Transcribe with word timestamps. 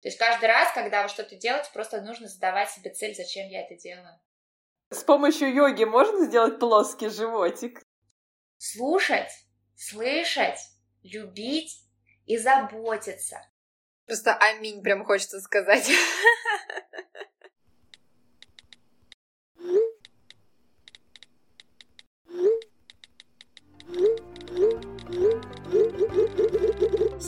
То 0.00 0.08
есть 0.08 0.18
каждый 0.18 0.46
раз, 0.46 0.72
когда 0.72 1.02
вы 1.02 1.08
что-то 1.08 1.34
делаете, 1.36 1.70
просто 1.72 2.00
нужно 2.00 2.28
задавать 2.28 2.70
себе 2.70 2.90
цель, 2.90 3.14
зачем 3.14 3.48
я 3.48 3.62
это 3.62 3.74
делаю. 3.74 4.18
С 4.90 5.02
помощью 5.02 5.52
йоги 5.52 5.84
можно 5.84 6.24
сделать 6.24 6.58
плоский 6.58 7.08
животик? 7.08 7.82
Слушать, 8.56 9.30
слышать, 9.76 10.58
любить 11.02 11.84
и 12.26 12.38
заботиться. 12.38 13.40
Просто 14.06 14.34
аминь 14.34 14.82
прям 14.82 15.04
хочется 15.04 15.40
сказать. 15.40 15.86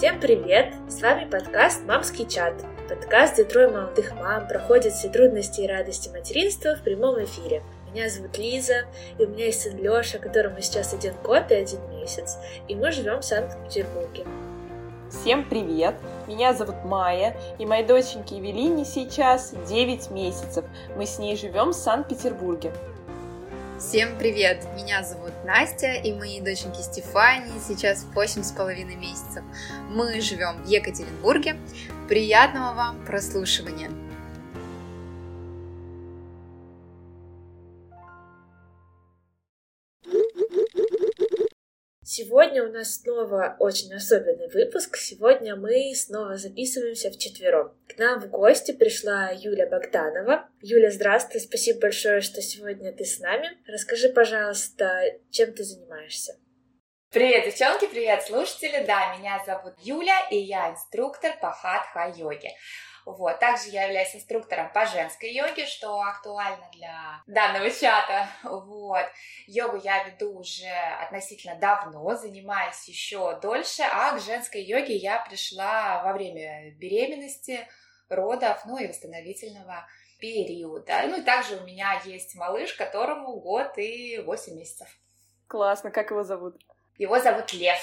Всем 0.00 0.18
привет! 0.18 0.72
С 0.88 1.02
вами 1.02 1.28
подкаст 1.28 1.84
«Мамский 1.84 2.26
чат». 2.26 2.54
Подкаст, 2.88 3.34
где 3.34 3.44
трое 3.44 3.68
молодых 3.68 4.14
мам 4.14 4.48
проходят 4.48 4.94
все 4.94 5.10
трудности 5.10 5.60
и 5.60 5.66
радости 5.66 6.08
материнства 6.08 6.74
в 6.74 6.82
прямом 6.82 7.22
эфире. 7.22 7.62
Меня 7.92 8.08
зовут 8.08 8.38
Лиза, 8.38 8.86
и 9.18 9.26
у 9.26 9.28
меня 9.28 9.44
есть 9.44 9.60
сын 9.60 9.76
Лёша, 9.76 10.18
которому 10.18 10.58
сейчас 10.62 10.94
один 10.94 11.12
год 11.22 11.50
и 11.50 11.54
один 11.54 11.80
месяц, 11.90 12.38
и 12.66 12.74
мы 12.74 12.92
живем 12.92 13.20
в 13.20 13.26
Санкт-Петербурге. 13.26 14.24
Всем 15.10 15.46
привет! 15.46 15.96
Меня 16.26 16.54
зовут 16.54 16.82
Майя, 16.82 17.36
и 17.58 17.66
моей 17.66 17.84
доченьке 17.84 18.38
Евелине 18.38 18.86
сейчас 18.86 19.52
9 19.68 20.10
месяцев. 20.12 20.64
Мы 20.96 21.04
с 21.04 21.18
ней 21.18 21.36
живем 21.36 21.72
в 21.72 21.76
Санкт-Петербурге. 21.76 22.72
Всем 23.80 24.18
привет! 24.18 24.66
Меня 24.76 25.02
зовут 25.02 25.32
Настя, 25.42 25.94
и 25.94 26.12
моей 26.12 26.42
доченьке 26.42 26.82
Стефании 26.82 27.58
сейчас 27.66 28.04
восемь 28.14 28.42
с 28.42 28.52
половиной 28.52 28.96
месяцев. 28.96 29.42
Мы 29.88 30.20
живем 30.20 30.62
в 30.62 30.68
Екатеринбурге. 30.68 31.56
Приятного 32.06 32.74
вам 32.74 33.06
прослушивания! 33.06 33.90
Сегодня 42.12 42.64
у 42.64 42.72
нас 42.72 42.96
снова 42.96 43.54
очень 43.60 43.94
особенный 43.94 44.48
выпуск. 44.48 44.96
Сегодня 44.96 45.54
мы 45.54 45.94
снова 45.94 46.36
записываемся 46.36 47.08
в 47.08 47.16
четвером. 47.16 47.72
К 47.86 47.96
нам 47.98 48.18
в 48.18 48.28
гости 48.28 48.72
пришла 48.72 49.30
Юля 49.30 49.68
Богданова. 49.68 50.48
Юля, 50.60 50.90
здравствуй, 50.90 51.40
спасибо 51.40 51.82
большое, 51.82 52.20
что 52.20 52.42
сегодня 52.42 52.90
ты 52.92 53.04
с 53.04 53.20
нами. 53.20 53.48
Расскажи, 53.64 54.08
пожалуйста, 54.08 55.04
чем 55.30 55.52
ты 55.52 55.62
занимаешься? 55.62 56.36
Привет, 57.12 57.44
девчонки, 57.44 57.86
привет, 57.86 58.24
слушатели! 58.24 58.84
Да, 58.84 59.16
меня 59.16 59.40
зовут 59.46 59.74
Юля, 59.78 60.28
и 60.32 60.36
я 60.36 60.72
инструктор 60.72 61.38
по 61.40 61.52
хатха-йоге. 61.52 62.50
Вот. 63.04 63.38
Также 63.38 63.68
я 63.70 63.84
являюсь 63.84 64.14
инструктором 64.14 64.72
по 64.72 64.86
женской 64.86 65.32
йоге, 65.32 65.66
что 65.66 66.00
актуально 66.00 66.68
для 66.72 67.22
данного 67.26 67.70
чата. 67.70 68.28
Вот. 68.42 69.06
Йогу 69.46 69.76
я 69.82 70.04
веду 70.04 70.38
уже 70.38 70.70
относительно 71.02 71.56
давно, 71.56 72.14
занимаюсь 72.14 72.88
еще 72.88 73.38
дольше, 73.40 73.82
а 73.82 74.12
к 74.12 74.20
женской 74.20 74.62
йоге 74.62 74.96
я 74.96 75.18
пришла 75.20 76.02
во 76.04 76.12
время 76.12 76.72
беременности, 76.72 77.66
родов, 78.08 78.64
ну 78.66 78.78
и 78.78 78.86
восстановительного 78.86 79.86
периода. 80.18 81.02
Ну 81.06 81.20
и 81.20 81.22
также 81.22 81.56
у 81.56 81.64
меня 81.64 82.00
есть 82.04 82.34
малыш, 82.34 82.74
которому 82.74 83.40
год 83.40 83.78
и 83.78 84.18
8 84.18 84.54
месяцев. 84.54 84.88
Классно, 85.46 85.90
как 85.90 86.10
его 86.10 86.22
зовут? 86.22 86.56
Его 86.98 87.18
зовут 87.18 87.52
Лев. 87.52 87.78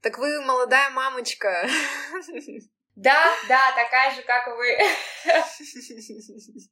Так 0.00 0.18
вы 0.18 0.40
молодая 0.40 0.90
мамочка. 0.90 1.68
Да, 3.02 3.34
да, 3.48 3.72
такая 3.74 4.14
же, 4.14 4.22
как 4.22 4.46
и 4.46 4.50
вы. 4.50 4.78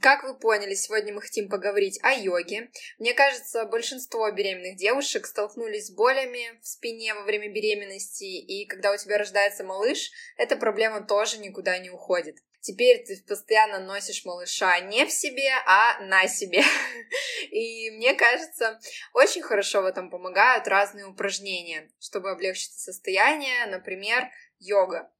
Как 0.00 0.22
вы 0.22 0.38
поняли, 0.38 0.74
сегодня 0.74 1.14
мы 1.14 1.22
хотим 1.22 1.48
поговорить 1.48 1.98
о 2.02 2.12
йоге. 2.12 2.70
Мне 2.98 3.14
кажется, 3.14 3.64
большинство 3.64 4.30
беременных 4.30 4.76
девушек 4.76 5.26
столкнулись 5.26 5.86
с 5.86 5.90
болями 5.90 6.60
в 6.60 6.66
спине 6.66 7.14
во 7.14 7.22
время 7.22 7.50
беременности, 7.50 8.24
и 8.24 8.66
когда 8.66 8.92
у 8.92 8.98
тебя 8.98 9.16
рождается 9.16 9.64
малыш, 9.64 10.10
эта 10.36 10.56
проблема 10.56 11.00
тоже 11.00 11.38
никуда 11.38 11.78
не 11.78 11.88
уходит. 11.88 12.36
Теперь 12.60 13.02
ты 13.04 13.20
постоянно 13.26 13.80
носишь 13.80 14.26
малыша 14.26 14.78
не 14.80 15.06
в 15.06 15.10
себе, 15.10 15.50
а 15.66 15.98
на 16.00 16.28
себе. 16.28 16.62
И 17.50 17.90
мне 17.92 18.14
кажется, 18.14 18.78
очень 19.14 19.42
хорошо 19.42 19.80
в 19.80 19.86
этом 19.86 20.10
помогают 20.10 20.68
разные 20.68 21.06
упражнения, 21.06 21.88
чтобы 21.98 22.30
облегчить 22.30 22.74
состояние, 22.74 23.66
например, 23.66 24.28
йога. 24.58 25.10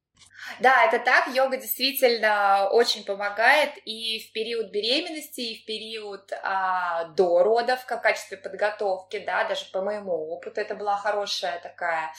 Да, 0.59 0.85
это 0.85 0.99
так. 0.99 1.27
Йога 1.27 1.57
действительно 1.57 2.69
очень 2.69 3.03
помогает 3.05 3.71
и 3.85 4.19
в 4.19 4.31
период 4.33 4.71
беременности, 4.71 5.41
и 5.41 5.61
в 5.61 5.65
период 5.65 6.31
а, 6.43 7.05
до 7.05 7.43
родов, 7.43 7.85
как 7.85 7.99
в 7.99 8.03
качестве 8.03 8.37
подготовки, 8.37 9.19
да, 9.19 9.43
даже 9.45 9.65
по 9.71 9.81
моему 9.81 10.11
опыту 10.31 10.61
это 10.61 10.75
была 10.75 10.97
хорошая 10.97 11.59
такая 11.59 12.11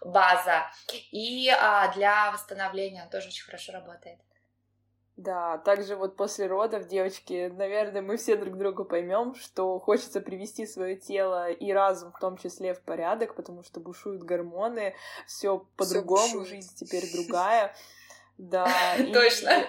база. 0.00 0.70
И 1.10 1.48
а, 1.50 1.92
для 1.92 2.30
восстановления 2.30 3.02
он 3.02 3.10
тоже 3.10 3.28
очень 3.28 3.44
хорошо 3.44 3.72
работает. 3.72 4.18
Да, 5.16 5.58
также 5.58 5.94
вот 5.94 6.16
после 6.16 6.46
родов, 6.46 6.88
девочки, 6.88 7.52
наверное, 7.54 8.00
мы 8.00 8.16
все 8.16 8.34
друг 8.34 8.56
друга 8.56 8.84
поймем, 8.84 9.34
что 9.34 9.78
хочется 9.78 10.22
привести 10.22 10.66
свое 10.66 10.96
тело 10.96 11.50
и 11.50 11.70
разум 11.70 12.12
в 12.12 12.18
том 12.18 12.38
числе 12.38 12.72
в 12.72 12.80
порядок, 12.80 13.34
потому 13.34 13.62
что 13.62 13.78
бушуют 13.78 14.22
гормоны, 14.22 14.94
все 15.26 15.66
по-другому, 15.76 16.46
жизнь 16.46 16.74
теперь 16.76 17.04
другая. 17.14 17.74
Да. 18.38 18.66
Точно. 19.12 19.66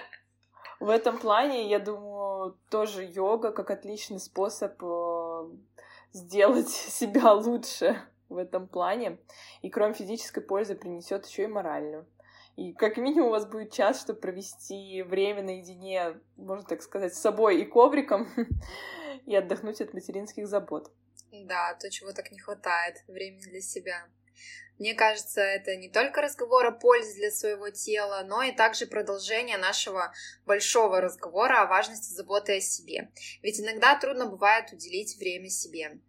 В 0.80 0.90
этом 0.90 1.18
плане, 1.18 1.70
я 1.70 1.80
думаю, 1.80 2.58
тоже 2.70 3.04
йога 3.04 3.52
как 3.52 3.70
отличный 3.70 4.20
способ 4.20 4.82
э, 4.82 5.50
сделать 6.14 6.70
себя 6.70 7.34
лучше 7.34 8.02
в 8.30 8.38
этом 8.38 8.68
плане. 8.68 9.18
И 9.62 9.70
кроме 9.70 9.94
физической 9.94 10.42
пользы 10.42 10.76
принесет 10.76 11.26
еще 11.26 11.44
и 11.44 11.48
моральную. 11.48 12.06
И 12.56 12.74
как 12.74 12.98
минимум 12.98 13.30
у 13.30 13.32
вас 13.32 13.48
будет 13.48 13.72
час, 13.72 14.02
чтобы 14.02 14.20
провести 14.20 15.02
время 15.02 15.42
наедине, 15.42 16.20
можно 16.38 16.66
так 16.66 16.82
сказать, 16.84 17.16
с 17.16 17.20
собой 17.20 17.62
и 17.62 17.66
ковриком, 17.66 18.28
и 19.26 19.36
отдохнуть 19.36 19.82
от 19.82 19.94
материнских 19.94 20.48
забот. 20.48 20.92
Да, 21.32 21.74
то, 21.76 21.90
чего 21.90 22.14
так 22.14 22.32
не 22.32 22.40
хватает, 22.40 23.04
времени 23.08 23.42
для 23.42 23.62
себя. 23.62 24.06
Мне 24.80 24.94
кажется, 24.96 25.42
это 25.42 25.76
не 25.76 25.90
только 25.90 26.22
разговор 26.22 26.66
о 26.66 26.72
пользе 26.72 27.14
для 27.16 27.32
своего 27.32 27.70
тела, 27.70 28.24
но 28.26 28.44
и 28.44 28.52
также 28.52 28.88
продолжение 28.88 29.58
нашего 29.58 30.14
большого 30.46 31.00
разговора 31.00 31.62
о 31.62 31.68
важности 31.68 32.14
заботы 32.14 32.58
о 32.58 32.62
себе. 32.62 33.10
Ведь 33.42 33.60
иногда 33.60 33.98
трудно 33.98 34.26
бывает 34.26 34.72
уделить 34.72 35.18
время 35.18 35.50
себе. 35.50 36.00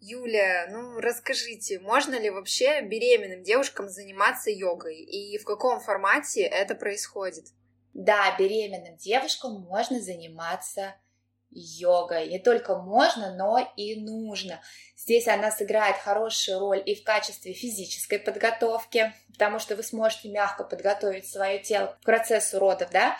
Юля, 0.00 0.66
ну 0.70 0.98
расскажите, 0.98 1.78
можно 1.78 2.18
ли 2.18 2.30
вообще 2.30 2.80
беременным 2.80 3.42
девушкам 3.42 3.90
заниматься 3.90 4.50
йогой 4.50 4.96
и 4.96 5.36
в 5.36 5.44
каком 5.44 5.78
формате 5.78 6.40
это 6.40 6.74
происходит? 6.74 7.44
Да, 7.92 8.34
беременным 8.38 8.96
девушкам 8.96 9.60
можно 9.60 10.00
заниматься 10.00 10.94
йогой. 11.50 12.28
Не 12.28 12.38
только 12.38 12.76
можно, 12.78 13.36
но 13.36 13.58
и 13.76 14.00
нужно. 14.00 14.62
Здесь 14.96 15.28
она 15.28 15.50
сыграет 15.50 15.96
хорошую 15.96 16.60
роль 16.60 16.82
и 16.86 16.94
в 16.94 17.04
качестве 17.04 17.52
физической 17.52 18.18
подготовки, 18.18 19.12
потому 19.40 19.58
что 19.58 19.74
вы 19.74 19.82
сможете 19.82 20.28
мягко 20.28 20.64
подготовить 20.64 21.26
свое 21.26 21.60
тело 21.60 21.96
к 22.02 22.04
процессу 22.04 22.58
родов, 22.58 22.90
да, 22.90 23.16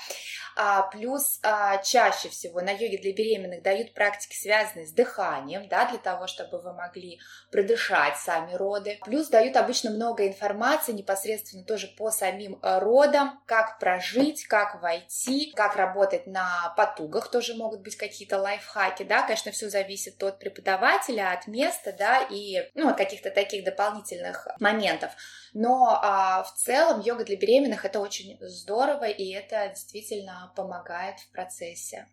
а, 0.55 0.83
плюс 0.83 1.41
а, 1.43 1.79
чаще 1.79 2.29
всего 2.29 2.61
на 2.61 2.73
йоге 2.73 2.99
для 2.99 3.15
беременных 3.15 3.63
дают 3.63 3.95
практики, 3.95 4.37
связанные 4.37 4.87
с 4.87 4.93
дыханием, 4.93 5.67
да, 5.69 5.89
для 5.89 5.99
того, 5.99 6.27
чтобы 6.27 6.61
вы 6.61 6.75
могли 6.75 7.21
продышать 7.51 8.19
сами 8.19 8.55
роды. 8.55 8.99
Плюс 9.05 9.29
дают 9.29 9.57
обычно 9.57 9.91
много 9.91 10.29
информации 10.29 10.93
непосредственно 10.93 11.65
тоже 11.65 11.87
по 11.87 12.11
самим 12.11 12.59
э, 12.63 12.79
родам, 12.81 13.41
как 13.47 13.79
прожить, 13.79 14.45
как 14.47 14.83
войти, 14.83 15.53
как 15.57 15.77
работать 15.77 16.27
на 16.27 16.75
потугах, 16.77 17.31
тоже 17.31 17.55
могут 17.55 17.81
быть 17.81 17.97
какие-то 17.97 18.39
лайфхаки, 18.39 19.05
да, 19.05 19.23
конечно, 19.23 19.53
все 19.53 19.71
зависит 19.71 20.23
от 20.23 20.39
преподавателя, 20.39 21.33
от 21.33 21.47
места, 21.47 21.95
да, 21.99 22.27
и, 22.29 22.71
ну, 22.75 22.91
от 22.91 22.99
каких-то 22.99 23.31
таких 23.31 23.65
дополнительных 23.65 24.47
моментов. 24.59 25.13
Но 25.55 26.01
а, 26.13 26.43
в 26.43 26.55
целом 26.55 27.01
йога 27.01 27.25
для 27.25 27.37
беременных 27.37 27.85
это 27.85 28.01
очень 28.01 28.37
здорово, 28.41 29.05
и 29.05 29.31
это 29.31 29.69
действительно 29.69 30.53
помогает 30.57 31.21
в 31.21 31.31
процессе. 31.31 32.09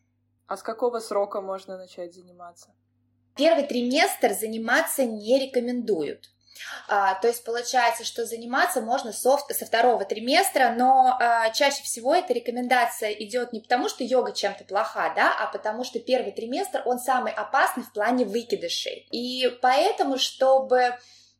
А 0.45 0.55
с 0.55 0.61
какого 0.61 0.99
срока 0.99 1.41
можно 1.41 1.77
начать 1.77 2.13
заниматься? 2.13 2.69
Первый 3.35 3.63
триместр 3.63 4.33
заниматься 4.33 5.03
не 5.03 5.39
рекомендуют. 5.39 6.29
А, 6.87 7.15
то 7.15 7.27
есть 7.27 7.43
получается, 7.43 8.03
что 8.03 8.25
заниматься 8.25 8.81
можно 8.81 9.11
со, 9.11 9.37
со 9.37 9.65
второго 9.65 10.05
триместра, 10.05 10.75
но 10.77 11.17
а, 11.19 11.49
чаще 11.49 11.81
всего 11.81 12.13
эта 12.13 12.33
рекомендация 12.33 13.11
идет 13.11 13.51
не 13.51 13.61
потому, 13.61 13.89
что 13.89 14.03
йога 14.03 14.31
чем-то 14.31 14.63
плоха, 14.65 15.11
да, 15.15 15.35
а 15.39 15.47
потому 15.47 15.83
что 15.83 15.99
первый 15.99 16.33
триместр, 16.33 16.83
он 16.85 16.99
самый 16.99 17.33
опасный 17.33 17.83
в 17.83 17.91
плане 17.93 18.25
выкидышей. 18.25 19.07
И 19.11 19.49
поэтому, 19.59 20.19
чтобы 20.19 20.97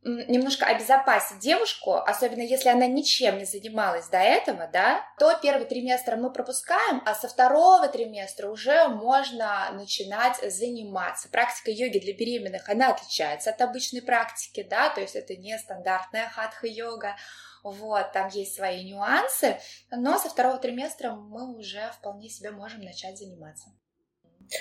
немножко 0.08 0.66
обезопасить 0.66 1.40
девушку, 1.40 1.96
особенно 1.96 2.42
если 2.42 2.70
она 2.70 2.88
ничем 2.88 3.38
не 3.38 3.46
занималась 3.46 4.08
до 4.08 4.18
этого, 4.18 4.70
да, 4.72 5.06
то 5.20 5.38
первый 5.42 5.66
триместр 5.66 6.16
мы 6.16 6.32
пропускаем, 6.32 7.02
а 7.06 7.14
со 7.14 7.28
второго 7.28 7.88
триместра 7.88 8.50
уже 8.50 8.88
можно 8.88 9.70
начинать 9.74 10.38
заниматься. 10.52 11.30
Практика 11.30 11.72
йоги 11.72 12.00
для 12.00 12.14
беременных, 12.14 12.70
она 12.70 12.90
отличается 12.90 13.50
от 13.50 13.62
обычной 13.62 14.02
практики, 14.02 14.66
да, 14.68 14.90
то 14.90 15.02
есть 15.02 15.16
это 15.16 15.36
не 15.36 15.58
стандартная 15.58 16.30
хатха-йога, 16.30 17.16
вот, 17.64 18.12
там 18.14 18.30
есть 18.30 18.56
свои 18.56 18.90
нюансы, 18.90 19.58
но 19.92 20.18
со 20.18 20.30
второго 20.30 20.58
триместра 20.58 21.12
мы 21.12 21.58
уже 21.58 21.92
вполне 22.00 22.30
себе 22.30 22.52
можем 22.52 22.82
начать 22.82 23.18
заниматься. 23.18 23.70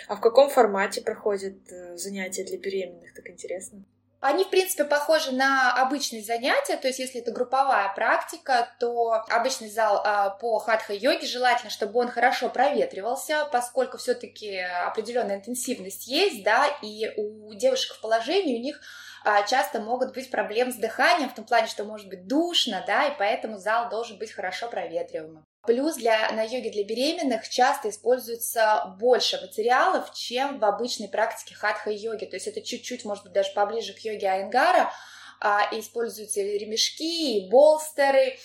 А 0.09 0.17
в 0.17 0.21
каком 0.21 0.51
формате 0.51 1.01
проходят 1.03 1.71
э, 1.71 1.97
занятия 1.97 2.43
для 2.43 2.59
беременных, 2.59 3.15
так 3.15 3.29
интересно? 3.29 3.85
Они, 4.21 4.45
в 4.45 4.51
принципе, 4.51 4.85
похожи 4.85 5.31
на 5.33 5.75
обычные 5.75 6.23
занятия, 6.23 6.77
то 6.77 6.89
есть 6.89 6.99
если 6.99 7.21
это 7.21 7.33
групповая 7.33 7.93
практика, 7.95 8.69
то 8.81 9.23
обычный 9.29 9.69
зал 9.69 10.01
а, 10.05 10.31
по 10.31 10.59
хатха-йоге 10.59 11.27
желательно, 11.27 11.71
чтобы 11.71 12.01
он 12.01 12.09
хорошо 12.09 12.49
проветривался, 12.49 13.47
поскольку 13.53 13.99
все-таки 13.99 14.59
определенная 14.59 15.37
интенсивность 15.37 16.07
есть, 16.07 16.43
да, 16.45 16.67
и 16.83 17.13
у 17.17 17.53
девушек 17.55 17.95
в 17.97 18.01
положении 18.01 18.59
у 18.59 18.63
них 18.63 18.81
а, 19.25 19.43
часто 19.43 19.81
могут 19.81 20.15
быть 20.15 20.31
проблемы 20.31 20.73
с 20.73 20.77
дыханием, 20.77 21.29
в 21.29 21.35
том 21.35 21.45
плане, 21.45 21.67
что 21.67 21.85
может 21.85 22.09
быть 22.09 22.27
душно, 22.27 22.83
да, 22.87 23.09
и 23.09 23.19
поэтому 23.19 23.59
зал 23.59 23.91
должен 23.91 24.19
быть 24.19 24.33
хорошо 24.33 24.69
проветриваемым. 24.69 25.45
Плюс 25.67 25.97
для, 25.97 26.31
на 26.33 26.43
йоге 26.43 26.71
для 26.71 26.85
беременных 26.85 27.49
часто 27.49 27.91
используется 27.91 28.95
больше 28.99 29.41
материалов, 29.41 30.13
чем 30.15 30.59
в 30.59 30.65
обычной 30.65 31.09
практике 31.09 31.55
хатха-йоги. 31.55 32.25
То 32.27 32.37
есть 32.37 32.47
это 32.47 32.63
чуть-чуть, 32.63 33.05
может 33.05 33.25
быть, 33.25 33.33
даже 33.33 33.53
поближе 33.53 33.93
к 33.93 33.99
йоге 33.99 34.29
Айнгара. 34.29 34.93
А, 35.39 35.69
используются 35.73 36.41
ремешки, 36.41 37.37
и 37.39 37.51
болстеры, 37.51 38.39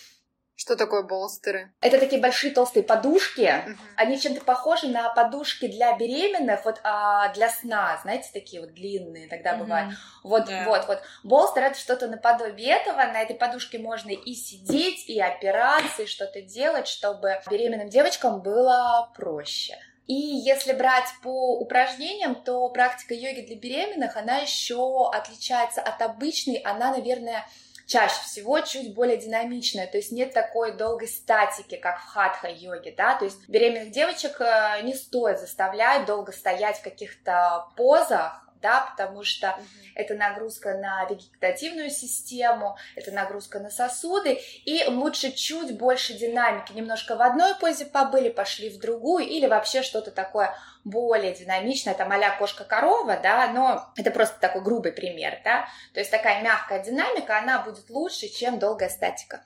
что 0.61 0.75
такое 0.75 1.01
болстеры? 1.01 1.73
Это 1.81 1.97
такие 1.97 2.21
большие 2.21 2.53
толстые 2.53 2.83
подушки. 2.83 3.41
Uh-huh. 3.41 3.75
Они 3.95 4.19
чем-то 4.19 4.41
похожи 4.41 4.87
на 4.87 5.09
подушки 5.09 5.65
для 5.65 5.97
беременных, 5.97 6.63
вот 6.65 6.79
а, 6.83 7.33
для 7.33 7.49
сна, 7.49 7.99
знаете, 8.03 8.29
такие 8.31 8.61
вот 8.61 8.71
длинные 8.75 9.27
тогда 9.27 9.55
uh-huh. 9.55 9.59
бывают. 9.59 9.95
Вот, 10.23 10.47
yeah. 10.47 10.65
вот, 10.65 10.87
вот. 10.87 11.01
Болстер 11.23 11.63
это 11.63 11.79
что-то 11.79 12.07
наподобие 12.07 12.75
этого. 12.75 12.97
На 12.97 13.23
этой 13.23 13.35
подушке 13.35 13.79
можно 13.79 14.11
и 14.11 14.35
сидеть, 14.35 15.09
и 15.09 15.19
опираться, 15.19 16.03
и 16.03 16.05
что-то 16.05 16.43
делать, 16.43 16.87
чтобы 16.87 17.41
беременным 17.49 17.89
девочкам 17.89 18.43
было 18.43 19.11
проще. 19.15 19.79
И 20.05 20.13
если 20.13 20.73
брать 20.73 21.07
по 21.23 21.57
упражнениям, 21.57 22.35
то 22.35 22.69
практика 22.69 23.15
йоги 23.15 23.41
для 23.41 23.55
беременных, 23.55 24.15
она 24.15 24.37
еще 24.37 25.09
отличается 25.09 25.81
от 25.81 25.99
обычной, 26.03 26.57
она, 26.57 26.91
наверное, 26.91 27.47
чаще 27.86 28.22
всего 28.24 28.60
чуть 28.62 28.94
более 28.94 29.18
динамичная, 29.18 29.88
то 29.88 29.98
есть 29.98 30.12
нет 30.12 30.33
такой 30.33 30.74
долгой 30.74 31.07
статики, 31.07 31.75
как 31.75 32.00
в 32.00 32.06
хатха-йоге, 32.06 32.94
да, 32.98 33.16
то 33.16 33.25
есть 33.25 33.48
беременных 33.50 33.92
девочек 33.92 34.39
э, 34.39 34.81
не 34.83 34.94
стоит 34.94 35.39
заставлять 35.39 36.06
долго 36.06 36.31
стоять 36.31 36.78
в 36.78 36.83
каких-то 36.83 37.68
позах, 37.75 38.50
да, 38.61 38.87
потому 38.91 39.23
что 39.23 39.47
mm-hmm. 39.47 39.91
это 39.95 40.13
нагрузка 40.15 40.77
на 40.77 41.05
вегетативную 41.05 41.89
систему, 41.89 42.77
это 42.95 43.11
нагрузка 43.11 43.59
на 43.59 43.69
сосуды, 43.69 44.39
и 44.65 44.83
лучше 44.87 45.31
чуть 45.31 45.77
больше 45.77 46.13
динамики, 46.13 46.73
немножко 46.73 47.15
в 47.15 47.21
одной 47.21 47.55
позе 47.55 47.85
побыли, 47.85 48.29
пошли 48.29 48.69
в 48.69 48.79
другую, 48.79 49.25
или 49.25 49.47
вообще 49.47 49.81
что-то 49.81 50.11
такое 50.11 50.55
более 50.83 51.33
динамичное, 51.33 51.93
там 51.93 52.11
а 52.11 52.37
кошка-корова, 52.37 53.17
да, 53.17 53.47
но 53.51 53.91
это 53.95 54.11
просто 54.11 54.39
такой 54.39 54.61
грубый 54.61 54.91
пример, 54.91 55.39
да, 55.43 55.67
то 55.93 55.99
есть 55.99 56.11
такая 56.11 56.43
мягкая 56.43 56.83
динамика, 56.83 57.37
она 57.37 57.59
будет 57.61 57.89
лучше, 57.89 58.27
чем 58.27 58.59
долгая 58.59 58.89
статика. 58.89 59.45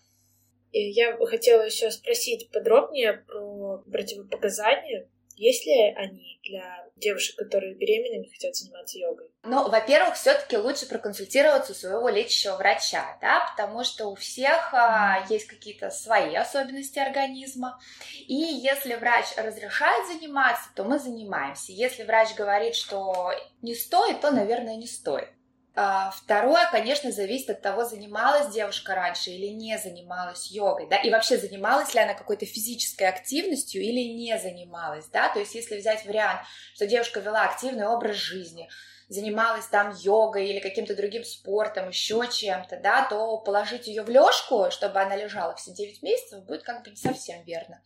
Я 0.72 1.16
хотела 1.26 1.62
еще 1.62 1.90
спросить 1.90 2.52
подробнее 2.52 3.14
про 3.14 3.78
противопоказания 3.90 5.08
есть 5.36 5.66
ли 5.66 5.94
они 5.96 6.40
для 6.44 6.86
девушек, 6.96 7.36
которые 7.36 7.76
беременными 7.76 8.30
хотят 8.32 8.56
заниматься 8.56 8.98
йогой? 8.98 9.30
Ну, 9.44 9.70
во-первых, 9.70 10.16
все-таки 10.16 10.58
лучше 10.58 10.88
проконсультироваться 10.88 11.74
у 11.74 11.76
своего 11.76 12.10
лечащего 12.10 12.56
врача, 12.56 13.18
да, 13.22 13.52
потому 13.52 13.84
что 13.84 14.08
у 14.08 14.16
всех 14.16 14.74
а, 14.74 15.26
есть 15.30 15.46
какие-то 15.48 15.92
свои 15.92 16.36
особенности 16.36 17.00
организма. 17.00 17.80
И 18.28 18.34
если 18.34 18.96
врач 18.96 19.26
разрешает 19.38 20.08
заниматься, 20.08 20.70
то 20.76 20.84
мы 20.84 21.00
занимаемся. 21.00 21.72
Если 21.72 22.04
врач 22.04 22.34
говорит, 22.36 22.76
что 22.76 23.32
не 23.62 23.76
стоит, 23.76 24.22
то, 24.22 24.32
наверное, 24.32 24.78
не 24.78 24.88
стоит. 24.88 25.30
А, 25.78 26.10
второе, 26.12 26.70
конечно, 26.72 27.12
зависит 27.12 27.50
от 27.50 27.62
того, 27.62 27.84
занималась 27.84 28.54
девушка 28.54 28.96
раньше 28.96 29.32
или 29.32 29.48
не 29.48 29.78
занималась 29.78 30.50
йогой, 30.50 30.88
да, 30.88 30.96
и 30.96 31.12
вообще 31.12 31.38
занималась 31.38 31.94
ли 31.94 32.00
она 32.00 32.14
какой-то 32.14 32.46
физической 32.46 33.10
активностью 33.10 33.82
или 33.82 34.14
не 34.14 34.40
занималась, 34.40 35.08
да, 35.08 35.28
то 35.28 35.40
есть 35.40 35.54
если 35.54 35.78
взять 35.78 36.06
вариант, 36.06 36.42
что 36.74 36.88
девушка 36.88 37.20
вела 37.20 37.44
активный 37.44 37.88
образ 37.88 38.16
жизни, 38.16 38.70
занималась 39.08 39.68
там 39.68 39.94
йогой 39.98 40.48
или 40.48 40.60
каким-то 40.60 40.96
другим 40.96 41.24
спортом, 41.24 41.90
еще 41.90 42.28
чем-то, 42.28 42.78
да, 42.78 43.06
то 43.08 43.38
положить 43.38 43.88
ее 43.88 44.04
в 44.04 44.10
лёжку, 44.10 44.72
чтобы 44.72 45.00
она 45.00 45.16
лежала 45.16 45.56
все 45.56 45.72
9 45.72 46.02
месяцев, 46.02 46.44
будет 46.44 46.64
как 46.64 46.84
бы 46.84 46.90
не 46.90 46.96
совсем 46.96 47.44
верно. 47.44 47.82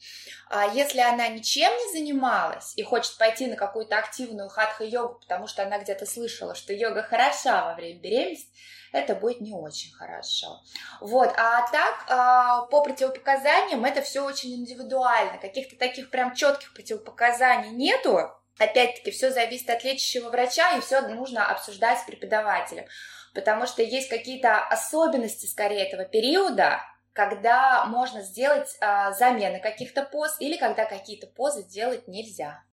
А 0.50 0.66
если 0.74 1.00
она 1.00 1.28
ничем 1.28 1.72
не 1.72 2.00
занималась 2.00 2.74
и 2.76 2.84
хочет 2.84 3.18
пойти 3.18 3.48
на 3.48 3.56
какую-то 3.56 3.98
активную 3.98 4.50
хатха-йогу, 4.50 5.20
потому 5.20 5.48
что 5.48 5.64
она 5.64 5.80
где-то 5.80 6.06
слышала, 6.06 6.56
что 6.56 6.74
йога 6.74 7.04
хороша 7.04 7.66
во 7.66 7.76
время 7.76 8.00
беременности, 8.00 8.50
это 8.92 9.16
будет 9.16 9.42
не 9.42 9.54
очень 9.54 9.94
хорошо. 9.94 10.62
Вот, 11.00 11.32
а 11.38 11.70
так, 11.72 12.06
а, 12.10 12.62
по 12.64 12.82
противопоказаниям 12.82 13.86
это 13.86 14.02
все 14.02 14.26
очень 14.26 14.56
индивидуально, 14.56 15.38
каких-то 15.38 15.76
таких 15.78 16.10
прям 16.10 16.34
четких 16.34 16.74
противопоказаний 16.74 17.70
нету, 17.70 18.32
Опять-таки, 18.60 19.12
все 19.12 19.32
зависит 19.32 19.70
от 19.70 19.84
лечащего 19.86 20.30
врача, 20.30 20.78
и 20.78 20.82
все 20.82 21.02
нужно 21.02 21.50
обсуждать 21.50 22.00
с 22.00 22.04
преподавателем, 22.04 22.86
потому 23.34 23.66
что 23.66 23.82
есть 23.82 24.10
какие-то 24.10 24.60
особенности, 24.68 25.46
скорее, 25.46 25.88
этого 25.88 26.04
периода, 26.04 26.82
когда 27.14 27.86
можно 27.86 28.22
сделать 28.22 28.76
а, 28.82 29.14
замены 29.14 29.62
каких-то 29.62 30.04
поз 30.04 30.36
или 30.40 30.58
когда 30.58 30.86
какие-то 30.86 31.28
позы 31.28 31.64
делать 31.64 32.08
нельзя. 32.08 32.64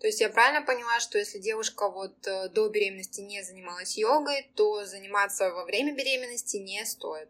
То 0.00 0.06
есть 0.06 0.20
я 0.20 0.30
правильно 0.30 0.62
поняла, 0.64 0.98
что 1.00 1.18
если 1.18 1.38
девушка 1.38 1.90
вот 1.90 2.26
э, 2.26 2.48
до 2.50 2.68
беременности 2.68 3.20
не 3.20 3.42
занималась 3.42 3.98
йогой, 3.98 4.50
то 4.54 4.84
заниматься 4.84 5.50
во 5.50 5.64
время 5.64 5.94
беременности 5.94 6.56
не 6.56 6.84
стоит? 6.86 7.28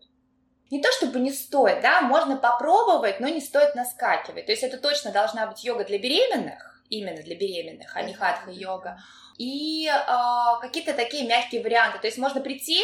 Не 0.71 0.83
то 0.83 0.93
чтобы 0.93 1.19
не 1.19 1.33
стоит, 1.33 1.81
да, 1.81 2.03
можно 2.03 2.37
попробовать, 2.37 3.21
но 3.21 3.29
не 3.29 3.41
стоит 3.41 3.75
наскакивать. 3.75 4.45
То 4.45 4.53
есть 4.53 4.63
это 4.63 4.77
точно 4.77 5.13
должна 5.13 5.47
быть 5.47 5.65
йога 5.65 5.85
для 5.85 5.99
беременных, 5.99 6.78
именно 6.91 7.23
для 7.23 7.37
беременных, 7.37 7.95
а 7.95 8.03
не 8.03 8.15
хатха-йога. 8.15 8.99
И 9.39 9.89
э, 9.89 10.61
какие-то 10.61 10.95
такие 10.95 11.27
мягкие 11.27 11.63
варианты. 11.63 11.99
То 11.99 12.07
есть 12.07 12.19
можно 12.19 12.41
прийти, 12.41 12.83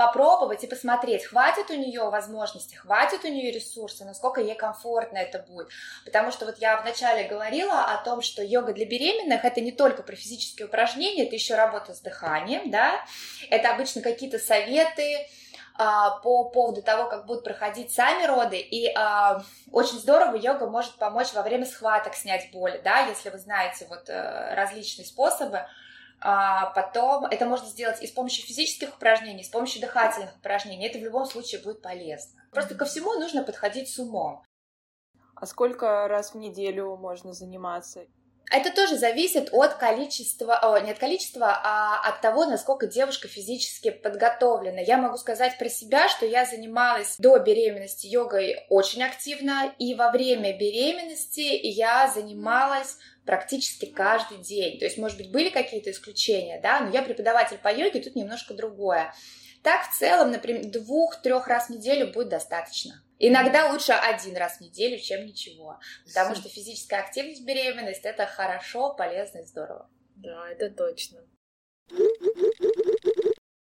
попробовать 0.00 0.64
и 0.64 0.66
посмотреть, 0.66 1.26
хватит 1.26 1.68
у 1.68 1.74
нее 1.74 2.08
возможности, 2.08 2.74
хватит 2.74 3.22
у 3.24 3.28
нее 3.28 3.50
ресурсов, 3.50 4.06
насколько 4.06 4.40
ей 4.40 4.54
комфортно 4.54 5.18
это 5.18 5.40
будет. 5.40 5.68
Потому 6.06 6.30
что 6.32 6.46
вот 6.46 6.56
я 6.56 6.80
вначале 6.80 7.28
говорила 7.28 7.84
о 7.84 8.02
том, 8.02 8.22
что 8.22 8.42
йога 8.42 8.72
для 8.72 8.86
беременных 8.86 9.44
это 9.44 9.60
не 9.60 9.72
только 9.72 10.02
про 10.02 10.16
физические 10.16 10.68
упражнения, 10.68 11.26
это 11.26 11.34
еще 11.34 11.54
работа 11.54 11.92
с 11.92 12.00
дыханием, 12.00 12.70
да, 12.70 13.04
это 13.50 13.74
обычно 13.74 14.00
какие-то 14.00 14.38
советы, 14.38 15.28
по 16.22 16.50
поводу 16.50 16.82
того, 16.82 17.08
как 17.08 17.26
будут 17.26 17.44
проходить 17.44 17.92
сами 17.92 18.26
роды, 18.26 18.58
и 18.58 18.92
а, 18.94 19.42
очень 19.72 19.98
здорово 19.98 20.36
йога 20.36 20.66
может 20.66 20.96
помочь 20.96 21.32
во 21.32 21.42
время 21.42 21.64
схваток 21.64 22.14
снять 22.14 22.50
боль, 22.52 22.80
да, 22.84 23.06
если 23.06 23.30
вы 23.30 23.38
знаете 23.38 23.86
вот 23.88 24.08
э, 24.08 24.54
различные 24.54 25.06
способы, 25.06 25.64
а 26.20 26.66
потом 26.72 27.24
это 27.24 27.46
можно 27.46 27.66
сделать 27.66 28.02
и 28.02 28.06
с 28.06 28.12
помощью 28.12 28.44
физических 28.46 28.94
упражнений, 28.94 29.40
и 29.40 29.44
с 29.44 29.48
помощью 29.48 29.80
дыхательных 29.80 30.36
упражнений. 30.36 30.86
Это 30.86 30.98
в 30.98 31.02
любом 31.02 31.24
случае 31.24 31.62
будет 31.62 31.80
полезно. 31.80 32.42
Просто 32.50 32.74
ко 32.74 32.84
всему 32.84 33.14
нужно 33.14 33.42
подходить 33.42 33.88
с 33.88 33.98
умом. 33.98 34.44
А 35.34 35.46
сколько 35.46 36.06
раз 36.08 36.34
в 36.34 36.36
неделю 36.36 36.96
можно 36.96 37.32
заниматься? 37.32 38.04
Это 38.50 38.74
тоже 38.74 38.96
зависит 38.96 39.50
от 39.52 39.74
количества, 39.74 40.58
о, 40.58 40.80
не 40.80 40.90
от 40.90 40.98
количества, 40.98 41.60
а 41.62 42.00
от 42.08 42.20
того, 42.20 42.46
насколько 42.46 42.88
девушка 42.88 43.28
физически 43.28 43.90
подготовлена. 43.90 44.80
Я 44.80 44.98
могу 44.98 45.18
сказать 45.18 45.56
про 45.56 45.68
себя, 45.68 46.08
что 46.08 46.26
я 46.26 46.44
занималась 46.44 47.14
до 47.18 47.38
беременности 47.38 48.08
йогой 48.08 48.66
очень 48.68 49.04
активно, 49.04 49.72
и 49.78 49.94
во 49.94 50.10
время 50.10 50.56
беременности 50.58 51.60
я 51.62 52.10
занималась 52.12 52.96
практически 53.24 53.86
каждый 53.86 54.38
день. 54.38 54.80
То 54.80 54.84
есть, 54.84 54.98
может 54.98 55.16
быть, 55.16 55.30
были 55.30 55.50
какие-то 55.50 55.92
исключения, 55.92 56.60
да, 56.60 56.80
но 56.80 56.90
я 56.90 57.02
преподаватель 57.02 57.58
по 57.58 57.72
йоге, 57.72 58.00
тут 58.00 58.16
немножко 58.16 58.54
другое. 58.54 59.14
Так, 59.62 59.88
в 59.88 59.96
целом, 59.96 60.32
например, 60.32 60.64
двух-трех 60.64 61.46
раз 61.46 61.66
в 61.66 61.70
неделю 61.70 62.12
будет 62.12 62.30
достаточно. 62.30 63.00
Иногда 63.22 63.70
лучше 63.70 63.92
один 63.92 64.34
раз 64.34 64.56
в 64.56 64.60
неделю, 64.62 64.98
чем 64.98 65.26
ничего. 65.26 65.78
Потому 66.06 66.34
что 66.34 66.48
физическая 66.48 67.00
активность 67.00 67.44
беременность 67.44 68.06
это 68.06 68.26
хорошо, 68.26 68.94
полезно 68.94 69.40
и 69.40 69.44
здорово. 69.44 69.90
Да, 70.16 70.48
это 70.50 70.70
точно. 70.70 71.20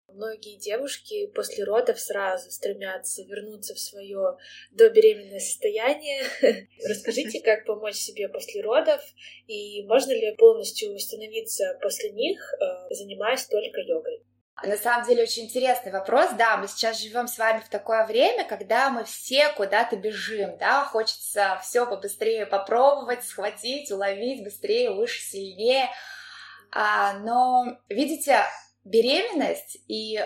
Многие 0.06 0.58
девушки 0.58 1.26
после 1.34 1.64
родов 1.64 1.98
сразу 1.98 2.52
стремятся 2.52 3.24
вернуться 3.24 3.74
в 3.74 3.80
свое 3.80 4.36
добеременное 4.70 5.40
состояние. 5.40 6.22
Расскажите, 6.88 7.40
как 7.40 7.64
помочь 7.64 7.96
себе 7.96 8.28
после 8.28 8.62
родов 8.62 9.02
и 9.48 9.82
можно 9.86 10.12
ли 10.12 10.36
полностью 10.36 10.92
восстановиться 10.92 11.76
после 11.82 12.10
них, 12.12 12.40
э, 12.60 12.94
занимаясь 12.94 13.46
только 13.46 13.80
йогой? 13.80 14.22
На 14.62 14.76
самом 14.76 15.06
деле 15.06 15.22
очень 15.24 15.44
интересный 15.44 15.90
вопрос. 15.90 16.30
Да, 16.38 16.56
мы 16.56 16.68
сейчас 16.68 17.00
живем 17.00 17.26
с 17.26 17.38
вами 17.38 17.60
в 17.60 17.68
такое 17.68 18.06
время, 18.06 18.44
когда 18.44 18.90
мы 18.90 19.04
все 19.04 19.48
куда-то 19.50 19.96
бежим, 19.96 20.56
да, 20.58 20.84
хочется 20.84 21.58
все 21.62 21.86
побыстрее 21.86 22.46
попробовать, 22.46 23.24
схватить, 23.24 23.90
уловить 23.90 24.44
быстрее, 24.44 24.90
выше, 24.90 25.20
сильнее. 25.20 25.88
А, 26.70 27.14
но, 27.14 27.78
видите, 27.88 28.44
беременность 28.84 29.78
и 29.88 30.20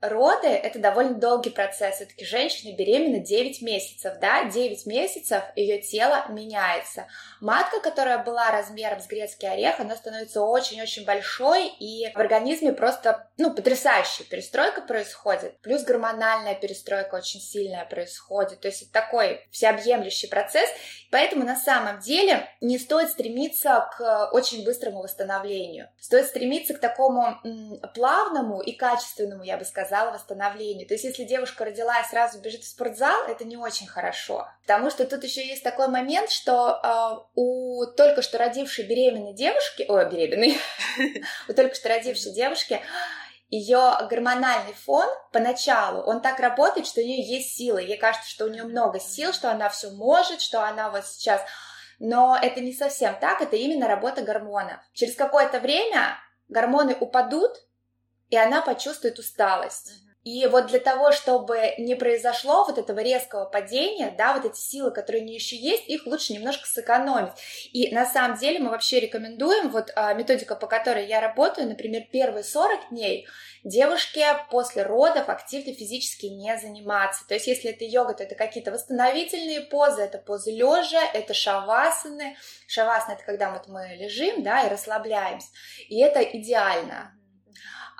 роды— 0.00 0.48
это 0.48 0.78
довольно 0.78 1.14
долгий 1.14 1.50
процесс. 1.50 1.96
Все-таки 1.96 2.24
женщина 2.24 2.74
беременна 2.74 3.18
9 3.18 3.62
месяцев, 3.62 4.14
да, 4.20 4.44
9 4.44 4.86
месяцев 4.86 5.42
ее 5.56 5.80
тело 5.80 6.24
меняется. 6.28 7.06
Матка, 7.40 7.80
которая 7.80 8.18
была 8.18 8.50
размером 8.50 9.00
с 9.00 9.06
грецкий 9.06 9.50
орех, 9.50 9.80
она 9.80 9.96
становится 9.96 10.42
очень-очень 10.42 11.04
большой, 11.04 11.68
и 11.68 12.10
в 12.14 12.18
организме 12.18 12.72
просто, 12.72 13.28
ну, 13.36 13.52
потрясающая 13.52 14.24
перестройка 14.24 14.80
происходит. 14.80 15.58
Плюс 15.60 15.82
гормональная 15.82 16.54
перестройка 16.54 17.16
очень 17.16 17.40
сильная 17.40 17.84
происходит. 17.84 18.60
То 18.60 18.68
есть 18.68 18.82
это 18.82 18.92
такой 18.92 19.46
всеобъемлющий 19.50 20.28
процесс, 20.28 20.70
поэтому 21.10 21.44
на 21.44 21.56
самом 21.56 22.00
деле 22.00 22.48
не 22.60 22.78
стоит 22.78 23.10
стремиться 23.10 23.88
к 23.96 24.30
очень 24.32 24.64
быстрому 24.64 25.02
восстановлению. 25.02 25.88
Стоит 25.98 26.26
стремиться 26.26 26.74
к 26.74 26.78
такому 26.78 27.38
м, 27.44 27.80
плавному 27.94 28.60
и 28.60 28.72
качественному, 28.72 29.42
я 29.42 29.56
бы 29.56 29.64
сказала, 29.64 29.89
сказала, 29.90 30.12
восстановлению. 30.12 30.86
То 30.86 30.94
есть, 30.94 31.04
если 31.04 31.24
девушка 31.24 31.64
родила 31.64 32.00
и 32.00 32.08
сразу 32.08 32.38
бежит 32.40 32.62
в 32.62 32.68
спортзал, 32.68 33.26
это 33.26 33.44
не 33.44 33.56
очень 33.56 33.88
хорошо. 33.88 34.48
Потому 34.62 34.90
что 34.90 35.04
тут 35.04 35.24
еще 35.24 35.44
есть 35.46 35.64
такой 35.64 35.88
момент, 35.88 36.30
что 36.30 36.80
э, 36.82 37.26
у 37.34 37.84
только 37.96 38.22
что 38.22 38.38
родившей 38.38 38.86
беременной 38.86 39.34
девушки, 39.34 39.84
ой, 39.88 40.08
беременной, 40.08 40.58
у 41.48 41.52
только 41.52 41.74
что 41.74 41.88
родившей 41.88 42.32
девушки 42.32 42.80
ее 43.48 43.98
гормональный 44.08 44.74
фон 44.74 45.08
поначалу, 45.32 46.02
он 46.02 46.22
так 46.22 46.38
работает, 46.38 46.86
что 46.86 47.00
у 47.00 47.04
нее 47.04 47.20
есть 47.20 47.56
силы. 47.56 47.82
Ей 47.82 47.98
кажется, 47.98 48.30
что 48.30 48.44
у 48.44 48.48
нее 48.48 48.62
много 48.62 49.00
сил, 49.00 49.32
что 49.32 49.50
она 49.50 49.68
все 49.68 49.90
может, 49.90 50.40
что 50.40 50.64
она 50.64 50.90
вот 50.90 51.04
сейчас... 51.04 51.42
Но 51.98 52.38
это 52.40 52.60
не 52.60 52.72
совсем 52.72 53.18
так, 53.20 53.42
это 53.42 53.56
именно 53.56 53.88
работа 53.88 54.22
гормонов. 54.22 54.78
Через 54.94 55.16
какое-то 55.16 55.58
время 55.58 56.16
гормоны 56.48 56.96
упадут, 56.98 57.50
и 58.30 58.36
она 58.36 58.62
почувствует 58.62 59.18
усталость. 59.18 59.92
И 60.22 60.46
вот 60.46 60.66
для 60.66 60.80
того, 60.80 61.12
чтобы 61.12 61.74
не 61.78 61.94
произошло 61.94 62.64
вот 62.64 62.76
этого 62.76 63.00
резкого 63.00 63.46
падения, 63.46 64.14
да, 64.18 64.34
вот 64.34 64.44
эти 64.44 64.58
силы, 64.58 64.90
которые 64.90 65.22
у 65.22 65.26
нее 65.26 65.36
еще 65.36 65.56
есть, 65.56 65.88
их 65.88 66.06
лучше 66.06 66.34
немножко 66.34 66.66
сэкономить. 66.66 67.32
И 67.72 67.94
на 67.94 68.04
самом 68.04 68.36
деле 68.36 68.58
мы 68.58 68.70
вообще 68.70 69.00
рекомендуем, 69.00 69.70
вот 69.70 69.90
а, 69.96 70.12
методика, 70.12 70.56
по 70.56 70.66
которой 70.66 71.06
я 71.06 71.22
работаю, 71.22 71.68
например, 71.68 72.02
первые 72.12 72.44
40 72.44 72.90
дней 72.90 73.26
девушке 73.64 74.26
после 74.50 74.82
родов 74.82 75.28
активно 75.28 75.72
физически 75.72 76.26
не 76.26 76.56
заниматься. 76.58 77.26
То 77.26 77.34
есть 77.34 77.46
если 77.46 77.70
это 77.70 77.84
йога, 77.84 78.14
то 78.14 78.22
это 78.22 78.34
какие-то 78.34 78.72
восстановительные 78.72 79.62
позы, 79.62 80.02
это 80.02 80.18
позы 80.18 80.50
лежа, 80.50 81.02
это 81.14 81.32
шавасаны. 81.32 82.36
Шавасаны 82.66 83.14
это 83.14 83.24
когда 83.24 83.50
вот 83.52 83.68
мы 83.68 83.96
лежим, 83.98 84.42
да, 84.42 84.66
и 84.66 84.70
расслабляемся. 84.70 85.48
И 85.88 86.00
это 86.00 86.20
идеально 86.22 87.14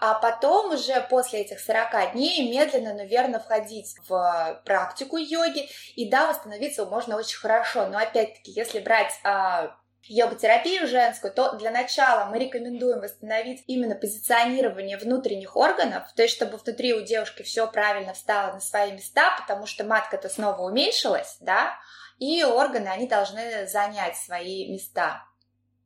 а 0.01 0.15
потом 0.15 0.73
уже 0.73 1.01
после 1.11 1.41
этих 1.41 1.61
40 1.61 2.13
дней 2.13 2.51
медленно, 2.51 2.95
но 2.95 3.05
верно 3.05 3.39
входить 3.39 3.95
в 4.09 4.63
практику 4.65 5.19
йоги, 5.19 5.69
и 5.95 6.09
да, 6.09 6.29
восстановиться 6.29 6.87
можно 6.87 7.17
очень 7.17 7.39
хорошо, 7.39 7.87
но 7.87 7.99
опять-таки, 7.99 8.51
если 8.51 8.81
брать 8.81 9.13
а, 9.25 9.77
йога-терапию 10.05 10.89
женскую, 10.89 11.33
то 11.33 11.53
для 11.57 11.71
начала 11.71 12.25
мы 12.25 12.39
рекомендуем 12.39 13.01
восстановить 13.01 13.63
именно 13.67 13.95
позиционирование 13.95 14.97
внутренних 14.97 15.57
органов, 15.57 16.05
то 16.17 16.23
есть 16.23 16.35
чтобы 16.35 16.57
внутри 16.57 16.95
у 16.95 17.03
девушки 17.03 17.43
все 17.43 17.67
правильно 17.71 18.15
встало 18.15 18.55
на 18.55 18.61
свои 18.61 18.93
места, 18.93 19.37
потому 19.39 19.67
что 19.67 19.85
матка-то 19.85 20.29
снова 20.29 20.63
уменьшилась, 20.63 21.37
да, 21.41 21.77
и 22.19 22.43
органы, 22.43 22.89
они 22.89 23.07
должны 23.07 23.67
занять 23.67 24.17
свои 24.17 24.71
места. 24.73 25.25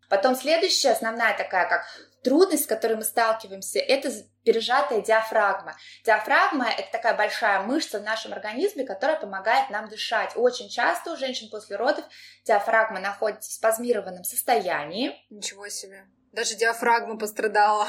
Потом 0.08 0.36
следующая 0.36 0.92
основная 0.92 1.36
такая 1.36 1.68
как 1.68 1.86
трудность, 2.24 2.64
с 2.64 2.66
которой 2.66 2.96
мы 2.96 3.04
сталкиваемся, 3.04 3.78
это 3.78 4.10
пережатая 4.42 5.02
диафрагма. 5.02 5.76
Диафрагма— 6.04 6.68
это 6.78 6.90
такая 6.90 7.14
большая 7.14 7.60
мышца 7.60 8.00
в 8.00 8.02
нашем 8.02 8.32
организме, 8.32 8.84
которая 8.84 9.20
помогает 9.20 9.70
нам 9.70 9.88
дышать. 9.88 10.32
Очень 10.34 10.68
часто 10.68 11.12
у 11.12 11.16
женщин 11.16 11.48
после 11.50 11.76
родов 11.76 12.04
диафрагма 12.44 12.98
находится 12.98 13.50
в 13.50 13.54
спазмированном 13.54 14.24
состоянии. 14.24 15.14
Ничего 15.30 15.68
себе. 15.68 16.06
Даже 16.32 16.56
диафрагма 16.56 17.16
пострадала. 17.16 17.86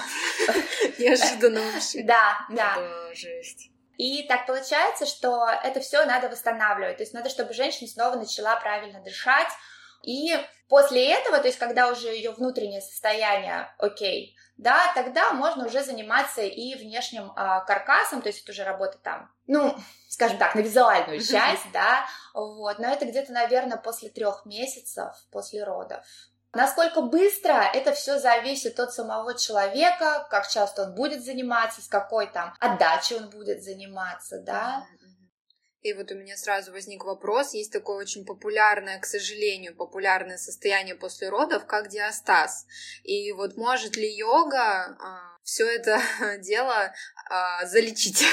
Неожиданно 1.00 1.62
вообще. 1.72 2.04
Да, 2.04 2.46
да. 2.50 2.78
Жесть. 3.14 3.72
И 3.98 4.24
так 4.28 4.46
получается, 4.46 5.06
что 5.06 5.48
это 5.64 5.80
все 5.80 6.06
надо 6.06 6.30
восстанавливать. 6.30 6.98
То 6.98 7.04
есть 7.04 7.14
надо, 7.14 7.30
чтобы 7.30 7.54
женщина 7.54 7.88
снова 7.88 8.16
начала 8.16 8.56
правильно 8.58 9.02
дышать, 9.02 9.48
и 10.04 10.36
после 10.68 11.12
этого, 11.14 11.40
то 11.40 11.48
есть 11.48 11.60
когда 11.60 11.90
уже 11.90 12.08
ее 12.08 12.32
внутреннее 12.32 12.82
состояние 12.82 13.74
окей, 13.78 14.36
да, 14.58 14.92
тогда 14.96 15.34
можно 15.34 15.66
уже 15.66 15.84
заниматься 15.84 16.42
и 16.42 16.76
внешним 16.76 17.34
а, 17.36 17.62
каркасом, 17.62 18.22
то 18.22 18.30
есть 18.30 18.44
это 18.44 18.52
уже 18.52 18.64
работа 18.64 18.98
там, 18.98 19.32
ну, 19.48 19.76
скажем 20.08 20.38
так, 20.38 20.56
на 20.56 20.62
визуальную 20.62 21.20
часть, 21.20 21.72
да, 21.74 22.06
вот, 22.34 22.80
но 22.80 22.88
это 22.88 23.06
где-то, 23.06 23.32
наверное, 23.34 23.78
после 23.78 24.10
трех 24.10 24.46
месяцев 24.46 25.14
после 25.32 25.64
родов. 25.64 26.06
Насколько 26.54 27.02
быстро, 27.02 27.70
это 27.74 27.92
все 27.92 28.18
зависит 28.18 28.80
от 28.80 28.94
самого 28.94 29.38
человека, 29.38 30.26
как 30.30 30.48
часто 30.48 30.84
он 30.84 30.96
будет 30.96 31.22
заниматься, 31.22 31.82
с 31.82 31.88
какой 31.88 32.28
там 32.28 32.54
отдачей 32.62 33.18
он 33.18 33.30
будет 33.30 33.62
заниматься, 33.62 34.40
да. 34.40 34.86
И 35.86 35.94
вот 35.94 36.12
у 36.12 36.16
меня 36.16 36.36
сразу 36.36 36.72
возник 36.72 37.06
вопрос. 37.06 37.54
Есть 37.54 37.72
такое 37.72 37.98
очень 37.98 38.26
популярное, 38.26 38.98
к 39.00 39.06
сожалению, 39.06 39.76
популярное 39.76 40.38
состояние 40.38 40.96
после 40.96 41.30
родов, 41.30 41.68
как 41.68 41.90
диастаз. 41.90 42.66
И 43.04 43.32
вот 43.34 43.56
может 43.56 43.96
ли 43.96 44.12
йога 44.12 44.98
а, 45.00 45.38
все 45.44 45.68
это 45.68 46.02
дело 46.40 46.92
а, 47.30 47.64
залечить? 47.68 48.26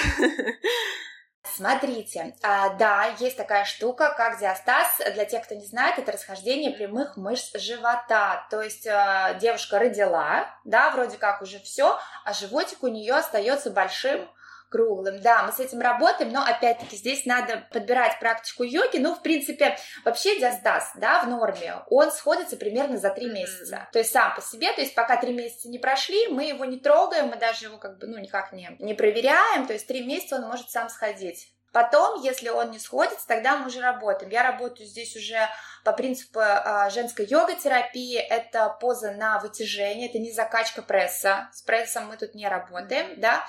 Смотрите, 1.45 2.35
а, 2.41 2.71
да, 2.71 3.15
есть 3.19 3.37
такая 3.37 3.67
штука, 3.67 4.15
как 4.17 4.41
диастаз. 4.41 5.03
Для 5.13 5.27
тех, 5.27 5.45
кто 5.45 5.55
не 5.55 5.67
знает, 5.67 5.99
это 5.99 6.13
расхождение 6.13 6.71
прямых 6.71 7.19
мышц 7.19 7.55
живота. 7.59 8.47
То 8.51 8.63
есть 8.63 8.87
а, 8.87 9.35
девушка 9.35 9.79
родила, 9.79 10.59
да, 10.65 10.91
вроде 10.91 11.19
как 11.19 11.43
уже 11.43 11.59
все, 11.59 11.99
а 12.25 12.33
животик 12.33 12.83
у 12.83 12.89
нее 12.89 13.13
остается 13.13 13.71
большим, 13.71 14.27
круглым. 14.73 15.21
Да, 15.21 15.45
мы 15.45 15.53
с 15.53 15.61
этим 15.61 15.81
работаем, 15.81 16.33
но 16.33 16.43
опять-таки 16.43 16.97
здесь 16.97 17.27
надо 17.27 17.69
подбирать 17.71 18.19
практику 18.19 18.65
йоги. 18.65 18.97
Ну, 18.97 19.15
в 19.15 19.23
принципе, 19.23 19.79
вообще 20.05 20.41
диастаз, 20.41 20.93
да, 20.97 21.23
в 21.23 21.29
норме, 21.29 21.77
он 21.91 22.11
сходится 22.11 22.57
примерно 22.57 22.97
за 22.97 23.11
три 23.11 23.27
месяца. 23.27 23.77
Mm-hmm. 23.77 23.93
То 23.93 23.99
есть 23.99 24.11
сам 24.11 24.35
по 24.35 24.41
себе, 24.41 24.73
то 24.73 24.81
есть 24.81 24.95
пока 24.95 25.17
три 25.19 25.35
месяца 25.35 25.69
не 25.69 25.79
прошли, 25.79 26.29
мы 26.29 26.45
его 26.45 26.65
не 26.65 26.81
трогаем, 26.81 27.27
мы 27.27 27.37
даже 27.37 27.67
его 27.67 27.77
как 27.77 27.99
бы, 27.99 28.07
ну, 28.07 28.19
никак 28.19 28.53
не, 28.53 28.75
не 28.81 28.95
проверяем, 28.95 29.67
то 29.67 29.75
есть 29.75 29.87
три 29.87 30.05
месяца 30.05 30.37
он 30.37 30.43
может 30.43 30.71
сам 30.71 30.89
сходить. 30.89 31.53
Потом, 31.73 32.21
если 32.21 32.51
он 32.51 32.71
не 32.71 32.79
сходится, 32.79 33.27
тогда 33.27 33.57
мы 33.57 33.69
уже 33.69 33.81
работаем. 33.81 34.31
Я 34.31 34.43
работаю 34.43 34.87
здесь 34.87 35.17
уже 35.17 35.49
по 35.85 35.93
принципу 35.93 36.41
э, 36.41 36.91
женской 36.91 37.25
йога-терапии. 37.25 38.19
Это 38.19 38.69
поза 38.79 39.13
на 39.13 39.39
вытяжение, 39.39 40.11
это 40.11 40.19
не 40.19 40.33
закачка 40.33 40.83
пресса. 40.83 41.49
С 41.53 41.63
прессом 41.63 42.09
мы 42.09 42.19
тут 42.19 42.35
не 42.35 42.47
работаем, 42.47 43.19
да. 43.19 43.43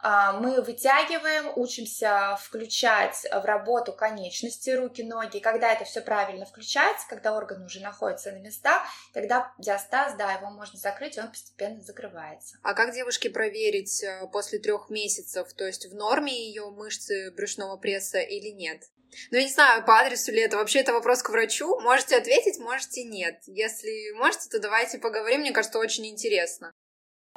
А, 0.00 0.32
мы 0.32 0.62
вытягиваем, 0.62 1.52
учимся 1.56 2.38
включать 2.40 3.26
в 3.30 3.44
работу 3.44 3.92
конечности, 3.92 4.70
руки, 4.70 5.02
ноги. 5.02 5.38
Когда 5.38 5.72
это 5.72 5.84
все 5.84 6.00
правильно 6.00 6.46
включается, 6.46 7.06
когда 7.08 7.36
органы 7.36 7.66
уже 7.66 7.80
находятся 7.80 8.32
на 8.32 8.38
местах, 8.38 8.82
тогда 9.12 9.52
диастаз, 9.58 10.14
да, 10.14 10.32
его 10.32 10.50
можно 10.50 10.78
закрыть, 10.78 11.18
он 11.18 11.28
постепенно 11.28 11.80
закрывается. 11.80 12.56
А 12.62 12.74
как 12.74 12.94
девушке 12.94 13.30
проверить 13.30 14.02
э, 14.02 14.26
после 14.32 14.58
трех 14.58 14.90
месяцев, 14.90 15.52
то 15.54 15.66
есть 15.66 15.86
в 15.86 15.94
норме 15.94 16.48
ее 16.48 16.70
мышцы 16.70 17.32
брюшного 17.32 17.76
пресса 17.76 18.20
или 18.20 18.48
нет? 18.48 18.84
Ну, 19.30 19.38
я 19.38 19.44
не 19.44 19.50
знаю, 19.50 19.84
по 19.84 19.98
адресу 19.98 20.32
ли 20.32 20.40
это. 20.40 20.58
Вообще, 20.58 20.80
это 20.80 20.92
вопрос 20.92 21.22
к 21.22 21.30
врачу. 21.30 21.80
Можете 21.80 22.16
ответить, 22.16 22.58
можете 22.58 23.04
нет. 23.04 23.40
Если 23.46 24.12
можете, 24.12 24.48
то 24.50 24.58
давайте 24.58 24.98
поговорим. 24.98 25.40
Мне 25.40 25.52
кажется, 25.52 25.78
очень 25.78 26.06
интересно. 26.06 26.72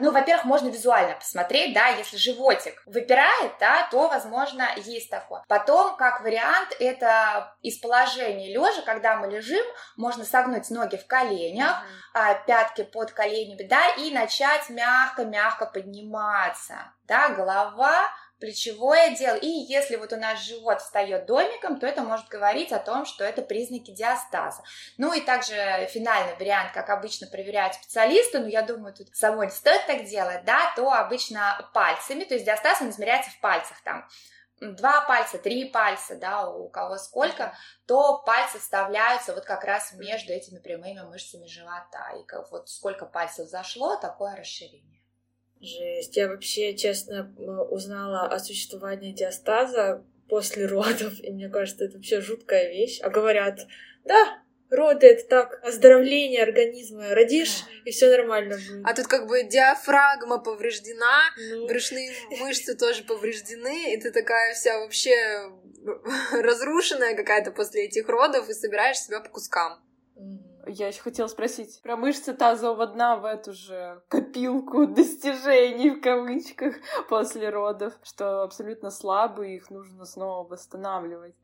Ну, 0.02 0.12
во-первых, 0.12 0.46
можно 0.46 0.70
визуально 0.70 1.14
посмотреть, 1.14 1.76
да, 1.76 1.90
если 1.90 2.18
животик 2.18 2.82
выпирает, 2.88 3.54
да, 3.60 3.88
то, 3.92 4.08
возможно, 4.08 4.68
есть 4.78 5.12
такое. 5.12 5.44
Потом, 5.48 5.96
как 5.96 6.22
вариант, 6.22 6.76
это 6.80 7.56
из 7.62 7.78
положения 7.78 8.52
лежа, 8.52 8.82
когда 8.82 9.18
мы 9.18 9.28
лежим, 9.28 9.64
можно 9.98 10.26
согнуть 10.26 10.72
ноги 10.72 10.98
в 10.98 11.06
коленях, 11.06 11.84
mm-hmm. 12.16 12.46
пятки 12.48 12.84
под 12.84 13.12
коленями, 13.12 13.68
да, 13.68 13.90
и 13.90 14.12
начать 14.12 14.70
мягко-мягко 14.70 15.68
подниматься, 15.68 16.92
да, 17.08 17.30
голова 17.30 18.10
плечевое 18.42 19.16
дело. 19.16 19.36
И 19.36 19.48
если 19.48 19.96
вот 19.96 20.12
у 20.12 20.18
нас 20.18 20.44
живот 20.44 20.82
встает 20.82 21.26
домиком, 21.26 21.80
то 21.80 21.88
это 21.88 22.02
может 22.02 22.28
говорить 22.28 22.74
о 22.74 22.80
том, 22.80 23.06
что 23.06 23.24
это 23.24 23.42
признаки 23.42 23.92
диастаза. 23.92 24.64
Ну 24.98 25.14
и 25.14 25.22
также 25.22 25.88
финальный 25.90 26.36
вариант, 26.36 26.74
как 26.74 26.90
обычно 26.90 27.28
проверяют 27.28 27.76
специалисты, 27.76 28.40
но 28.40 28.48
я 28.48 28.64
думаю, 28.64 28.94
тут 28.94 29.16
самой 29.16 29.46
не 29.46 29.54
стоит 29.54 29.86
так 29.86 30.04
делать, 30.04 30.44
да, 30.44 30.74
то 30.76 30.92
обычно 30.92 31.70
пальцами, 31.74 32.26
то 32.26 32.34
есть 32.34 32.46
диастаз 32.46 32.82
он 32.82 32.90
измеряется 32.90 33.32
в 33.32 33.40
пальцах 33.40 33.80
там 33.84 34.08
два 34.62 35.02
пальца, 35.06 35.38
три 35.38 35.66
пальца, 35.66 36.16
да, 36.16 36.48
у 36.48 36.70
кого 36.70 36.98
сколько, 36.98 37.56
то 37.88 38.20
пальцы 38.20 38.60
вставляются 38.60 39.34
вот 39.34 39.44
как 39.44 39.64
раз 39.64 39.94
между 39.94 40.32
этими 40.32 40.60
прямыми 40.60 41.02
мышцами 41.02 41.48
живота. 41.48 42.12
И 42.16 42.26
вот 42.52 42.70
сколько 42.70 43.06
пальцев 43.06 43.50
зашло, 43.50 43.96
такое 43.96 44.36
расширение. 44.36 45.01
Жесть. 45.62 46.18
Я 46.18 46.28
вообще, 46.28 46.76
честно, 46.76 47.34
узнала 47.70 48.28
о 48.28 48.40
существовании 48.40 49.14
диастаза 49.14 50.04
после 50.28 50.66
родов, 50.66 51.14
и 51.22 51.32
мне 51.32 51.50
кажется, 51.50 51.86
это 51.86 51.98
вообще 51.98 52.20
жуткая 52.20 52.70
вещь. 52.70 53.00
А 53.02 53.10
говорят, 53.10 53.68
да, 54.04 54.42
роды 54.72 55.08
это 55.08 55.28
так, 55.28 55.60
оздоровление 55.64 56.42
организма, 56.42 57.14
родишь, 57.14 57.64
и 57.86 57.92
все 57.92 58.10
нормально 58.10 58.56
будет. 58.56 58.86
А 58.86 58.94
тут 58.96 59.08
как 59.08 59.28
бы 59.28 59.44
диафрагма 59.44 60.40
повреждена, 60.40 61.22
ну. 61.38 61.68
брюшные 61.68 62.12
мышцы 62.40 62.76
тоже 62.76 63.04
повреждены, 63.04 63.94
и 63.94 63.98
ты 64.02 64.12
такая 64.12 64.56
вся 64.56 64.80
вообще 64.80 65.16
разрушенная 66.32 67.16
какая-то 67.16 67.52
после 67.52 67.86
этих 67.86 68.08
родов 68.08 68.50
и 68.50 68.54
собираешь 68.54 68.98
себя 68.98 69.20
по 69.20 69.30
кускам. 69.30 69.80
Я 70.68 70.88
еще 70.88 71.02
хотела 71.02 71.28
спросить 71.28 71.82
про 71.82 71.96
мышцы 71.96 72.34
тазового 72.34 72.86
дна 72.88 73.16
в 73.16 73.26
эту 73.26 73.54
же 73.54 74.02
копилку 74.10 74.86
достижений 74.86 75.90
в 75.92 76.02
кавычках 76.02 76.76
после 77.10 77.50
родов, 77.50 77.94
что 78.04 78.44
абсолютно 78.44 78.92
слабые, 78.92 79.56
их 79.56 79.70
нужно 79.70 80.06
снова 80.06 80.48
восстанавливать. 80.48 81.36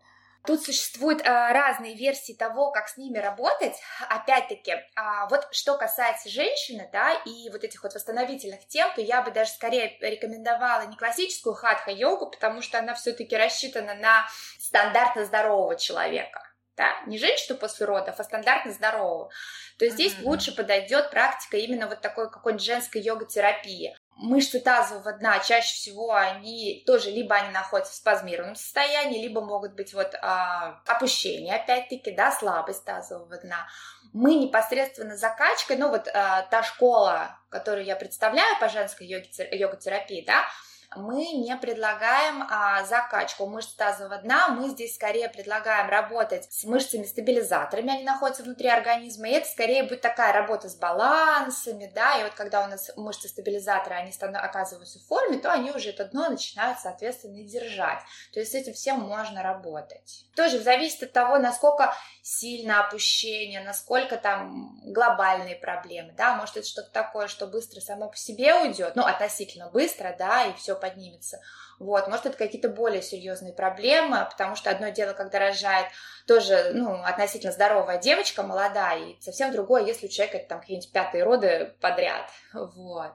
Тут 0.46 0.64
существуют 0.64 1.28
а, 1.28 1.52
разные 1.52 1.96
версии 1.96 2.32
того, 2.32 2.72
как 2.72 2.88
с 2.88 2.96
ними 2.96 3.18
работать. 3.18 3.74
Опять-таки, 4.08 4.76
а, 4.96 5.28
вот 5.28 5.46
что 5.52 5.78
касается 5.78 6.30
женщины, 6.30 6.90
да, 6.94 7.16
и 7.26 7.50
вот 7.50 7.66
этих 7.66 7.84
вот 7.84 7.94
восстановительных 7.94 8.66
тем, 8.68 8.90
то 8.96 9.02
я 9.02 9.22
бы 9.22 9.32
даже 9.32 9.52
скорее 9.52 9.98
рекомендовала 10.00 10.86
не 10.88 10.96
классическую 10.96 11.54
хатха-йогу, 11.54 12.30
потому 12.32 12.62
что 12.62 12.80
она 12.80 12.94
все-таки 12.94 13.36
рассчитана 13.36 13.96
на 13.96 14.26
стандартно 14.58 15.26
здорового 15.26 15.76
человека 15.76 16.47
да, 16.78 17.02
не 17.08 17.18
женщину 17.18 17.58
после 17.58 17.86
родов, 17.86 18.16
а 18.18 18.24
стандартно 18.24 18.72
здоровую, 18.72 19.30
то 19.78 19.90
здесь 19.90 20.14
mm-hmm. 20.14 20.24
лучше 20.24 20.56
подойдет 20.56 21.10
практика 21.10 21.58
именно 21.58 21.88
вот 21.88 22.02
такой 22.02 22.30
какой-нибудь 22.30 22.66
женской 22.66 23.02
йога-терапии. 23.02 23.98
Мышцы 24.16 24.60
тазового 24.60 25.14
дна 25.14 25.40
чаще 25.40 25.76
всего 25.76 26.14
они 26.14 26.84
тоже 26.88 27.12
либо 27.12 27.36
они 27.36 27.52
находятся 27.52 27.94
в 27.94 27.98
спазмированном 27.98 28.56
состоянии, 28.56 29.22
либо 29.22 29.42
могут 29.42 29.74
быть 29.74 29.94
вот 29.94 30.16
а, 30.22 30.82
опущение, 30.88 31.56
опять-таки, 31.56 32.12
да, 32.12 32.32
слабость 32.32 32.84
тазового 32.84 33.38
дна. 33.38 33.68
Мы 34.14 34.36
непосредственно 34.36 35.18
закачкой, 35.18 35.78
ну 35.78 35.90
вот 35.90 36.08
а, 36.08 36.44
та 36.44 36.64
школа, 36.64 37.40
которую 37.50 37.86
я 37.86 37.96
представляю 37.96 38.60
по 38.60 38.70
женской 38.70 39.06
йога-терапии, 39.06 40.24
да, 40.26 40.46
мы 40.96 41.34
не 41.34 41.56
предлагаем 41.58 42.46
а, 42.50 42.84
закачку 42.86 43.46
мышц 43.46 43.74
тазового 43.74 44.17
дна, 44.20 44.50
мы 44.50 44.70
здесь 44.70 44.96
скорее 44.96 45.27
предлагаем 45.27 45.89
работать 45.89 46.51
с 46.51 46.63
мышцами-стабилизаторами, 46.63 47.94
они 47.94 48.03
находятся 48.03 48.44
внутри 48.44 48.70
организма, 48.70 49.27
и 49.27 49.34
это 49.34 49.50
скорее 49.50 49.84
будет 49.84 50.01
такая 50.01 50.32
работа 50.32 50.70
с 50.70 50.75
балансами, 50.75 51.91
да, 51.94 52.20
и 52.20 52.24
вот 52.24 52.34
когда 52.34 52.63
у 52.63 52.67
нас 52.67 52.89
мышцы-стабилизаторы, 52.96 53.96
они 53.96 54.13
оказываются 54.36 55.00
в 55.00 55.08
форме, 55.08 55.39
то 55.39 55.51
они 55.51 55.72
уже 55.72 55.89
это 55.89 56.06
дно 56.06 56.29
начинают, 56.29 56.79
соответственно, 56.79 57.44
держать, 57.44 58.00
то 58.34 58.39
есть 58.39 58.53
с 58.53 58.56
этим 58.56 58.74
всем 58.74 59.01
можно 59.01 59.44
работать. 59.44 60.25
Тоже 60.36 60.60
зависит 60.60 61.03
от 61.03 61.12
того, 61.12 61.38
насколько 61.38 61.94
сильно 62.22 62.86
опущение, 62.86 63.62
насколько 63.62 64.17
там 64.17 64.79
глобальные 64.86 65.56
проблемы, 65.56 66.13
да, 66.13 66.36
может 66.36 66.56
это 66.58 66.67
что-то 66.67 66.91
такое, 66.91 67.28
что 67.28 67.45
быстро 67.45 67.82
само 67.82 68.10
по 68.10 68.15
себе 68.15 68.56
уйдет, 68.56 68.95
ну, 68.95 69.04
относительно 69.04 69.69
быстро, 69.69 70.15
да, 70.17 70.45
и 70.45 70.54
все 70.54 70.77
поднимется. 70.78 71.40
Вот, 71.80 72.08
может, 72.08 72.26
это 72.26 72.38
какие-то 72.38 72.70
более 72.70 73.02
серьезные 73.02 73.54
проблемы, 73.54 74.28
потому 74.30 74.56
что 74.56 74.70
одно 74.70 74.90
дело, 74.90 75.13
когда 75.13 75.40
рожает 75.40 75.88
тоже, 76.26 76.72
ну, 76.74 77.02
относительно 77.04 77.52
здоровая 77.52 78.00
девочка, 78.00 78.44
молодая, 78.44 79.00
и 79.00 79.22
совсем 79.22 79.52
другое, 79.52 79.86
если 79.86 80.08
у 80.08 80.10
человека 80.10 80.38
это 80.38 80.48
там 80.48 80.60
какие-нибудь 80.62 80.92
пятые 80.92 81.24
роды 81.24 81.76
подряд, 81.82 82.30
вот, 82.54 83.13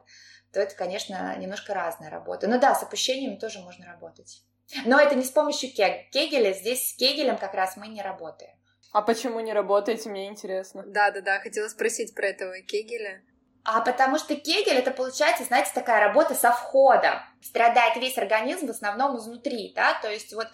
то 0.53 0.61
это, 0.61 0.75
конечно, 0.75 1.37
немножко 1.37 1.75
разная 1.75 2.11
работа. 2.11 2.46
Ну 2.46 2.61
да, 2.61 2.75
с 2.75 2.83
опущениями 2.83 3.37
тоже 3.37 3.61
можно 3.61 3.87
работать. 3.87 4.42
Но 4.85 4.98
это 4.98 5.14
не 5.14 5.25
с 5.25 5.31
помощью 5.31 5.72
кег... 5.72 6.11
кегеля, 6.11 6.53
здесь 6.53 6.90
с 6.90 6.96
кегелем 6.96 7.37
как 7.37 7.55
раз 7.55 7.77
мы 7.77 7.88
не 7.88 8.03
работаем. 8.03 8.57
А 8.92 9.01
почему 9.01 9.40
не 9.40 9.53
работаете, 9.53 10.11
мне 10.11 10.29
интересно. 10.29 10.83
Да-да-да, 10.87 11.40
хотела 11.40 11.68
спросить 11.68 12.14
про 12.14 12.27
этого 12.27 12.61
кегеля. 12.61 13.22
А 13.64 13.81
потому 13.81 14.18
что 14.18 14.35
кегель 14.35 14.79
это 14.79 14.90
получается, 14.90 15.44
знаете, 15.44 15.70
такая 15.72 16.01
работа 16.01 16.35
со 16.35 16.51
входом. 16.51 17.14
Страдает 17.40 17.96
весь 17.96 18.18
организм 18.18 18.66
в 18.66 18.70
основном 18.70 19.16
изнутри, 19.18 19.72
да, 19.75 19.94
то 20.03 20.11
есть 20.11 20.33
вот 20.33 20.48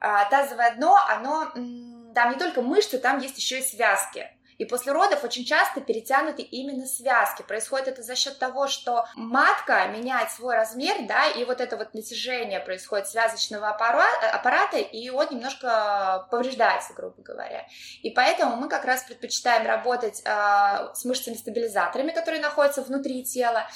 а, 0.00 0.24
тазовое 0.26 0.74
дно, 0.76 0.96
оно, 1.08 1.50
там 2.14 2.32
не 2.32 2.38
только 2.38 2.62
мышцы, 2.62 2.98
там 2.98 3.18
есть 3.18 3.36
еще 3.36 3.58
и 3.58 3.62
связки. 3.62 4.26
И 4.60 4.66
после 4.66 4.92
родов 4.92 5.24
очень 5.24 5.46
часто 5.46 5.80
перетянуты 5.80 6.42
именно 6.42 6.84
связки. 6.84 7.40
Происходит 7.40 7.88
это 7.88 8.02
за 8.02 8.14
счет 8.14 8.38
того, 8.38 8.68
что 8.68 9.06
матка 9.14 9.88
меняет 9.88 10.30
свой 10.30 10.54
размер, 10.54 11.06
да, 11.08 11.28
и 11.28 11.46
вот 11.46 11.62
это 11.62 11.78
вот 11.78 11.94
натяжение 11.94 12.60
происходит 12.60 13.08
связочного 13.08 13.70
аппарата, 13.70 14.28
аппарата, 14.30 14.76
и 14.76 15.08
он 15.08 15.28
немножко 15.30 16.28
повреждается, 16.30 16.92
грубо 16.92 17.22
говоря. 17.22 17.66
И 18.02 18.10
поэтому 18.10 18.56
мы 18.56 18.68
как 18.68 18.84
раз 18.84 19.02
предпочитаем 19.04 19.66
работать 19.66 20.20
э, 20.26 20.92
с 20.92 21.06
мышцами-стабилизаторами, 21.06 22.10
которые 22.10 22.42
находятся 22.42 22.82
внутри 22.82 23.24
тела, 23.24 23.66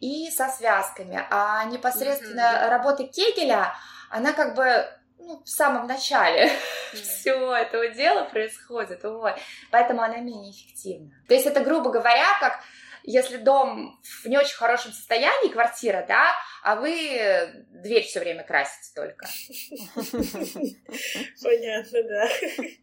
и 0.00 0.30
со 0.30 0.48
связками. 0.48 1.26
А 1.30 1.64
непосредственно 1.64 2.40
mm-hmm. 2.40 2.68
работа 2.68 3.04
Кегеля, 3.04 3.72
она 4.10 4.34
как 4.34 4.54
бы 4.54 4.86
ну, 5.26 5.42
в 5.42 5.48
самом 5.48 5.86
начале 5.86 6.46
mm. 6.92 6.96
всего 6.96 7.54
этого 7.54 7.88
дела 7.88 8.24
происходит, 8.24 9.02
вот. 9.04 9.34
Поэтому 9.70 10.02
она 10.02 10.18
менее 10.18 10.52
эффективна. 10.52 11.10
То 11.28 11.34
есть 11.34 11.46
это, 11.46 11.60
грубо 11.60 11.90
говоря, 11.90 12.38
как 12.40 12.60
если 13.02 13.36
дом 13.36 14.00
в 14.02 14.26
не 14.26 14.38
очень 14.38 14.56
хорошем 14.56 14.92
состоянии, 14.92 15.52
квартира, 15.52 16.04
да, 16.08 16.32
а 16.64 16.76
вы 16.76 17.66
дверь 17.68 18.04
все 18.04 18.20
время 18.20 18.42
красите 18.42 18.90
только. 18.94 19.26
Понятно, 21.42 22.02
да. 22.04 22.28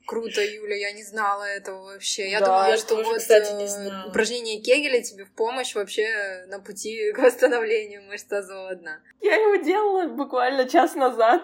Круто, 0.06 0.40
Юля, 0.40 0.76
я 0.76 0.92
не 0.92 1.04
знала 1.04 1.44
этого 1.46 1.86
вообще. 1.86 2.30
Я 2.30 2.42
думала, 2.42 2.78
что 2.78 2.98
вот 2.98 3.20
э, 3.28 4.08
упражнение 4.08 4.62
Кегеля 4.62 5.02
тебе 5.02 5.26
в 5.26 5.32
помощь 5.32 5.74
вообще 5.74 6.46
на 6.48 6.60
пути 6.60 7.12
к 7.12 7.18
восстановлению 7.18 8.04
мышц 8.04 8.26
тазового 8.26 8.76
дна. 8.76 9.00
Я 9.20 9.34
его 9.34 9.56
делала 9.56 10.08
буквально 10.08 10.70
час 10.70 10.94
назад. 10.94 11.44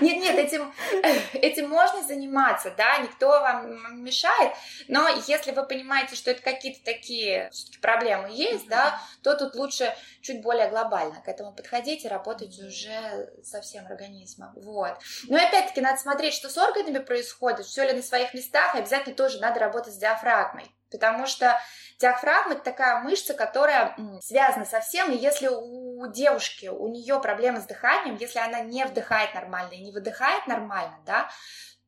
Нет, 0.00 0.18
нет, 0.18 0.36
этим, 0.38 0.72
этим 1.34 1.68
можно 1.68 2.02
заниматься, 2.02 2.72
да, 2.76 2.98
никто 2.98 3.28
вам 3.28 4.02
мешает, 4.02 4.52
но 4.88 5.08
если 5.26 5.52
вы 5.52 5.64
понимаете, 5.66 6.16
что 6.16 6.30
это 6.30 6.42
какие-то 6.42 6.82
такие 6.84 7.50
проблемы 7.80 8.28
есть, 8.32 8.66
да, 8.68 9.00
то 9.22 9.36
тут 9.36 9.54
лучше 9.54 9.94
чуть 10.20 10.41
более 10.42 10.68
глобально 10.68 11.20
к 11.22 11.28
этому 11.28 11.54
подходить 11.54 12.04
и 12.04 12.08
работать 12.08 12.58
уже 12.58 13.32
со 13.42 13.60
всем 13.60 13.86
организмом, 13.86 14.52
вот. 14.56 14.98
Но 15.28 15.36
опять-таки 15.36 15.80
надо 15.80 15.98
смотреть, 15.98 16.34
что 16.34 16.48
с 16.48 16.58
органами 16.58 16.98
происходит, 16.98 17.64
все 17.64 17.84
ли 17.84 17.92
на 17.92 18.02
своих 18.02 18.34
местах, 18.34 18.74
и 18.74 18.78
обязательно 18.78 19.14
тоже 19.14 19.40
надо 19.40 19.60
работать 19.60 19.94
с 19.94 19.98
диафрагмой, 19.98 20.66
потому 20.90 21.26
что 21.26 21.58
диафрагма 21.98 22.54
это 22.54 22.64
такая 22.64 23.00
мышца, 23.00 23.34
которая 23.34 23.96
связана 24.20 24.64
со 24.64 24.80
всем, 24.80 25.10
и 25.12 25.16
если 25.16 25.48
у 25.48 26.06
девушки, 26.08 26.66
у 26.66 26.88
нее 26.88 27.20
проблемы 27.20 27.60
с 27.60 27.64
дыханием, 27.64 28.16
если 28.16 28.40
она 28.40 28.60
не 28.60 28.84
вдыхает 28.84 29.34
нормально 29.34 29.72
и 29.72 29.82
не 29.82 29.92
выдыхает 29.92 30.46
нормально, 30.46 30.98
да, 31.06 31.30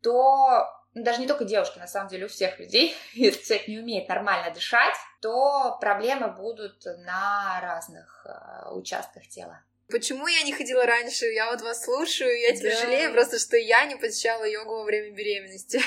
то 0.03 0.69
даже 0.95 1.21
не 1.21 1.27
только 1.27 1.45
девушки, 1.45 1.79
на 1.79 1.87
самом 1.87 2.09
деле 2.09 2.27
у 2.27 2.29
всех 2.29 2.59
людей, 2.59 2.97
если 3.15 3.43
человек 3.43 3.69
не 3.69 3.79
умеет 3.79 4.09
нормально 4.09 4.53
дышать, 4.53 4.95
то 5.21 5.77
проблемы 5.81 6.29
будут 6.29 6.85
на 6.85 7.61
разных 7.61 8.27
э, 8.27 8.71
участках 8.71 9.27
тела. 9.29 9.61
Почему 9.89 10.27
я 10.27 10.43
не 10.43 10.53
ходила 10.53 10.87
раньше? 10.87 11.27
Я 11.27 11.51
вот 11.51 11.61
вас 11.61 11.85
слушаю, 11.85 12.41
я 12.41 12.57
тебя 12.57 12.71
да. 12.71 12.81
жалею 12.81 13.13
просто, 13.13 13.39
что 13.39 13.57
я 13.57 13.85
не 13.85 13.97
посещала 13.97 14.45
йогу 14.45 14.77
во 14.77 14.85
время 14.85 15.11
беременности. 15.11 15.81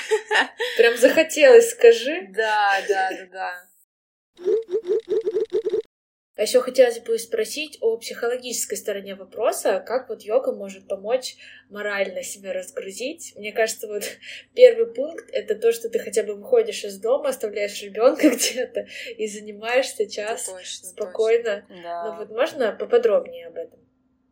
Прям 0.76 0.96
захотелось, 0.96 1.70
скажи. 1.70 2.28
Да, 2.32 2.80
да, 2.88 3.10
да, 3.10 3.26
да. 3.32 3.68
А 6.38 6.42
еще 6.42 6.60
хотелось 6.60 7.00
бы 7.00 7.18
спросить 7.18 7.78
о 7.80 7.96
психологической 7.96 8.78
стороне 8.78 9.16
вопроса, 9.16 9.80
как 9.84 10.08
вот 10.08 10.22
йога 10.22 10.52
может 10.52 10.86
помочь 10.86 11.34
морально 11.68 12.22
себя 12.22 12.52
разгрузить. 12.52 13.32
Мне 13.34 13.50
кажется, 13.50 13.88
вот 13.88 14.04
первый 14.54 14.86
пункт— 14.86 15.28
это 15.32 15.56
то, 15.56 15.72
что 15.72 15.90
ты 15.90 15.98
хотя 15.98 16.22
бы 16.22 16.36
выходишь 16.36 16.84
из 16.84 17.00
дома, 17.00 17.30
оставляешь 17.30 17.82
ребенка 17.82 18.30
где-то 18.36 18.86
и 19.16 19.26
занимаешься 19.26 20.08
час 20.08 20.44
точно, 20.44 20.88
спокойно. 20.90 21.64
Точно. 21.68 21.82
Да. 21.82 22.04
Ну 22.04 22.18
вот 22.18 22.30
можно 22.30 22.70
поподробнее 22.70 23.48
об 23.48 23.56
этом? 23.56 23.80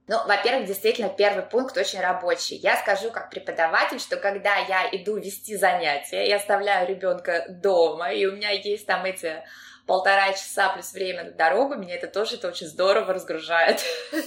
Ну, 0.07 0.19
во-первых, 0.29 0.69
действительно, 0.69 1.09
первый 1.09 1.45
пункт 1.45 1.77
очень 1.77 1.99
рабочий. 1.99 2.55
Я 2.55 2.77
скажу 2.77 3.11
как 3.11 3.31
преподаватель, 3.31 3.99
что 3.99 4.17
когда 4.17 4.55
я 4.59 4.89
иду 4.93 5.17
вести 5.17 5.57
занятия, 5.57 6.29
я 6.29 6.37
оставляю 6.37 6.87
ребенка 6.87 7.47
дома, 7.49 8.13
и 8.13 8.27
у 8.27 8.31
меня 8.31 8.51
есть 8.51 8.87
там 8.87 9.05
эти 9.05 9.43
полтора 9.87 10.33
часа 10.33 10.69
плюс 10.71 10.93
время 10.93 11.25
на 11.25 11.31
дорогу, 11.31 11.77
меня 11.77 11.95
это 11.95 12.09
тоже 12.09 12.37
это 12.37 12.49
очень 12.49 12.67
здорово 12.67 13.15
разгружает. 13.15 13.83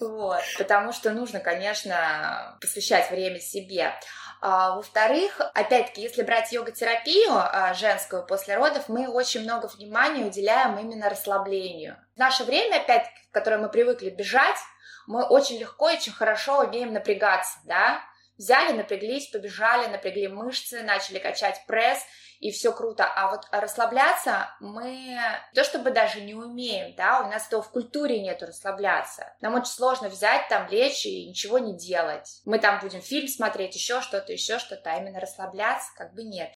Вот. 0.00 0.40
Потому 0.56 0.92
что 0.92 1.10
нужно, 1.10 1.40
конечно, 1.40 2.56
посвящать 2.60 3.10
время 3.10 3.40
себе. 3.40 3.92
А, 4.40 4.76
во-вторых, 4.76 5.40
опять-таки, 5.54 6.02
если 6.02 6.22
брать 6.22 6.52
йога-терапию 6.52 7.32
а, 7.32 7.74
женскую 7.74 8.24
после 8.24 8.56
родов, 8.56 8.88
мы 8.88 9.08
очень 9.08 9.42
много 9.42 9.66
внимания 9.66 10.24
уделяем 10.24 10.78
именно 10.78 11.10
расслаблению. 11.10 11.96
В 12.14 12.18
наше 12.18 12.44
время, 12.44 12.76
опять-таки, 12.76 13.20
в 13.28 13.32
которое 13.32 13.58
мы 13.58 13.68
привыкли 13.68 14.10
бежать, 14.10 14.58
мы 15.06 15.24
очень 15.24 15.58
легко 15.58 15.88
и 15.90 15.96
очень 15.96 16.12
хорошо 16.12 16.60
умеем 16.60 16.92
напрягаться, 16.92 17.58
да, 17.64 18.00
взяли, 18.36 18.72
напряглись, 18.72 19.28
побежали, 19.28 19.88
напрягли 19.88 20.28
мышцы, 20.28 20.82
начали 20.82 21.18
качать 21.18 21.64
пресс, 21.66 21.98
и 22.38 22.50
все 22.50 22.72
круто. 22.72 23.04
А 23.04 23.30
вот 23.30 23.46
расслабляться 23.50 24.50
мы 24.60 25.18
то 25.54 25.64
чтобы 25.64 25.90
даже 25.90 26.20
не 26.20 26.34
умеем, 26.34 26.94
да, 26.96 27.20
у 27.20 27.30
нас 27.30 27.46
этого 27.46 27.62
в 27.62 27.70
культуре 27.70 28.20
нету 28.20 28.46
расслабляться. 28.46 29.32
Нам 29.40 29.54
очень 29.54 29.72
сложно 29.72 30.08
взять 30.08 30.48
там, 30.48 30.68
лечь 30.68 31.06
и 31.06 31.28
ничего 31.28 31.58
не 31.58 31.76
делать. 31.76 32.40
Мы 32.44 32.58
там 32.58 32.80
будем 32.80 33.00
фильм 33.00 33.28
смотреть, 33.28 33.74
еще 33.74 34.00
что-то, 34.00 34.32
еще 34.32 34.58
что-то, 34.58 34.92
а 34.92 34.98
именно 34.98 35.20
расслабляться 35.20 35.90
как 35.96 36.14
бы 36.14 36.22
нет. 36.22 36.50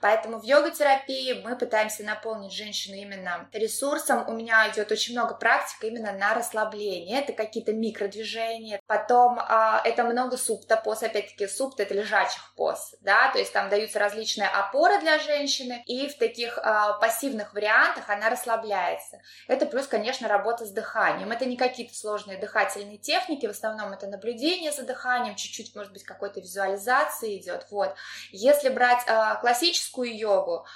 Поэтому 0.00 0.38
в 0.38 0.44
йога-терапии 0.44 1.42
мы 1.42 1.56
пытаемся 1.56 2.04
наполнить 2.04 2.52
женщину 2.52 2.96
именно 2.96 3.48
ресурсом. 3.52 4.28
У 4.28 4.32
меня 4.32 4.68
идет 4.70 4.92
очень 4.92 5.14
много 5.14 5.34
практик 5.34 5.82
именно 5.82 6.12
на 6.12 6.34
расслабление. 6.34 7.20
Это 7.20 7.32
какие-то 7.32 7.72
микродвижения. 7.72 8.80
Потом 8.86 9.40
а, 9.40 9.80
это 9.84 10.04
много 10.04 10.36
супта 10.36 10.76
поз. 10.76 11.02
Опять-таки 11.02 11.48
супта 11.48 11.82
это 11.82 11.94
лежачих 11.94 12.54
поз. 12.56 12.94
Да? 13.00 13.32
То 13.32 13.38
есть 13.38 13.52
там 13.52 13.68
даются 13.70 13.98
различные 13.98 14.48
опоры 14.48 15.00
для 15.00 15.18
женщины. 15.18 15.82
И 15.86 16.06
в 16.08 16.16
таких 16.16 16.58
а, 16.58 16.92
пассивных 16.94 17.52
вариантах 17.54 18.08
она 18.08 18.30
расслабляется. 18.30 19.20
Это 19.48 19.66
плюс, 19.66 19.88
конечно, 19.88 20.28
работа 20.28 20.64
с 20.64 20.70
дыханием. 20.70 21.32
Это 21.32 21.44
не 21.44 21.56
какие-то 21.56 21.94
сложные 21.94 22.38
дыхательные 22.38 22.98
техники. 22.98 23.46
В 23.46 23.50
основном 23.50 23.92
это 23.92 24.06
наблюдение 24.06 24.70
за 24.70 24.84
дыханием. 24.84 25.34
Чуть-чуть, 25.34 25.74
может 25.74 25.92
быть, 25.92 26.04
какой-то 26.04 26.38
визуализации 26.38 27.36
идет. 27.38 27.66
Вот. 27.70 27.96
Если 28.30 28.68
брать 28.68 29.02
а, 29.08 29.34
классическую 29.36 29.87
классическую 29.88 30.16
йогу, 30.16 30.66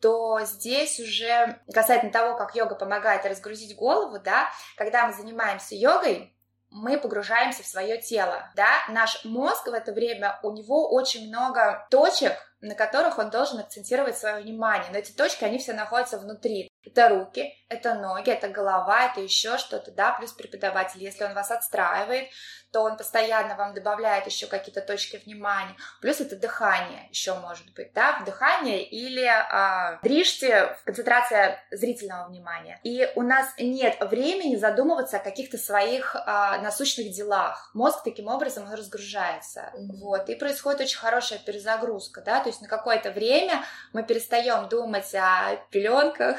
то 0.00 0.40
здесь 0.44 1.00
уже 1.00 1.60
касательно 1.72 2.12
того, 2.12 2.36
как 2.36 2.54
йога 2.54 2.74
помогает 2.74 3.24
разгрузить 3.24 3.76
голову, 3.76 4.18
да, 4.18 4.50
когда 4.76 5.06
мы 5.06 5.12
занимаемся 5.12 5.74
йогой, 5.74 6.32
мы 6.70 6.98
погружаемся 6.98 7.62
в 7.62 7.66
свое 7.66 8.00
тело, 8.02 8.50
да, 8.54 8.66
наш 8.90 9.24
мозг 9.24 9.68
в 9.68 9.72
это 9.72 9.92
время, 9.92 10.38
у 10.42 10.52
него 10.52 10.90
очень 10.90 11.28
много 11.28 11.86
точек, 11.90 12.34
на 12.60 12.74
которых 12.74 13.18
он 13.18 13.30
должен 13.30 13.60
акцентировать 13.60 14.18
свое 14.18 14.42
внимание, 14.42 14.90
но 14.90 14.98
эти 14.98 15.12
точки, 15.12 15.44
они 15.44 15.58
все 15.58 15.72
находятся 15.72 16.18
внутри, 16.18 16.68
это 16.84 17.08
руки, 17.08 17.54
это 17.68 17.94
ноги, 17.94 18.30
это 18.30 18.48
голова, 18.48 19.06
это 19.06 19.20
еще 19.20 19.58
что-то, 19.58 19.92
да, 19.92 20.12
плюс 20.12 20.32
преподаватель, 20.32 21.02
если 21.02 21.24
он 21.24 21.34
вас 21.34 21.50
отстраивает, 21.50 22.28
то 22.76 22.82
он 22.82 22.98
постоянно 22.98 23.54
вам 23.54 23.72
добавляет 23.72 24.26
еще 24.26 24.46
какие-то 24.46 24.82
точки 24.82 25.16
внимания. 25.24 25.74
Плюс 26.02 26.20
это 26.20 26.36
дыхание 26.36 27.08
еще 27.08 27.32
может 27.32 27.72
быть, 27.72 27.94
да, 27.94 28.20
дыхание 28.26 28.84
или 28.84 29.24
а, 29.24 29.98
дрижьте, 30.02 30.76
концентрация 30.84 31.58
зрительного 31.70 32.28
внимания. 32.28 32.78
И 32.84 33.10
у 33.14 33.22
нас 33.22 33.46
нет 33.58 33.96
времени 34.02 34.56
задумываться 34.56 35.16
о 35.16 35.20
каких-то 35.20 35.56
своих 35.56 36.14
а, 36.14 36.58
насущных 36.58 37.12
делах. 37.12 37.70
Мозг 37.72 38.02
таким 38.04 38.28
образом 38.28 38.66
он 38.66 38.74
разгружается. 38.74 39.72
Mm-hmm. 39.74 39.96
Вот. 40.02 40.28
И 40.28 40.34
происходит 40.34 40.82
очень 40.82 40.98
хорошая 40.98 41.38
перезагрузка, 41.38 42.20
да, 42.20 42.40
то 42.40 42.50
есть 42.50 42.60
на 42.60 42.68
какое-то 42.68 43.10
время 43.10 43.64
мы 43.94 44.02
перестаем 44.02 44.68
думать 44.68 45.14
о 45.14 45.56
пеленках, 45.70 46.36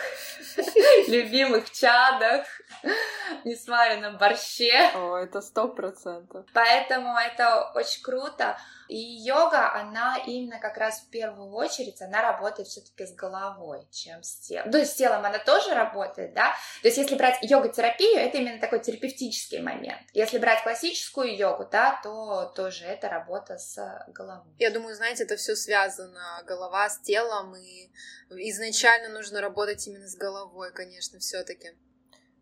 любимых 1.07 1.71
чадах, 1.71 2.45
несваренном 3.43 4.17
борще. 4.17 4.91
О, 4.93 5.15
это 5.15 5.41
сто 5.41 5.67
процентов 5.67 6.26
процентов. 6.27 6.53
Поэтому 6.53 7.17
это 7.17 7.71
очень 7.73 8.01
круто. 8.03 8.57
И 8.87 8.97
йога, 8.97 9.73
она 9.73 10.17
именно 10.25 10.59
как 10.59 10.77
раз 10.77 11.01
в 11.01 11.09
первую 11.09 11.51
очередь, 11.51 12.01
она 12.01 12.21
работает 12.21 12.69
все-таки 12.69 13.05
с 13.05 13.13
головой, 13.13 13.85
чем 13.91 14.23
с 14.23 14.39
телом. 14.39 14.71
То 14.71 14.77
есть 14.77 14.93
с 14.93 14.95
телом 14.95 15.25
она 15.25 15.39
тоже 15.39 15.73
работает, 15.73 16.33
да. 16.33 16.53
То 16.81 16.87
есть 16.87 16.97
если 16.97 17.15
брать 17.15 17.39
йога-терапию, 17.41 18.17
это 18.17 18.37
именно 18.37 18.59
такой 18.61 18.79
терапевтический 18.79 19.59
момент. 19.61 20.01
Если 20.13 20.37
брать 20.37 20.63
классическую 20.63 21.35
йогу, 21.35 21.67
да, 21.69 21.99
то 22.01 22.51
тоже 22.55 22.85
это 22.85 23.09
работа 23.09 23.57
с 23.57 24.05
головой. 24.07 24.53
Я 24.57 24.71
думаю, 24.71 24.95
знаете, 24.95 25.23
это 25.23 25.35
все 25.35 25.55
связано, 25.55 26.43
голова 26.45 26.89
с 26.89 26.99
телом, 27.01 27.55
и 27.57 27.91
изначально 28.29 29.09
нужно 29.09 29.41
работать 29.41 29.85
именно 29.87 30.07
с 30.07 30.15
головой, 30.15 30.71
конечно, 30.71 31.19
все-таки. 31.19 31.75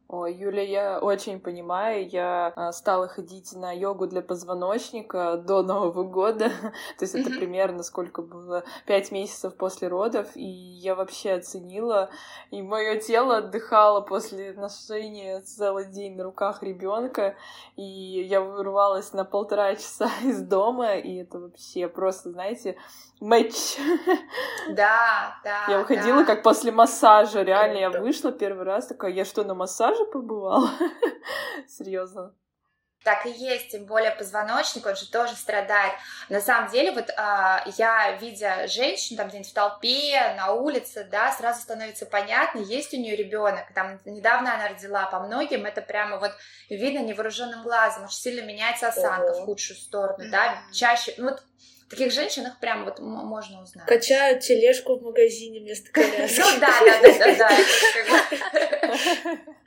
Ой, 0.08 0.36
Юля, 0.36 0.62
я 0.62 1.00
очень 1.00 1.40
понимаю. 1.40 2.08
Я 2.08 2.54
а, 2.56 2.72
стала 2.72 3.08
ходить 3.08 3.54
на 3.54 3.72
йогу 3.72 4.06
для 4.06 4.22
позвоночника 4.22 5.36
до 5.36 5.64
Нового 5.64 6.04
года. 6.04 6.50
То 7.00 7.06
есть 7.06 7.16
это 7.16 7.32
примерно 7.32 7.82
сколько 7.82 8.22
было? 8.22 8.64
Пять 8.86 9.12
месяцев 9.12 9.56
после 9.56 9.88
родов. 9.88 10.28
И 10.36 10.46
я 10.46 10.94
вообще 10.94 11.34
оценила. 11.34 12.12
И 12.52 12.62
мое 12.62 13.00
тело 13.00 13.38
отдыхало 13.38 14.02
после 14.02 14.54
ношения 14.54 15.42
целый 15.42 15.86
день 15.86 16.16
на 16.16 16.24
руках 16.24 16.62
ребенка. 16.62 17.36
И 17.76 17.82
я 17.82 18.42
вырвалась 18.42 19.12
на 19.12 19.26
полтора 19.26 19.76
часа 19.76 20.12
из 20.22 20.40
дома. 20.40 20.98
И 20.98 21.16
это 21.16 21.40
вообще 21.40 21.88
просто, 21.88 22.30
знаете, 22.30 22.78
матч. 23.20 23.78
Да, 24.70 25.38
да. 25.44 25.66
Я 25.68 25.80
выходила 25.80 26.20
да. 26.20 26.26
как 26.26 26.44
после 26.44 26.72
массажа. 26.72 27.44
Реально, 27.44 27.78
я 27.78 27.90
вышла 27.90 28.32
первый 28.32 28.66
раз 28.66 28.88
такая, 28.88 29.12
я 29.12 29.24
что, 29.24 29.44
на 29.44 29.54
массаже 29.96 30.12
побывала? 30.12 30.72
Серьезно. 31.68 32.34
Так 33.04 33.28
и 33.28 33.30
есть, 33.30 33.70
тем 33.70 33.86
более 33.86 34.10
позвоночник, 34.10 34.84
он 34.88 34.96
же 34.96 35.08
тоже 35.12 35.36
страдает. 35.36 35.94
На 36.30 36.42
самом 36.42 36.72
деле, 36.72 36.92
вот 36.92 37.12
а, 37.18 37.64
я, 37.78 38.14
видя 38.14 38.66
женщину 38.68 39.18
там 39.18 39.28
где-нибудь 39.28 39.52
в 39.52 39.54
толпе, 39.54 40.34
на 40.36 40.54
улице, 40.54 41.08
да, 41.12 41.32
сразу 41.32 41.62
становится 41.62 42.08
понятно, 42.08 42.62
есть 42.62 42.96
у 42.96 42.98
нее 42.98 43.16
ребенок. 43.16 43.72
Там 43.76 44.00
недавно 44.06 44.56
она 44.56 44.70
родила, 44.70 45.06
по 45.06 45.20
многим 45.20 45.68
это 45.68 45.84
прямо 45.84 46.18
вот 46.18 46.32
видно 46.68 46.98
невооруженным 46.98 47.62
глазом, 47.62 48.06
очень 48.06 48.18
сильно 48.18 48.44
меняется 48.44 48.88
осанка 48.88 49.34
Ого. 49.34 49.42
в 49.42 49.46
худшую 49.46 49.78
сторону, 49.78 50.24
да, 50.32 50.58
чаще, 50.74 51.14
ну 51.18 51.26
вот 51.26 51.44
Таких 51.88 52.12
женщин 52.12 52.48
их 52.48 52.60
прям 52.60 52.84
вот 52.84 53.00
можно 53.00 53.62
узнать. 53.62 53.86
Качают 53.86 54.42
тележку 54.42 54.98
в 54.98 55.04
магазине 55.04 55.60
вместо 55.60 55.92
коляски. 55.92 56.40
Ну 56.40 56.60
да, 56.60 56.74
да, 56.84 57.36
да, 57.36 57.36
да. 59.24 59.38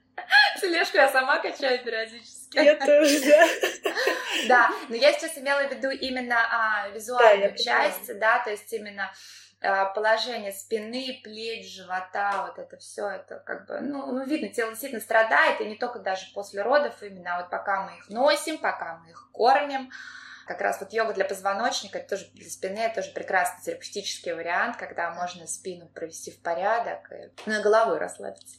Тележку 0.61 0.97
я 0.97 1.09
сама 1.09 1.39
качаю 1.39 1.83
периодически. 1.85 2.59
Я 2.59 2.75
тоже, 2.77 3.21
да. 3.21 3.49
Да, 4.49 4.71
но 4.89 4.95
я 4.95 5.13
сейчас 5.13 5.37
имела 5.37 5.67
в 5.67 5.71
виду 5.71 5.91
именно 5.91 6.37
а, 6.37 6.89
визуальную 6.91 7.57
часть, 7.57 8.19
да, 8.19 8.39
то 8.39 8.51
есть 8.51 8.73
именно 8.73 9.13
а, 9.61 9.87
положение 9.87 10.53
спины, 10.53 11.21
плеч, 11.25 11.75
живота, 11.75 12.47
вот 12.47 12.59
это 12.59 12.77
все, 12.77 13.09
это 13.09 13.41
как 13.41 13.67
бы, 13.67 13.81
ну, 13.81 14.07
ну, 14.13 14.25
видно, 14.25 14.49
тело 14.49 14.71
действительно 14.71 15.01
страдает, 15.01 15.61
и 15.61 15.65
не 15.65 15.77
только 15.77 15.99
даже 15.99 16.33
после 16.33 16.63
родов, 16.63 17.03
именно 17.03 17.37
а 17.37 17.41
вот 17.41 17.51
пока 17.51 17.83
мы 17.83 17.97
их 17.97 18.09
носим, 18.09 18.59
пока 18.59 18.99
мы 18.99 19.11
их 19.11 19.31
кормим, 19.33 19.91
как 20.47 20.61
раз 20.61 20.81
вот 20.81 20.93
йога 20.93 21.13
для 21.13 21.25
позвоночника, 21.25 21.99
это 21.99 22.11
тоже 22.11 22.31
для 22.35 22.49
спины, 22.49 22.79
это 22.79 23.03
тоже 23.03 23.13
прекрасный 23.13 23.63
терапевтический 23.65 24.33
вариант, 24.33 24.77
когда 24.77 25.11
можно 25.11 25.47
спину 25.47 25.89
провести 25.89 26.31
в 26.31 26.41
порядок 26.41 27.11
и 27.11 27.31
ну, 27.47 27.59
и 27.59 27.63
головой 27.63 27.99
расслабиться. 27.99 28.59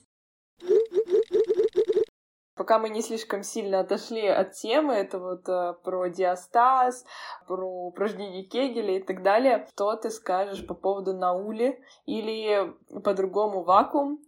Пока 2.59 2.77
мы 2.77 2.89
не 2.89 3.01
слишком 3.01 3.41
сильно 3.41 3.79
отошли 3.79 4.27
от 4.27 4.51
темы, 4.51 4.93
это 4.93 5.17
вот 5.17 5.47
э, 5.47 5.75
про 5.81 6.09
диастаз, 6.09 7.05
про 7.47 7.87
упражнения 7.87 8.43
Кегеля 8.43 8.97
и 8.97 9.01
так 9.01 9.23
далее, 9.23 9.65
что 9.71 9.95
ты 9.95 10.09
скажешь 10.09 10.67
по 10.67 10.73
поводу 10.73 11.13
наули 11.13 11.81
или 12.05 12.73
по-другому 13.01 13.63
вакуум? 13.63 14.19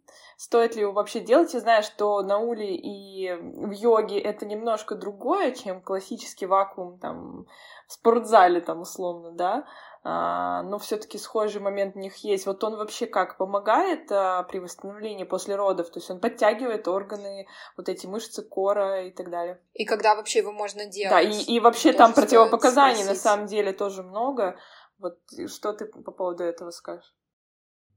Стоит 0.44 0.76
ли 0.76 0.82
его 0.82 0.92
вообще 0.92 1.20
делать? 1.20 1.54
Я 1.54 1.60
знаю, 1.60 1.84
что 1.84 2.24
наули 2.24 2.66
и 2.66 3.32
в 3.32 3.70
йоге 3.70 4.20
это 4.20 4.48
немножко 4.48 4.96
другое, 4.96 5.52
чем 5.52 5.82
классический 5.82 6.48
вакуум 6.48 6.98
там 6.98 7.46
в 7.88 7.94
спортзале 7.94 8.60
там 8.60 8.82
условно, 8.82 9.34
да? 9.34 9.68
а, 10.04 10.64
но 10.64 10.80
все-таки 10.80 11.20
схожий 11.20 11.62
момент 11.62 11.96
у 11.96 12.00
них 12.00 12.16
есть. 12.18 12.48
Вот 12.48 12.64
он 12.64 12.76
вообще 12.76 13.06
как 13.06 13.38
помогает 13.38 14.12
а, 14.12 14.42
при 14.42 14.58
восстановлении 14.58 15.26
после 15.26 15.56
родов? 15.56 15.92
То 15.92 16.00
есть 16.00 16.10
он 16.10 16.20
подтягивает 16.20 16.88
органы, 16.88 17.46
вот 17.78 17.88
эти 17.88 18.08
мышцы 18.08 18.42
кора 18.42 19.02
и 19.02 19.12
так 19.12 19.30
далее. 19.30 19.62
И 19.76 19.86
когда 19.86 20.16
вообще 20.16 20.40
его 20.40 20.52
можно 20.52 20.88
делать? 20.88 21.12
Да, 21.12 21.22
и, 21.22 21.40
и 21.44 21.60
вообще 21.60 21.94
там 21.94 22.14
противопоказаний 22.14 23.04
на 23.04 23.14
самом 23.14 23.46
деле 23.46 23.74
тоже 23.74 24.02
много. 24.02 24.58
Вот 24.98 25.20
что 25.50 25.74
ты 25.74 25.86
по 25.86 26.12
поводу 26.12 26.44
этого 26.44 26.72
скажешь? 26.72 27.14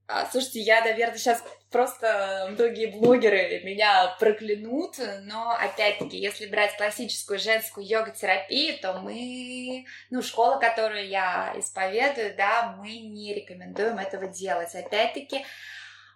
А, 0.07 0.27
слушайте, 0.31 0.61
я, 0.61 0.83
наверное, 0.83 1.17
сейчас 1.17 1.43
просто 1.71 2.49
многие 2.51 2.87
блогеры 2.87 3.63
меня 3.65 4.15
проклянут, 4.21 4.97
но, 5.23 5.53
опять-таки, 5.53 6.19
если 6.19 6.47
брать 6.47 6.77
классическую 6.77 7.39
женскую 7.39 7.87
йога-терапию, 7.87 8.79
то 8.81 9.01
мы, 9.01 9.87
ну, 10.11 10.21
школа, 10.21 10.59
которую 10.59 11.09
я 11.09 11.55
исповедую, 11.57 12.37
да, 12.37 12.75
мы 12.79 12.99
не 12.99 13.35
рекомендуем 13.35 13.99
этого 13.99 14.27
делать. 14.27 14.75
Опять-таки, 14.75 15.47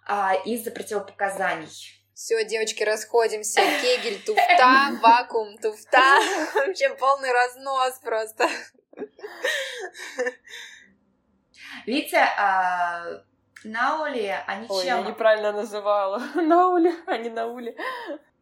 а, 0.05 0.35
из-за 0.45 0.69
противопоказаний. 0.69 1.99
Все, 2.13 2.43
девочки, 2.43 2.83
расходимся. 2.83 3.61
Кегель, 3.81 4.21
туфта, 4.23 4.99
вакуум, 5.01 5.57
туфта. 5.57 6.19
Вообще 6.53 6.89
полный 6.89 7.31
разнос 7.31 7.99
просто. 8.03 8.47
Видите, 11.85 12.17
а, 12.17 13.23
Наули, 13.63 14.35
они 14.47 14.65
Ой, 14.69 14.85
чем? 14.85 15.03
я 15.03 15.09
неправильно 15.09 15.51
называла. 15.51 16.19
Наули, 16.35 16.93
а 17.05 17.17
не 17.17 17.29
наули. 17.29 17.75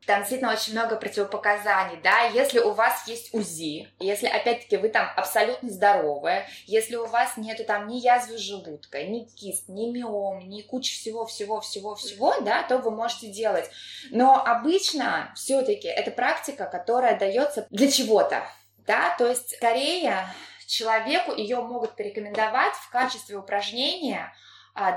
Там 0.05 0.19
действительно 0.19 0.53
очень 0.53 0.71
много 0.71 0.95
противопоказаний, 0.95 1.99
да, 2.01 2.21
если 2.27 2.59
у 2.59 2.71
вас 2.71 3.05
есть 3.09 3.33
УЗИ, 3.33 3.89
если, 3.99 4.27
опять-таки, 4.27 4.77
вы 4.77 4.87
там 4.87 5.09
абсолютно 5.17 5.69
здоровые, 5.69 6.47
если 6.65 6.95
у 6.95 7.05
вас 7.07 7.35
нету 7.35 7.65
там 7.65 7.87
ни 7.87 7.97
язвы 7.97 8.37
желудка, 8.37 9.03
ни 9.03 9.25
кист, 9.25 9.67
ни 9.67 9.89
миом, 9.89 10.47
ни 10.47 10.61
куча 10.61 10.93
всего-всего-всего-всего, 10.93 12.35
да, 12.39 12.63
то 12.63 12.77
вы 12.77 12.89
можете 12.91 13.27
делать. 13.27 13.69
Но 14.09 14.41
обычно 14.41 15.33
все-таки 15.35 15.89
это 15.89 16.11
практика, 16.11 16.67
которая 16.67 17.19
дается 17.19 17.67
для 17.69 17.91
чего-то, 17.91 18.43
да, 18.85 19.13
то 19.17 19.27
есть 19.27 19.57
скорее 19.57 20.25
человеку 20.67 21.33
ее 21.35 21.61
могут 21.61 21.97
порекомендовать 21.97 22.75
в 22.75 22.89
качестве 22.91 23.35
упражнения 23.35 24.33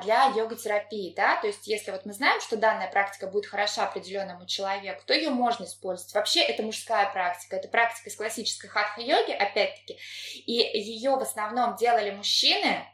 для 0.03 0.27
йога-терапии, 0.37 1.15
да, 1.17 1.37
то 1.37 1.47
есть 1.47 1.67
если 1.67 1.91
вот 1.91 2.05
мы 2.05 2.13
знаем, 2.13 2.41
что 2.43 2.57
данная 2.57 2.91
практика 2.91 3.27
будет 3.27 3.47
хороша 3.47 3.85
определенному 3.85 4.47
человеку, 4.47 5.03
то 5.07 5.15
ее 5.15 5.31
можно 5.31 5.65
использовать. 5.65 6.13
Вообще 6.15 6.43
это 6.43 6.63
мужская 6.63 7.11
практика, 7.11 7.57
это 7.57 7.69
практика 7.69 8.11
из 8.11 8.17
классической 8.17 8.69
хатха-йоги, 8.69 9.33
опять-таки, 9.33 9.99
и 10.35 10.53
ее 10.53 11.13
в 11.13 11.23
основном 11.23 11.77
делали 11.77 12.11
мужчины, 12.11 12.87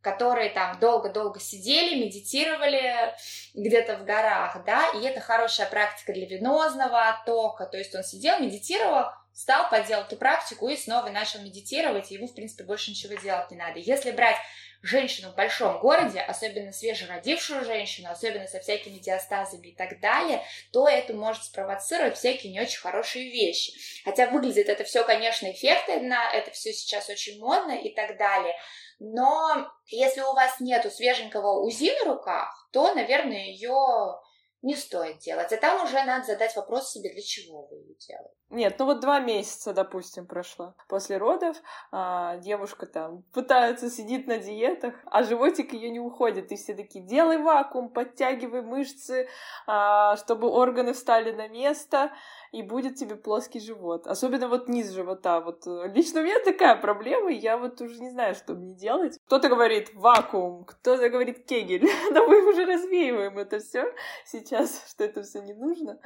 которые 0.00 0.48
там 0.48 0.78
долго-долго 0.80 1.40
сидели, 1.40 2.02
медитировали 2.02 3.14
где-то 3.52 3.98
в 3.98 4.04
горах, 4.04 4.64
да, 4.64 4.88
и 4.94 5.04
это 5.04 5.20
хорошая 5.20 5.68
практика 5.68 6.14
для 6.14 6.26
венозного 6.26 7.10
оттока, 7.10 7.66
то 7.66 7.76
есть 7.76 7.94
он 7.94 8.02
сидел, 8.02 8.40
медитировал, 8.40 9.10
встал, 9.34 9.68
поделал 9.68 10.04
эту 10.04 10.16
практику 10.16 10.68
и 10.68 10.76
снова 10.76 11.10
начал 11.10 11.40
медитировать, 11.42 12.10
и 12.10 12.14
ему, 12.14 12.28
в 12.28 12.34
принципе, 12.34 12.64
больше 12.64 12.90
ничего 12.90 13.14
делать 13.14 13.50
не 13.50 13.58
надо. 13.58 13.78
Если 13.78 14.10
брать 14.10 14.36
женщину 14.82 15.30
в 15.30 15.34
большом 15.34 15.78
городе, 15.80 16.20
особенно 16.20 16.72
свежеродившую 16.72 17.64
женщину, 17.64 18.10
особенно 18.10 18.46
со 18.46 18.60
всякими 18.60 18.98
диастазами 18.98 19.68
и 19.68 19.74
так 19.74 20.00
далее, 20.00 20.42
то 20.72 20.88
это 20.88 21.12
может 21.12 21.44
спровоцировать 21.44 22.16
всякие 22.16 22.52
не 22.52 22.60
очень 22.60 22.80
хорошие 22.80 23.30
вещи. 23.30 23.72
Хотя 24.04 24.28
выглядит 24.28 24.68
это 24.68 24.84
все, 24.84 25.04
конечно, 25.04 25.50
эффектно, 25.50 26.18
это 26.32 26.50
все 26.50 26.72
сейчас 26.72 27.08
очень 27.08 27.38
модно 27.38 27.72
и 27.72 27.94
так 27.94 28.16
далее. 28.16 28.54
Но 28.98 29.70
если 29.86 30.20
у 30.20 30.32
вас 30.34 30.60
нету 30.60 30.90
свеженького 30.90 31.60
УЗИ 31.64 31.92
на 32.00 32.12
руках, 32.12 32.68
то, 32.72 32.94
наверное, 32.94 33.46
ее 33.46 34.20
не 34.62 34.76
стоит 34.76 35.18
делать. 35.18 35.52
А 35.52 35.56
там 35.56 35.84
уже 35.84 36.02
надо 36.04 36.26
задать 36.26 36.54
вопрос 36.54 36.92
себе, 36.92 37.12
для 37.12 37.22
чего 37.22 37.66
вы 37.66 37.78
ее 37.78 37.94
делаете. 37.94 38.34
Нет, 38.50 38.76
ну 38.78 38.86
вот 38.86 39.00
два 39.00 39.20
месяца, 39.20 39.72
допустим, 39.72 40.26
прошло. 40.26 40.74
После 40.88 41.18
родов 41.18 41.56
а, 41.92 42.36
девушка 42.38 42.86
там 42.86 43.22
пытается, 43.32 43.88
сидит 43.88 44.26
на 44.26 44.38
диетах, 44.38 44.94
а 45.06 45.22
животик 45.22 45.72
ее 45.72 45.88
не 45.90 46.00
уходит. 46.00 46.50
И 46.50 46.56
все 46.56 46.74
такие, 46.74 47.06
делай 47.06 47.38
вакуум, 47.38 47.90
подтягивай 47.90 48.62
мышцы, 48.62 49.28
а, 49.66 50.16
чтобы 50.16 50.50
органы 50.50 50.92
встали 50.92 51.30
на 51.30 51.48
место, 51.48 52.12
и 52.52 52.62
будет 52.62 52.96
тебе 52.96 53.16
плоский 53.16 53.60
живот. 53.60 54.06
Особенно 54.06 54.48
вот 54.48 54.68
низ 54.68 54.90
живота. 54.90 55.40
Вот 55.40 55.66
э, 55.66 55.88
лично 55.94 56.20
у 56.20 56.24
меня 56.24 56.38
такая 56.44 56.76
проблема, 56.76 57.32
и 57.32 57.36
я 57.36 57.56
вот 57.56 57.80
уже 57.80 58.00
не 58.00 58.10
знаю, 58.10 58.34
что 58.34 58.54
мне 58.54 58.74
делать. 58.74 59.18
Кто-то 59.26 59.48
говорит 59.48 59.94
вакуум, 59.94 60.64
кто-то 60.64 61.08
говорит 61.08 61.46
кегель. 61.46 61.88
Но 62.12 62.26
мы 62.26 62.48
уже 62.48 62.64
развеиваем 62.64 63.38
это 63.38 63.60
все 63.60 63.94
сейчас, 64.24 64.90
что 64.90 65.04
это 65.04 65.22
все 65.22 65.40
не 65.42 65.54
нужно. 65.54 66.00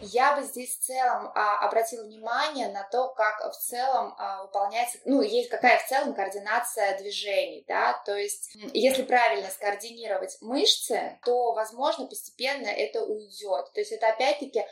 Я 0.00 0.36
бы 0.36 0.42
здесь 0.42 0.78
в 0.78 0.84
целом 0.84 1.30
а, 1.34 1.58
обратила 1.58 2.04
внимание 2.04 2.68
на 2.68 2.84
то, 2.84 3.12
как 3.12 3.52
в 3.52 3.58
целом 3.58 4.14
а, 4.16 4.44
выполняется, 4.44 4.98
ну, 5.04 5.20
есть 5.20 5.50
какая 5.50 5.78
в 5.78 5.86
целом 5.86 6.14
координация 6.14 6.96
движений, 6.98 7.62
да, 7.68 8.00
то 8.06 8.16
есть 8.16 8.56
если 8.72 9.02
правильно 9.02 9.50
скоординировать 9.50 10.38
мышцы, 10.40 11.18
то, 11.26 11.52
возможно, 11.52 12.06
постепенно 12.06 12.68
это 12.68 13.04
уйдет. 13.04 13.70
То 13.74 13.80
есть 13.80 13.92
это 13.92 14.08
опять-таки 14.08 14.64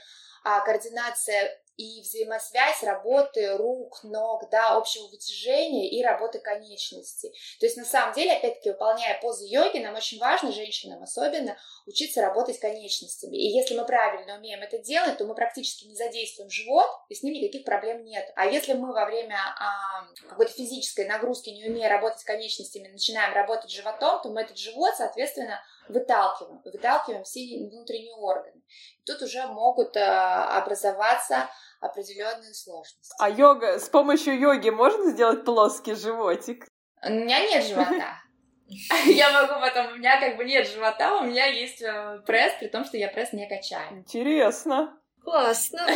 координация 0.44 1.58
и 1.76 2.02
взаимосвязь 2.02 2.82
работы 2.82 3.56
рук, 3.56 4.04
ног, 4.04 4.48
да, 4.50 4.76
общего 4.76 5.08
вытяжения 5.08 5.90
и 5.90 6.02
работы 6.04 6.38
конечностей. 6.38 7.30
То 7.58 7.66
есть, 7.66 7.76
на 7.76 7.84
самом 7.84 8.14
деле, 8.14 8.32
опять-таки, 8.32 8.70
выполняя 8.70 9.20
позы 9.20 9.44
йоги, 9.46 9.78
нам 9.78 9.96
очень 9.96 10.20
важно, 10.20 10.52
женщинам 10.52 11.02
особенно, 11.02 11.56
учиться 11.86 12.22
работать 12.22 12.60
конечностями. 12.60 13.36
И 13.36 13.48
если 13.48 13.76
мы 13.76 13.84
правильно 13.86 14.36
умеем 14.36 14.62
это 14.62 14.78
делать, 14.78 15.18
то 15.18 15.24
мы 15.24 15.34
практически 15.34 15.86
не 15.86 15.96
задействуем 15.96 16.50
живот, 16.50 16.88
и 17.08 17.14
с 17.14 17.22
ним 17.22 17.34
никаких 17.34 17.64
проблем 17.64 18.04
нет. 18.04 18.30
А 18.36 18.46
если 18.46 18.74
мы 18.74 18.92
во 18.92 19.06
время 19.06 19.36
а, 19.36 20.06
какой-то 20.28 20.52
физической 20.52 21.06
нагрузки, 21.06 21.50
не 21.50 21.64
умея 21.64 21.88
работать 21.88 22.22
конечностями, 22.22 22.88
начинаем 22.88 23.34
работать 23.34 23.70
животом, 23.70 24.22
то 24.22 24.28
мы 24.28 24.42
этот 24.42 24.58
живот, 24.58 24.94
соответственно, 24.96 25.60
выталкиваем, 25.88 26.60
выталкиваем 26.64 27.24
все 27.24 27.40
внутренние 27.70 28.14
органы. 28.14 28.62
И 29.00 29.04
тут 29.04 29.22
уже 29.22 29.46
могут 29.46 29.96
а, 29.96 30.58
образоваться 30.58 31.48
определенные 31.80 32.54
сложности. 32.54 33.14
А 33.18 33.28
йога, 33.28 33.78
с 33.78 33.88
помощью 33.88 34.38
йоги 34.38 34.70
можно 34.70 35.10
сделать 35.10 35.44
плоский 35.44 35.94
животик? 35.94 36.66
У 37.02 37.10
меня 37.10 37.40
нет 37.40 37.64
живота. 37.64 38.20
Я 39.06 39.30
могу 39.30 39.60
потом, 39.60 39.92
у 39.92 39.96
меня 39.96 40.18
как 40.18 40.36
бы 40.36 40.44
нет 40.44 40.66
живота, 40.66 41.18
у 41.18 41.24
меня 41.24 41.46
есть 41.46 41.82
э, 41.82 42.22
пресс, 42.26 42.54
при 42.58 42.68
том, 42.68 42.84
что 42.84 42.96
я 42.96 43.08
пресс 43.08 43.32
не 43.34 43.46
качаю. 43.46 43.98
Интересно. 43.98 44.98
Классно. 45.22 45.86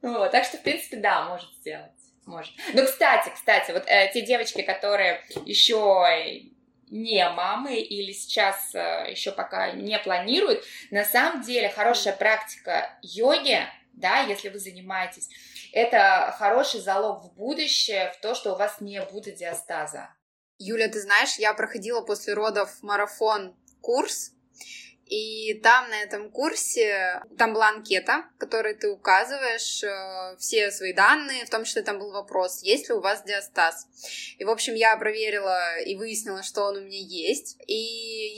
Вот, 0.00 0.30
так 0.30 0.44
что, 0.44 0.56
в 0.56 0.62
принципе, 0.62 0.96
да, 0.98 1.24
может 1.28 1.50
сделать. 1.54 1.97
Может. 2.28 2.52
Ну, 2.74 2.84
кстати, 2.84 3.32
кстати, 3.34 3.70
вот 3.70 3.84
э, 3.86 4.10
те 4.12 4.20
девочки, 4.20 4.60
которые 4.60 5.24
еще 5.46 6.44
не 6.90 7.26
мамы 7.30 7.76
или 7.76 8.12
сейчас 8.12 8.74
э, 8.74 9.06
еще 9.10 9.32
пока 9.32 9.72
не 9.72 9.98
планируют, 9.98 10.62
на 10.90 11.06
самом 11.06 11.40
деле 11.40 11.70
хорошая 11.70 12.14
практика 12.14 12.90
йоги, 13.00 13.60
да, 13.94 14.20
если 14.20 14.50
вы 14.50 14.58
занимаетесь, 14.58 15.30
это 15.72 16.34
хороший 16.38 16.80
залог 16.80 17.24
в 17.24 17.34
будущее, 17.34 18.12
в 18.12 18.20
то, 18.20 18.34
что 18.34 18.52
у 18.52 18.58
вас 18.58 18.82
не 18.82 19.00
будет 19.00 19.36
диастаза. 19.36 20.10
Юля, 20.58 20.88
ты 20.88 21.00
знаешь, 21.00 21.36
я 21.38 21.54
проходила 21.54 22.02
после 22.02 22.34
родов 22.34 22.82
марафон 22.82 23.56
курс 23.80 24.32
и 25.08 25.54
там 25.62 25.88
на 25.88 26.00
этом 26.02 26.30
курсе, 26.30 27.22
там 27.38 27.54
была 27.54 27.68
анкета, 27.68 28.24
в 28.36 28.38
которой 28.38 28.74
ты 28.74 28.90
указываешь 28.90 29.82
э, 29.82 30.36
все 30.38 30.70
свои 30.70 30.92
данные, 30.92 31.46
в 31.46 31.50
том 31.50 31.64
числе 31.64 31.82
там 31.82 31.98
был 31.98 32.12
вопрос, 32.12 32.62
есть 32.62 32.88
ли 32.88 32.94
у 32.94 33.00
вас 33.00 33.24
диастаз. 33.24 33.86
И, 34.38 34.44
в 34.44 34.50
общем, 34.50 34.74
я 34.74 34.96
проверила 34.96 35.80
и 35.80 35.96
выяснила, 35.96 36.42
что 36.42 36.64
он 36.64 36.76
у 36.76 36.80
меня 36.80 36.98
есть. 36.98 37.56
И, 37.66 37.74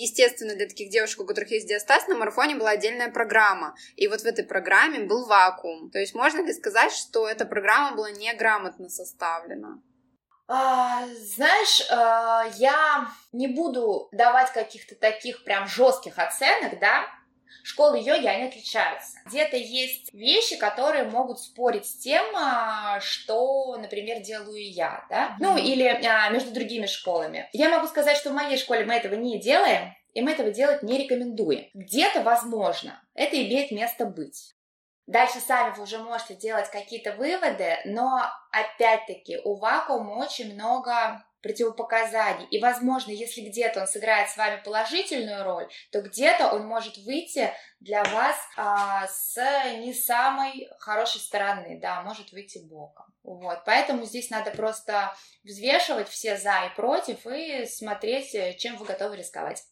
естественно, 0.00 0.54
для 0.54 0.68
таких 0.68 0.90
девушек, 0.90 1.20
у 1.20 1.26
которых 1.26 1.50
есть 1.50 1.68
диастаз, 1.68 2.06
на 2.06 2.16
марафоне 2.16 2.54
была 2.54 2.70
отдельная 2.70 3.10
программа. 3.10 3.74
И 3.96 4.06
вот 4.06 4.20
в 4.20 4.26
этой 4.26 4.44
программе 4.44 5.00
был 5.00 5.26
вакуум. 5.26 5.90
То 5.90 5.98
есть 5.98 6.14
можно 6.14 6.40
ли 6.42 6.52
сказать, 6.52 6.92
что 6.92 7.28
эта 7.28 7.44
программа 7.44 7.96
была 7.96 8.10
неграмотно 8.10 8.88
составлена? 8.88 9.80
А, 10.52 11.06
знаешь, 11.14 11.86
а, 11.90 12.44
я 12.56 13.06
не 13.32 13.46
буду 13.46 14.08
давать 14.10 14.52
каких-то 14.52 14.96
таких 14.96 15.44
прям 15.44 15.68
жестких 15.68 16.18
оценок, 16.18 16.80
да, 16.80 17.06
школы 17.62 18.00
йоги, 18.00 18.26
они 18.26 18.48
отличаются. 18.48 19.18
Где-то 19.26 19.56
есть 19.56 20.12
вещи, 20.12 20.56
которые 20.56 21.04
могут 21.04 21.38
спорить 21.38 21.86
с 21.86 21.94
тем, 21.94 22.24
а, 22.34 22.98
что, 22.98 23.76
например, 23.76 24.22
делаю 24.22 24.60
я, 24.60 25.06
да, 25.08 25.36
ну, 25.38 25.56
или 25.56 25.84
а, 25.84 26.28
между 26.30 26.50
другими 26.50 26.86
школами. 26.86 27.48
Я 27.52 27.68
могу 27.68 27.86
сказать, 27.86 28.16
что 28.16 28.30
в 28.30 28.34
моей 28.34 28.58
школе 28.58 28.84
мы 28.84 28.94
этого 28.94 29.14
не 29.14 29.38
делаем, 29.38 29.94
и 30.14 30.20
мы 30.20 30.32
этого 30.32 30.50
делать 30.50 30.82
не 30.82 30.98
рекомендуем. 30.98 31.68
Где-то, 31.74 32.22
возможно, 32.22 33.00
это 33.14 33.36
имеет 33.36 33.70
место 33.70 34.04
быть. 34.04 34.56
Дальше 35.10 35.40
сами 35.40 35.74
вы 35.74 35.82
уже 35.82 35.98
можете 35.98 36.36
делать 36.36 36.70
какие-то 36.70 37.14
выводы, 37.14 37.78
но 37.84 38.22
опять-таки 38.52 39.38
у 39.42 39.56
вакуума 39.56 40.12
очень 40.12 40.54
много 40.54 41.24
противопоказаний. 41.42 42.46
И, 42.52 42.60
возможно, 42.60 43.10
если 43.10 43.40
где-то 43.40 43.80
он 43.80 43.86
сыграет 43.88 44.28
с 44.30 44.36
вами 44.36 44.62
положительную 44.62 45.42
роль, 45.42 45.68
то 45.90 46.00
где-то 46.00 46.52
он 46.52 46.64
может 46.64 46.96
выйти 46.98 47.52
для 47.80 48.04
вас 48.04 48.36
а, 48.56 49.08
с 49.08 49.36
не 49.78 49.92
самой 49.92 50.68
хорошей 50.78 51.20
стороны, 51.20 51.80
да, 51.82 52.02
может 52.02 52.30
выйти 52.30 52.58
боком. 52.58 53.06
Вот, 53.24 53.64
поэтому 53.66 54.04
здесь 54.04 54.30
надо 54.30 54.52
просто 54.52 55.12
взвешивать 55.42 56.08
все 56.08 56.36
за 56.36 56.66
и 56.66 56.76
против 56.76 57.26
и 57.26 57.66
смотреть, 57.66 58.58
чем 58.58 58.76
вы 58.76 58.84
готовы 58.84 59.16
рисковать. 59.16 59.64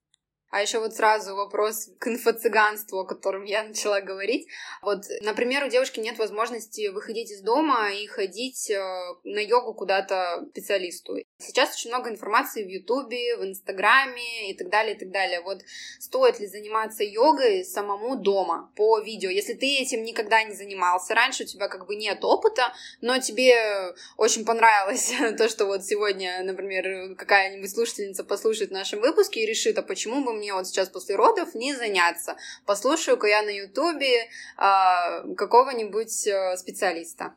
А 0.51 0.63
еще 0.63 0.79
вот 0.79 0.95
сразу 0.95 1.37
вопрос 1.37 1.91
к 1.99 2.07
инфо-цыганству, 2.07 3.01
о 3.01 3.05
котором 3.05 3.45
я 3.45 3.65
начала 3.65 4.01
говорить. 4.01 4.49
Вот, 4.81 5.03
например, 5.21 5.65
у 5.65 5.69
девушки 5.69 6.01
нет 6.01 6.19
возможности 6.19 6.89
выходить 6.89 7.31
из 7.31 7.43
дома 7.43 7.91
и 7.93 8.07
ходить 8.07 8.71
э, 8.71 8.79
на 9.25 9.41
йогу 9.41 9.75
куда-то 9.75 10.47
специалисту. 10.51 11.17
Сейчас 11.39 11.75
очень 11.75 11.91
много 11.91 12.09
информации 12.09 12.65
в 12.65 12.69
Ютубе, 12.69 13.37
в 13.37 13.45
Инстаграме 13.45 14.51
и 14.51 14.57
так 14.57 14.71
далее, 14.71 14.97
и 14.97 14.99
так 14.99 15.11
далее. 15.11 15.43
Вот 15.43 15.61
стоит 15.99 16.41
ли 16.41 16.47
заниматься 16.47 17.05
йогой 17.05 17.65
самому 17.65 18.17
дома 18.17 18.73
по 18.75 19.01
видео? 19.01 19.29
Если 19.29 19.53
ты 19.53 19.67
этим 19.67 20.03
никогда 20.03 20.43
не 20.45 20.55
занимался, 20.55 21.15
раньше 21.15 21.43
у 21.43 21.47
тебя 21.47 21.69
как 21.69 21.87
бы 21.87 21.95
нет 21.95 22.25
опыта, 22.25 22.73
но 23.03 23.19
тебе 23.19 23.95
очень 24.17 24.47
понравилось 24.47 25.13
то, 25.37 25.49
что 25.51 25.67
вот 25.67 25.85
сегодня, 25.85 26.43
например, 26.43 27.15
какая-нибудь 27.17 27.71
слушательница 27.71 28.25
послушает 28.25 28.71
в 28.71 28.75
нашем 28.75 29.01
выпуске 29.01 29.43
и 29.43 29.47
решит, 29.47 29.77
а 29.77 29.83
почему 29.83 30.25
бы 30.25 30.38
мне 30.38 30.55
вот 30.55 30.66
сейчас 30.66 30.88
после 30.88 31.16
родов 31.16 31.55
не 31.55 31.74
заняться. 31.74 32.37
Послушаю-ка 32.64 33.27
я 33.27 33.42
на 33.42 33.51
Ютубе 33.51 34.22
э, 34.22 35.35
какого-нибудь 35.37 36.27
э, 36.27 36.57
специалиста. 36.57 37.35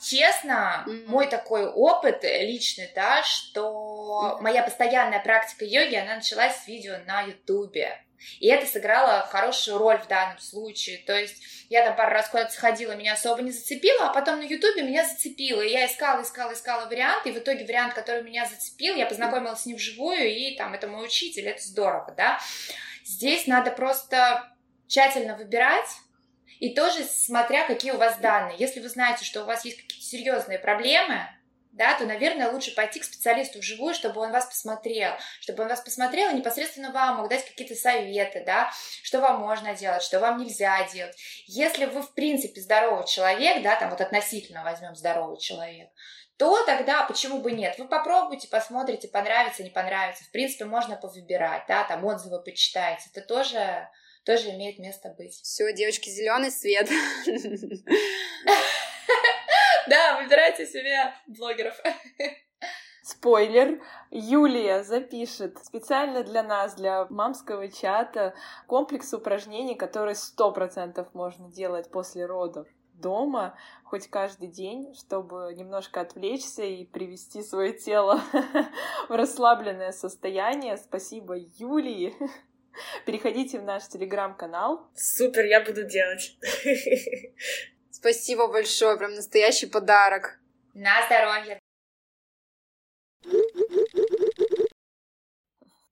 Честно, 0.00 0.84
mm-hmm. 0.86 1.06
мой 1.06 1.26
такой 1.26 1.66
опыт 1.66 2.22
личный, 2.22 2.90
да, 2.94 3.22
что 3.22 4.36
mm-hmm. 4.38 4.42
моя 4.42 4.62
постоянная 4.62 5.20
практика 5.20 5.64
йоги, 5.64 5.94
она 5.94 6.16
началась 6.16 6.56
с 6.56 6.66
видео 6.66 6.96
на 7.06 7.22
Ютубе. 7.22 8.02
И 8.40 8.46
это 8.48 8.66
сыграло 8.66 9.26
хорошую 9.30 9.78
роль 9.78 9.98
в 9.98 10.06
данном 10.08 10.38
случае. 10.38 10.98
То 10.98 11.18
есть 11.18 11.42
я 11.68 11.84
там 11.84 11.96
пару 11.96 12.12
раз 12.12 12.28
куда-то 12.28 12.52
сходила, 12.52 12.92
меня 12.92 13.14
особо 13.14 13.42
не 13.42 13.50
зацепило, 13.50 14.08
а 14.08 14.12
потом 14.12 14.38
на 14.38 14.44
Ютубе 14.44 14.82
меня 14.82 15.06
зацепило. 15.06 15.60
И 15.60 15.72
я 15.72 15.86
искала, 15.86 16.22
искала, 16.22 16.52
искала 16.52 16.86
варианты, 16.86 17.30
и 17.30 17.32
в 17.32 17.38
итоге 17.38 17.64
вариант, 17.64 17.94
который 17.94 18.22
меня 18.22 18.46
зацепил, 18.46 18.96
я 18.96 19.06
познакомилась 19.06 19.60
с 19.60 19.66
ним 19.66 19.76
вживую, 19.76 20.28
и 20.28 20.56
там 20.56 20.74
это 20.74 20.86
мой 20.86 21.04
учитель, 21.04 21.48
это 21.48 21.62
здорово, 21.62 22.12
да. 22.16 22.40
Здесь 23.04 23.46
надо 23.46 23.70
просто 23.70 24.52
тщательно 24.88 25.36
выбирать, 25.36 25.88
и 26.58 26.74
тоже 26.74 27.04
смотря 27.04 27.66
какие 27.66 27.92
у 27.92 27.98
вас 27.98 28.18
данные. 28.18 28.56
Если 28.58 28.80
вы 28.80 28.88
знаете, 28.88 29.24
что 29.24 29.42
у 29.42 29.46
вас 29.46 29.64
есть 29.64 29.76
какие-то 29.82 30.04
серьезные 30.04 30.58
проблемы, 30.58 31.28
да, 31.76 31.96
то, 31.98 32.06
наверное, 32.06 32.50
лучше 32.50 32.74
пойти 32.74 33.00
к 33.00 33.04
специалисту 33.04 33.58
вживую, 33.58 33.94
чтобы 33.94 34.20
он 34.20 34.32
вас 34.32 34.46
посмотрел, 34.46 35.12
чтобы 35.40 35.62
он 35.62 35.68
вас 35.68 35.80
посмотрел 35.80 36.30
и 36.30 36.34
непосредственно 36.34 36.90
вам 36.90 37.16
мог 37.16 37.28
дать 37.28 37.44
какие-то 37.44 37.74
советы, 37.74 38.42
да, 38.44 38.70
что 39.02 39.20
вам 39.20 39.40
можно 39.40 39.74
делать, 39.74 40.02
что 40.02 40.18
вам 40.18 40.38
нельзя 40.38 40.88
делать. 40.92 41.16
Если 41.46 41.84
вы, 41.84 42.02
в 42.02 42.14
принципе, 42.14 42.60
здоровый 42.60 43.06
человек, 43.06 43.62
да, 43.62 43.76
там 43.76 43.90
вот 43.90 44.00
относительно 44.00 44.64
возьмем 44.64 44.96
здоровый 44.96 45.38
человек, 45.38 45.90
то 46.38 46.64
тогда 46.64 47.04
почему 47.04 47.40
бы 47.40 47.52
нет? 47.52 47.78
Вы 47.78 47.88
попробуйте, 47.88 48.48
посмотрите, 48.48 49.08
понравится, 49.08 49.62
не 49.62 49.70
понравится. 49.70 50.24
В 50.24 50.30
принципе, 50.30 50.64
можно 50.64 50.96
повыбирать, 50.96 51.64
да, 51.68 51.84
там 51.84 52.04
отзывы 52.04 52.42
почитайте. 52.42 53.08
Это 53.12 53.26
тоже, 53.26 53.88
тоже 54.24 54.50
имеет 54.50 54.78
место 54.78 55.14
быть. 55.16 55.34
Все, 55.42 55.72
девочки, 55.72 56.08
зеленый 56.08 56.50
свет. 56.50 56.88
Да, 59.88 60.20
выбирайте 60.20 60.66
себе 60.66 61.14
блогеров. 61.26 61.80
Спойлер, 63.02 63.80
Юлия 64.10 64.82
запишет 64.82 65.64
специально 65.64 66.24
для 66.24 66.42
нас, 66.42 66.74
для 66.74 67.06
мамского 67.08 67.68
чата, 67.68 68.34
комплекс 68.66 69.14
упражнений, 69.14 69.76
которые 69.76 70.16
сто 70.16 70.50
процентов 70.50 71.14
можно 71.14 71.48
делать 71.48 71.88
после 71.90 72.26
родов 72.26 72.66
дома, 72.94 73.56
хоть 73.84 74.08
каждый 74.08 74.48
день, 74.48 74.92
чтобы 74.94 75.54
немножко 75.54 76.00
отвлечься 76.00 76.64
и 76.64 76.84
привести 76.84 77.42
свое 77.42 77.72
тело 77.74 78.20
в 79.08 79.12
расслабленное 79.12 79.92
состояние. 79.92 80.76
Спасибо 80.76 81.36
Юлии. 81.36 82.12
Переходите 83.06 83.60
в 83.60 83.64
наш 83.64 83.86
телеграм-канал. 83.86 84.90
Супер, 84.94 85.44
я 85.44 85.60
буду 85.60 85.84
делать. 85.84 86.36
Спасибо 88.06 88.46
большое, 88.46 88.96
прям 88.96 89.14
настоящий 89.14 89.66
подарок. 89.66 90.38
На 90.74 91.04
здоровье. 91.06 91.58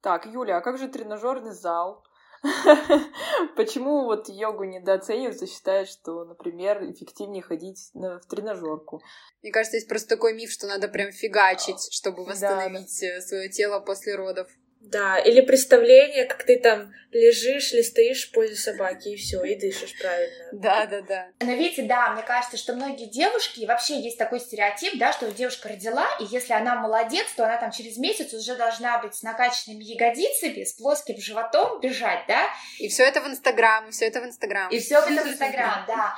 Так, 0.01 0.25
Юля, 0.27 0.59
а 0.59 0.61
как 0.61 0.79
же 0.79 0.87
тренажерный 0.87 1.51
зал? 1.51 2.07
Почему 3.57 4.05
вот 4.05 4.29
йогу 4.29 4.63
недооценивают 4.63 5.43
и 5.43 5.47
считают, 5.47 5.89
что, 5.89 6.25
например, 6.25 6.85
эффективнее 6.89 7.43
ходить 7.43 7.91
на, 7.95 8.21
в 8.21 8.27
тренажерку? 8.27 9.03
Мне 9.43 9.51
кажется, 9.51 9.79
есть 9.79 9.89
просто 9.89 10.11
такой 10.11 10.35
миф, 10.35 10.53
что 10.53 10.69
надо 10.69 10.87
прям 10.87 11.11
фигачить, 11.11 11.93
чтобы 11.93 12.25
восстановить 12.25 12.97
да, 13.01 13.17
да. 13.17 13.21
свое 13.23 13.49
тело 13.49 13.81
после 13.81 14.15
родов. 14.15 14.49
Да, 14.85 15.19
или 15.19 15.41
представление, 15.41 16.25
как 16.25 16.45
ты 16.45 16.59
там 16.59 16.93
лежишь 17.11 17.73
или 17.73 17.83
стоишь 17.83 18.29
в 18.29 18.33
позе 18.33 18.55
собаки, 18.55 19.09
и 19.09 19.17
все, 19.17 19.43
и 19.45 19.59
дышишь 19.59 19.97
правильно. 19.99 20.49
Да, 20.53 20.87
да, 20.87 21.01
да. 21.01 21.29
Но 21.41 21.53
видите, 21.53 21.83
да, 21.83 22.11
мне 22.11 22.23
кажется, 22.23 22.57
что 22.57 22.75
многие 22.75 23.07
девушки, 23.07 23.65
вообще 23.65 24.01
есть 24.01 24.19
такой 24.19 24.41
стереотип, 24.41 24.99
да, 24.99 25.13
что 25.13 25.31
девушка 25.31 25.69
родила, 25.69 26.07
и 26.21 26.25
если 26.25 26.53
она 26.53 26.75
молодец, 26.75 27.27
то 27.37 27.45
она 27.45 27.57
там 27.57 27.71
через 27.71 27.97
месяц 27.97 28.33
уже 28.35 28.57
должна 28.57 28.99
быть 28.99 29.15
с 29.15 29.23
накачанными 29.23 29.85
ягодицами, 29.85 30.65
с 30.65 30.73
плоским 30.75 31.19
животом 31.19 31.81
бежать, 31.81 32.25
да. 32.29 32.49
И 32.79 32.89
все 32.89 33.05
это 33.05 33.21
в 33.21 33.27
Инстаграм, 33.27 33.91
все 33.91 34.07
это 34.07 34.21
в 34.21 34.25
Инстаграм. 34.25 34.71
И 34.71 34.79
все 34.81 34.99
это 34.99 35.25
в 35.25 35.29
Инстаграм, 35.29 35.85
да. 35.87 36.17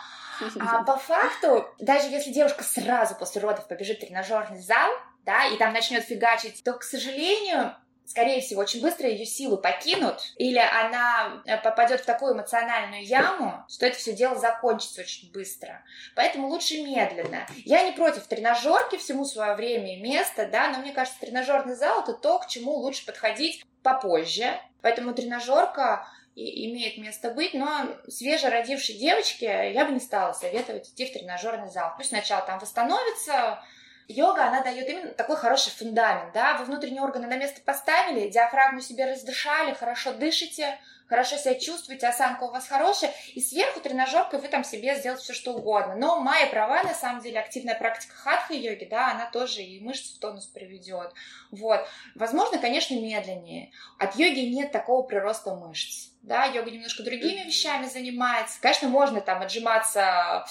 А 0.60 0.82
по 0.82 0.96
факту, 0.98 1.66
даже 1.78 2.08
если 2.08 2.30
девушка 2.30 2.62
сразу 2.62 3.14
после 3.14 3.40
родов 3.40 3.68
побежит 3.68 3.98
в 3.98 4.00
тренажерный 4.00 4.60
зал, 4.60 4.92
да, 5.24 5.46
и 5.46 5.56
там 5.56 5.72
начнет 5.72 6.04
фигачить, 6.04 6.62
то, 6.62 6.74
к 6.74 6.82
сожалению, 6.82 7.74
скорее 8.06 8.40
всего, 8.40 8.62
очень 8.62 8.80
быстро 8.80 9.08
ее 9.08 9.26
силы 9.26 9.56
покинут, 9.56 10.20
или 10.36 10.58
она 10.58 11.42
э, 11.44 11.56
попадет 11.58 12.00
в 12.00 12.04
такую 12.04 12.34
эмоциональную 12.34 13.04
яму, 13.04 13.64
что 13.68 13.86
это 13.86 13.98
все 13.98 14.12
дело 14.12 14.36
закончится 14.36 15.02
очень 15.02 15.30
быстро. 15.32 15.82
Поэтому 16.14 16.48
лучше 16.48 16.82
медленно. 16.82 17.46
Я 17.64 17.82
не 17.84 17.92
против 17.92 18.26
тренажерки, 18.26 18.96
всему 18.96 19.24
свое 19.24 19.54
время 19.54 19.96
и 19.96 20.00
место, 20.00 20.46
да, 20.46 20.70
но 20.70 20.78
мне 20.78 20.92
кажется, 20.92 21.20
тренажерный 21.20 21.74
зал 21.74 22.02
это 22.02 22.14
то, 22.14 22.38
к 22.38 22.48
чему 22.48 22.72
лучше 22.72 23.04
подходить 23.04 23.64
попозже. 23.82 24.58
Поэтому 24.82 25.14
тренажерка 25.14 26.06
имеет 26.36 26.98
место 26.98 27.30
быть, 27.30 27.54
но 27.54 27.88
свежеродившей 28.08 28.96
девочке 28.96 29.72
я 29.72 29.86
бы 29.86 29.92
не 29.92 30.00
стала 30.00 30.32
советовать 30.34 30.88
идти 30.88 31.06
в 31.06 31.12
тренажерный 31.12 31.70
зал. 31.70 31.94
Пусть 31.96 32.10
сначала 32.10 32.44
там 32.44 32.58
восстановится, 32.58 33.64
Йога, 34.08 34.46
она 34.46 34.62
дает 34.62 34.88
именно 34.88 35.10
такой 35.10 35.36
хороший 35.36 35.70
фундамент, 35.70 36.32
да, 36.32 36.56
вы 36.58 36.64
внутренние 36.66 37.02
органы 37.02 37.26
на 37.26 37.36
место 37.36 37.60
поставили, 37.60 38.28
диафрагму 38.28 38.80
себе 38.80 39.04
раздышали, 39.04 39.74
хорошо 39.74 40.12
дышите, 40.12 40.78
хорошо 41.08 41.36
себя 41.36 41.58
чувствуете, 41.58 42.06
осанка 42.06 42.44
у 42.44 42.50
вас 42.50 42.68
хорошая, 42.68 43.12
и 43.34 43.40
сверху 43.40 43.80
тренажеркой 43.80 44.40
вы 44.40 44.48
там 44.48 44.64
себе 44.64 44.94
сделаете 44.96 45.24
все 45.24 45.34
что 45.34 45.54
угодно. 45.54 45.96
Но 45.96 46.20
моя 46.20 46.46
права, 46.46 46.82
на 46.82 46.94
самом 46.94 47.20
деле, 47.20 47.40
активная 47.40 47.74
практика 47.74 48.14
хатха-йоги, 48.14 48.84
да, 48.84 49.10
она 49.10 49.30
тоже 49.30 49.62
и 49.62 49.80
мышцы 49.80 50.14
в 50.14 50.18
тонус 50.18 50.46
приведет. 50.46 51.12
Вот. 51.50 51.86
Возможно, 52.14 52.58
конечно, 52.58 52.94
медленнее. 52.94 53.72
От 53.98 54.16
йоги 54.16 54.40
нет 54.40 54.72
такого 54.72 55.02
прироста 55.02 55.54
мышц. 55.54 56.10
Да, 56.22 56.44
йога 56.44 56.72
немножко 56.72 57.04
другими 57.04 57.46
вещами 57.46 57.86
занимается. 57.86 58.60
Конечно, 58.60 58.88
можно 58.88 59.20
там 59.20 59.42
отжиматься 59.42 60.44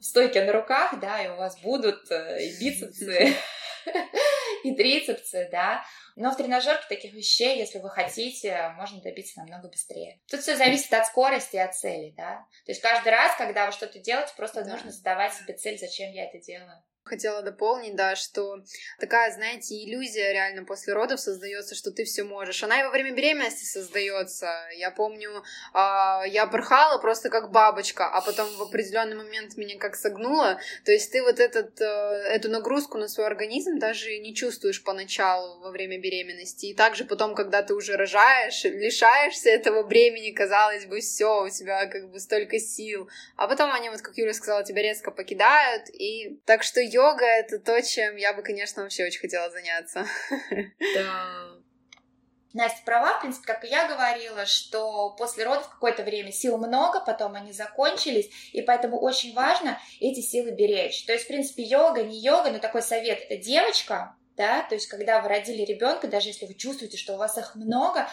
стойки 0.00 0.38
на 0.38 0.52
руках, 0.52 0.98
да, 1.00 1.22
и 1.22 1.28
у 1.28 1.36
вас 1.36 1.60
будут 1.60 2.10
э, 2.10 2.44
и 2.44 2.58
бицепсы, 2.58 3.34
и 4.64 4.74
трицепсы, 4.74 5.48
да. 5.50 5.84
Но 6.16 6.32
в 6.32 6.36
тренажерке 6.36 6.84
таких 6.88 7.12
вещей, 7.12 7.58
если 7.58 7.78
вы 7.78 7.90
хотите, 7.90 8.72
можно 8.76 9.00
добиться 9.00 9.38
намного 9.38 9.68
быстрее. 9.68 10.20
Тут 10.28 10.40
все 10.40 10.56
зависит 10.56 10.92
от 10.92 11.06
скорости 11.06 11.56
и 11.56 11.60
от 11.60 11.76
цели, 11.76 12.12
да. 12.16 12.44
То 12.66 12.72
есть 12.72 12.80
каждый 12.80 13.10
раз, 13.10 13.36
когда 13.36 13.66
вы 13.66 13.72
что-то 13.72 14.00
делаете, 14.00 14.32
просто 14.36 14.64
да. 14.64 14.72
нужно 14.72 14.90
задавать 14.90 15.34
себе 15.34 15.54
цель, 15.54 15.78
зачем 15.78 16.10
я 16.12 16.24
это 16.24 16.38
делаю. 16.38 16.82
Хотела 17.08 17.42
дополнить, 17.42 17.96
да, 17.96 18.16
что 18.16 18.62
такая, 18.98 19.32
знаете, 19.32 19.74
иллюзия 19.74 20.32
реально 20.32 20.64
после 20.64 20.92
родов 20.92 21.20
создается, 21.20 21.74
что 21.74 21.90
ты 21.90 22.04
все 22.04 22.22
можешь. 22.22 22.62
Она 22.62 22.80
и 22.80 22.84
во 22.84 22.90
время 22.90 23.12
беременности 23.12 23.64
создается. 23.64 24.50
Я 24.76 24.90
помню, 24.90 25.42
а, 25.72 26.24
я 26.26 26.46
порхала 26.46 26.98
просто 26.98 27.30
как 27.30 27.50
бабочка, 27.50 28.06
а 28.08 28.20
потом 28.20 28.48
в 28.56 28.62
определенный 28.62 29.16
момент 29.16 29.56
меня 29.56 29.78
как 29.78 29.96
согнуло. 29.96 30.60
То 30.84 30.92
есть 30.92 31.10
ты 31.12 31.22
вот 31.22 31.40
этот, 31.40 31.80
э, 31.80 31.84
эту 31.84 32.50
нагрузку 32.50 32.98
на 32.98 33.08
свой 33.08 33.26
организм 33.26 33.78
даже 33.78 34.18
не 34.18 34.34
чувствуешь 34.34 34.84
поначалу 34.84 35.60
во 35.60 35.70
время 35.70 35.98
беременности. 35.98 36.66
И 36.66 36.74
также 36.74 37.04
потом, 37.04 37.34
когда 37.34 37.62
ты 37.62 37.74
уже 37.74 37.96
рожаешь, 37.96 38.64
лишаешься 38.64 39.48
этого 39.48 39.82
бремени, 39.82 40.30
казалось 40.32 40.86
бы, 40.86 41.00
все, 41.00 41.44
у 41.44 41.48
тебя 41.48 41.86
как 41.86 42.10
бы 42.10 42.20
столько 42.20 42.58
сил. 42.58 43.08
А 43.36 43.48
потом 43.48 43.72
они, 43.72 43.90
вот 43.90 44.02
как 44.02 44.16
Юля 44.16 44.34
сказала, 44.34 44.64
тебя 44.64 44.82
резко 44.82 45.10
покидают. 45.10 45.88
И 45.92 46.38
так 46.44 46.62
что 46.62 46.80
йога— 46.98 47.24
это 47.40 47.58
то, 47.58 47.80
чем 47.82 48.16
я 48.16 48.32
бы, 48.32 48.42
конечно, 48.42 48.82
вообще 48.82 49.04
очень 49.04 49.20
хотела 49.20 49.50
заняться. 49.50 50.06
Да. 50.94 51.58
Настя 52.54 52.80
права, 52.84 53.18
в 53.18 53.20
принципе, 53.20 53.46
как 53.46 53.64
и 53.64 53.68
я 53.68 53.86
говорила, 53.86 54.46
что 54.46 55.14
после 55.18 55.44
родов 55.44 55.68
какое-то 55.68 56.02
время 56.02 56.32
сил 56.32 56.56
много, 56.56 57.00
потом 57.00 57.34
они 57.34 57.52
закончились, 57.52 58.30
и 58.52 58.62
поэтому 58.62 58.98
очень 58.98 59.34
важно 59.34 59.78
эти 60.00 60.20
силы 60.20 60.52
беречь. 60.52 61.04
То 61.04 61.12
есть, 61.12 61.26
в 61.26 61.28
принципе, 61.28 61.62
йога, 61.62 62.02
не 62.02 62.18
йога, 62.18 62.50
но 62.50 62.58
такой 62.58 62.82
совет— 62.82 63.20
это 63.28 63.36
девочка, 63.36 64.16
да, 64.36 64.62
то 64.62 64.74
есть, 64.74 64.86
когда 64.86 65.20
вы 65.20 65.28
родили 65.28 65.62
ребенка, 65.62 66.08
даже 66.08 66.30
если 66.30 66.46
вы 66.46 66.54
чувствуете, 66.54 66.96
что 66.96 67.14
у 67.14 67.18
вас 67.18 67.36
их 67.36 67.54
много, 67.54 68.08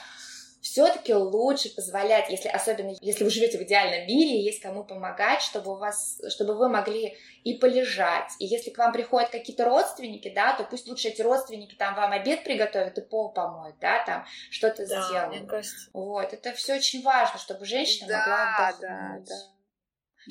все-таки 0.65 1.13
лучше 1.13 1.69
позволять, 1.75 2.27
если 2.31 2.47
особенно 2.47 2.95
если 2.99 3.23
вы 3.23 3.29
живете 3.29 3.59
в 3.59 3.61
идеальном 3.61 4.07
мире, 4.07 4.43
есть 4.43 4.61
кому 4.61 4.83
помогать, 4.83 5.43
чтобы 5.43 5.73
у 5.73 5.75
вас, 5.75 6.19
чтобы 6.29 6.55
вы 6.55 6.69
могли 6.69 7.15
и 7.43 7.53
полежать. 7.53 8.31
И 8.39 8.45
если 8.45 8.71
к 8.71 8.77
вам 8.79 8.91
приходят 8.91 9.29
какие-то 9.29 9.65
родственники, 9.65 10.33
да, 10.33 10.53
то 10.53 10.63
пусть 10.63 10.87
лучше 10.87 11.09
эти 11.09 11.21
родственники 11.21 11.75
там 11.75 11.93
вам 11.93 12.13
обед 12.13 12.43
приготовят 12.43 12.97
и 12.97 13.01
пол 13.01 13.31
помоют, 13.31 13.77
да, 13.79 14.03
там 14.05 14.25
что-то 14.49 14.87
Да, 14.87 15.03
сделают. 15.03 15.39
мне 15.39 15.47
кажется. 15.47 15.89
Вот, 15.93 16.33
это 16.33 16.51
все 16.53 16.77
очень 16.77 17.03
важно, 17.03 17.37
чтобы 17.39 17.63
женщина 17.65 18.07
Да, 18.07 18.17
могла 18.17 18.55
да, 18.57 18.67
отдохнуть. 18.69 19.29
да. 19.29 19.35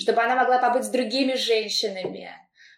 Чтобы 0.01 0.23
она 0.25 0.35
могла 0.35 0.59
побыть 0.59 0.85
с 0.85 0.89
другими 0.89 1.35
женщинами, 1.35 2.33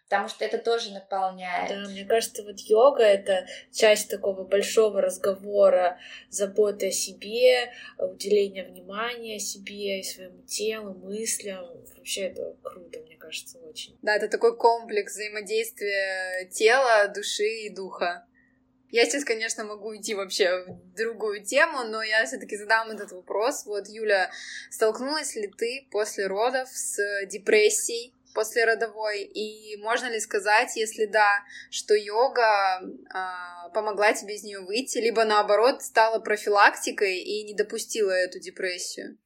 потому 0.09 0.29
что 0.29 0.45
это 0.45 0.59
тоже 0.59 0.93
наполняет. 0.93 1.69
Да, 1.69 1.89
мне 1.91 2.05
кажется, 2.05 2.45
вот 2.45 2.61
йога— 2.61 3.03
это 3.05 3.47
часть 3.73 4.09
такого 4.09 4.45
большого 4.45 5.01
разговора, 5.01 5.99
заботы 6.31 6.89
о 6.89 6.93
себе, 6.93 7.73
уделения 7.99 8.65
внимания 8.65 9.41
себе 9.41 10.01
и 10.01 10.05
своему 10.05 10.43
телу, 10.43 10.95
мыслям. 10.95 11.67
Вообще 11.97 12.29
это 12.29 12.57
круто, 12.63 13.01
мне 13.01 13.17
кажется, 13.17 13.59
очень. 13.59 13.99
Да, 14.03 14.15
это 14.15 14.29
такой 14.29 14.57
комплекс 14.57 15.13
взаимодействия 15.13 16.49
тела, 16.53 17.09
души 17.09 17.67
и 17.67 17.71
духа. 17.71 18.25
Я 18.93 19.05
сейчас, 19.05 19.25
конечно, 19.25 19.65
могу 19.65 19.89
уйти 19.89 20.15
вообще 20.15 20.65
в 20.65 20.95
другую 20.97 21.45
тему, 21.45 21.83
но 21.83 22.05
я 22.05 22.25
все-таки 22.25 22.57
задам 22.57 22.93
этот 22.93 23.11
вопрос. 23.11 23.67
Вот, 23.67 23.89
Юля, 23.89 24.31
столкнулась 24.71 25.35
ли 25.35 25.49
ты 25.49 25.89
после 25.91 26.29
родов 26.29 26.69
с 26.69 26.97
депрессией 27.27 28.15
послеродовой? 28.37 29.23
И 29.23 29.77
можно 29.79 30.07
ли 30.07 30.21
сказать, 30.21 30.77
если 30.77 31.07
да, 31.07 31.41
что 31.71 31.95
йога 31.95 32.81
а, 33.13 33.69
помогла 33.71 34.13
тебе 34.13 34.37
из 34.37 34.45
нее 34.45 34.61
выйти, 34.61 34.99
либо 34.99 35.25
наоборот 35.25 35.83
стала 35.83 36.21
профилактикой 36.21 37.19
и 37.19 37.43
не 37.43 37.55
допустила 37.55 38.13
эту 38.13 38.39
депрессию? 38.39 39.19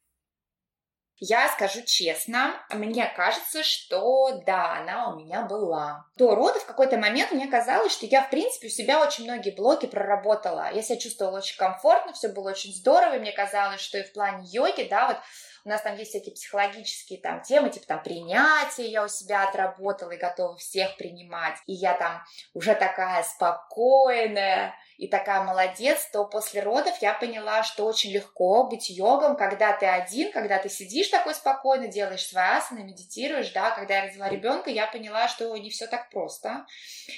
Я 1.23 1.49
скажу 1.49 1.83
честно, 1.85 2.55
мне 2.71 3.07
кажется, 3.15 3.63
что 3.63 4.41
да, 4.47 4.79
она 4.79 5.13
у 5.13 5.19
меня 5.19 5.43
была. 5.43 6.07
До 6.17 6.35
родов 6.35 6.63
в 6.63 6.67
какой-то 6.67 6.97
момент 6.97 7.31
мне 7.33 7.47
казалось, 7.47 7.93
что 7.93 8.07
я, 8.07 8.23
в 8.23 8.31
принципе, 8.31 8.69
у 8.69 8.71
себя 8.71 9.03
очень 9.03 9.25
многие 9.25 9.55
блоки 9.55 9.85
проработала. 9.85 10.73
Я 10.73 10.81
себя 10.81 10.99
чувствовала 10.99 11.37
очень 11.37 11.59
комфортно, 11.59 12.15
все 12.15 12.29
было 12.29 12.49
очень 12.49 12.73
здорово, 12.73 13.17
и 13.17 13.19
мне 13.19 13.33
казалось, 13.33 13.83
что 13.83 13.99
и 13.99 14.03
в 14.03 14.15
плане 14.15 14.49
йоги, 14.51 14.89
да, 14.89 15.09
вот 15.09 15.19
у 15.65 15.69
нас 15.69 15.83
там 15.83 15.97
есть 15.97 16.11
всякие 16.11 16.35
психологические 16.35 17.21
там 17.21 17.43
темы, 17.43 17.71
типа 17.71 17.87
там 17.87 18.03
принятие 18.03 18.91
я 18.91 19.05
у 19.05 19.09
себя 19.09 19.49
отработала 19.49 20.11
и 20.13 20.19
готова 20.19 20.57
всех 20.57 20.97
принимать. 20.97 21.57
И 21.67 21.73
я 21.73 21.95
там 21.95 22.23
уже 22.55 22.75
такая 22.75 23.23
спокойная, 23.23 24.75
и 25.01 25.09
такая 25.09 25.43
молодец, 25.45 26.11
то 26.13 26.27
после 26.27 26.61
родов 26.61 26.95
я 27.01 27.15
поняла, 27.15 27.63
что 27.63 27.87
очень 27.87 28.11
легко 28.13 28.65
быть 28.65 28.91
йогом, 28.91 29.35
когда 29.35 29.73
ты 29.73 29.87
один, 29.87 30.31
когда 30.31 30.59
ты 30.59 30.69
сидишь 30.69 31.09
такой 31.09 31.35
спокойно, 31.35 31.89
делаешь 31.89 32.27
свои 32.27 32.59
асаны, 32.59 32.81
медитируешь, 32.81 33.51
да, 33.53 33.71
когда 33.71 33.97
я 33.97 34.03
родила 34.03 34.29
ребенка, 34.29 34.69
я 34.69 34.87
поняла, 34.87 35.27
что 35.27 35.57
не 35.57 35.71
все 35.71 35.87
так 35.87 36.11
просто, 36.11 36.67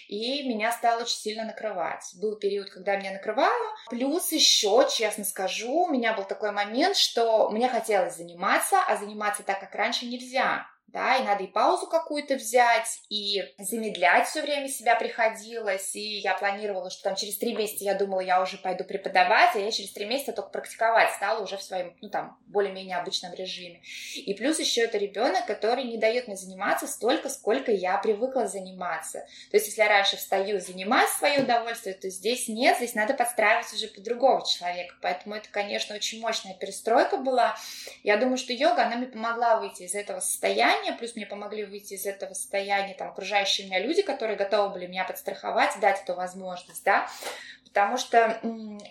и 0.06 0.48
меня 0.48 0.70
стало 0.70 1.02
очень 1.02 1.18
сильно 1.18 1.44
накрывать. 1.44 2.04
Был 2.20 2.36
период, 2.36 2.70
когда 2.70 2.94
меня 2.94 3.10
накрывало, 3.10 3.74
плюс 3.90 4.30
еще, 4.30 4.86
честно 4.88 5.24
скажу, 5.24 5.86
у 5.86 5.90
меня 5.90 6.12
был 6.12 6.22
такой 6.22 6.52
момент, 6.52 6.96
что 6.96 7.50
мне 7.50 7.68
хотелось 7.68 8.14
заниматься, 8.14 8.76
а 8.86 8.96
заниматься 8.96 9.42
так, 9.42 9.58
как 9.58 9.74
раньше, 9.74 10.06
нельзя 10.06 10.68
да, 10.93 11.16
и 11.16 11.22
надо 11.22 11.45
и 11.45 11.47
паузу 11.47 11.86
какую-то 11.86 12.34
взять, 12.34 13.01
и 13.09 13.43
замедлять 13.59 14.28
все 14.28 14.43
время 14.43 14.68
себя 14.68 14.95
приходилось, 14.95 15.95
и 15.97 16.18
я 16.18 16.34
планировала, 16.34 16.90
что 16.90 17.05
там 17.05 17.16
через 17.16 17.38
три 17.38 17.55
месяца 17.55 17.84
я 17.84 17.95
думала, 17.95 18.20
я 18.20 18.43
уже 18.43 18.59
пойду 18.59 18.84
преподавать, 18.84 19.55
а 19.55 19.59
я 19.59 19.70
через 19.70 19.93
три 19.93 20.05
месяца 20.05 20.32
только 20.32 20.51
практиковать 20.51 21.12
стала 21.14 21.43
уже 21.43 21.57
в 21.57 21.62
своем, 21.62 21.97
ну 22.03 22.11
там, 22.11 22.38
более-менее 22.47 22.99
обычном 22.99 23.32
режиме. 23.34 23.80
И 24.16 24.34
плюс 24.34 24.59
еще 24.59 24.82
это 24.82 24.99
ребенок, 24.99 25.47
который 25.47 25.84
не 25.84 25.97
дает 25.97 26.26
мне 26.26 26.36
заниматься 26.36 26.86
столько, 26.86 27.28
сколько 27.28 27.72
я 27.72 27.97
привыкла 27.99 28.47
заниматься. 28.47 29.26
То 29.51 29.57
есть, 29.57 29.68
если 29.68 29.80
я 29.80 29.88
раньше 29.88 30.16
встаю, 30.16 30.61
занимаюсь 30.61 31.11
свое 31.11 31.40
удовольствие, 31.40 31.95
то 31.95 32.11
здесь 32.11 32.49
нет, 32.49 32.76
здесь 32.76 32.95
надо 32.95 33.14
подстраиваться 33.14 33.76
уже 33.76 33.88
под 33.88 34.05
другого 34.05 34.47
человека. 34.47 34.95
Поэтому 35.01 35.34
это, 35.34 35.49
конечно, 35.51 35.95
очень 35.95 36.20
мощная 36.20 36.55
перестройка 36.55 37.16
была. 37.16 37.57
Я 38.03 38.16
думаю, 38.16 38.36
что 38.36 38.53
йога, 38.53 38.84
она 38.84 38.97
мне 38.97 39.07
помогла 39.07 39.59
выйти 39.61 39.84
из 39.84 39.95
этого 39.95 40.20
состояния, 40.20 40.81
состояние, 40.82 40.98
плюс 40.98 41.16
мне 41.16 41.26
помогли 41.26 41.64
выйти 41.64 41.94
из 41.94 42.06
этого 42.06 42.34
состояния 42.34 42.94
там 42.94 43.08
окружающие 43.08 43.66
меня 43.66 43.78
люди, 43.78 44.02
которые 44.02 44.36
готовы 44.36 44.74
были 44.74 44.86
меня 44.86 45.04
подстраховать, 45.04 45.78
дать 45.80 46.02
эту 46.02 46.14
возможность, 46.14 46.84
да, 46.84 47.08
потому 47.64 47.96
что, 47.96 48.40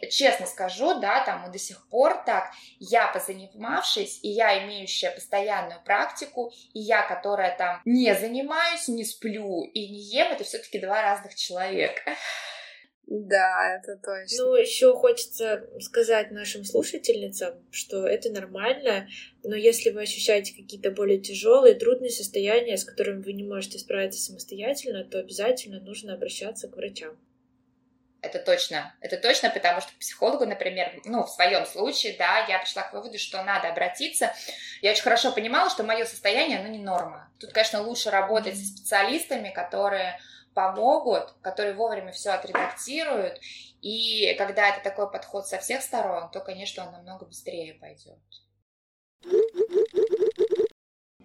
честно 0.09 0.45
скажу, 0.45 0.99
да, 0.99 1.23
там 1.23 1.47
и 1.47 1.51
до 1.51 1.59
сих 1.59 1.87
пор 1.89 2.23
так, 2.25 2.51
я 2.79 3.07
позанимавшись, 3.07 4.19
и 4.23 4.29
я 4.29 4.63
имеющая 4.65 5.11
постоянную 5.11 5.81
практику, 5.83 6.51
и 6.73 6.79
я, 6.79 7.03
которая 7.03 7.55
там 7.57 7.81
не 7.85 8.13
занимаюсь, 8.15 8.87
не 8.87 9.03
сплю 9.03 9.63
и 9.63 9.87
не 9.87 9.99
ем, 9.99 10.31
это 10.31 10.43
все-таки 10.43 10.79
два 10.79 11.01
разных 11.01 11.35
человека. 11.35 12.15
Да, 13.13 13.75
это 13.75 13.97
точно. 13.97 14.37
Ну, 14.37 14.55
еще 14.55 14.93
хочется 14.93 15.67
сказать 15.81 16.31
нашим 16.31 16.63
слушательницам, 16.63 17.55
что 17.69 18.07
это 18.07 18.31
нормально, 18.31 19.09
но 19.43 19.53
если 19.53 19.89
вы 19.89 20.03
ощущаете 20.03 20.55
какие-то 20.55 20.91
более 20.91 21.19
тяжелые, 21.19 21.75
трудные 21.75 22.09
состояния, 22.09 22.77
с 22.77 22.85
которыми 22.85 23.21
вы 23.21 23.33
не 23.33 23.43
можете 23.43 23.79
справиться 23.79 24.21
самостоятельно, 24.21 25.03
то 25.03 25.19
обязательно 25.19 25.81
нужно 25.81 26.13
обращаться 26.13 26.69
к 26.69 26.77
врачам. 26.77 27.19
Это 28.21 28.39
точно, 28.39 28.95
это 29.01 29.17
точно, 29.17 29.49
потому 29.49 29.81
что 29.81 29.91
к 29.91 29.99
психологу, 29.99 30.45
например, 30.45 31.01
ну, 31.03 31.25
в 31.25 31.29
своем 31.29 31.65
случае, 31.65 32.15
да, 32.17 32.45
я 32.47 32.59
пришла 32.59 32.83
к 32.83 32.93
выводу, 32.93 33.19
что 33.19 33.43
надо 33.43 33.67
обратиться. 33.67 34.33
Я 34.81 34.91
очень 34.91 35.03
хорошо 35.03 35.33
понимала, 35.33 35.69
что 35.69 35.83
мое 35.83 36.05
состояние, 36.05 36.59
оно 36.59 36.69
не 36.69 36.79
норма. 36.79 37.29
Тут, 37.41 37.51
конечно, 37.51 37.81
лучше 37.81 38.09
работать 38.09 38.55
со 38.55 38.65
специалистами, 38.65 39.49
которые 39.49 40.17
помогут, 40.53 41.33
которые 41.41 41.73
вовремя 41.73 42.11
все 42.11 42.31
отредактируют. 42.31 43.39
И 43.81 44.33
когда 44.37 44.69
это 44.69 44.83
такой 44.83 45.11
подход 45.11 45.47
со 45.47 45.57
всех 45.57 45.81
сторон, 45.81 46.29
то, 46.31 46.39
конечно, 46.39 46.85
он 46.85 46.91
намного 46.91 47.25
быстрее 47.25 47.73
пойдет. 47.75 48.19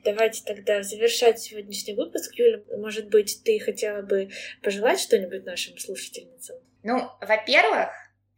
Давайте 0.04 0.44
тогда 0.44 0.82
завершать 0.82 1.40
сегодняшний 1.40 1.94
выпуск. 1.94 2.32
Юля, 2.34 2.62
может 2.78 3.08
быть, 3.08 3.42
ты 3.44 3.58
хотела 3.58 4.02
бы 4.02 4.30
пожелать 4.62 5.00
что-нибудь 5.00 5.44
нашим 5.44 5.76
слушательницам? 5.78 6.56
Ну, 6.84 7.10
во-первых, 7.20 7.88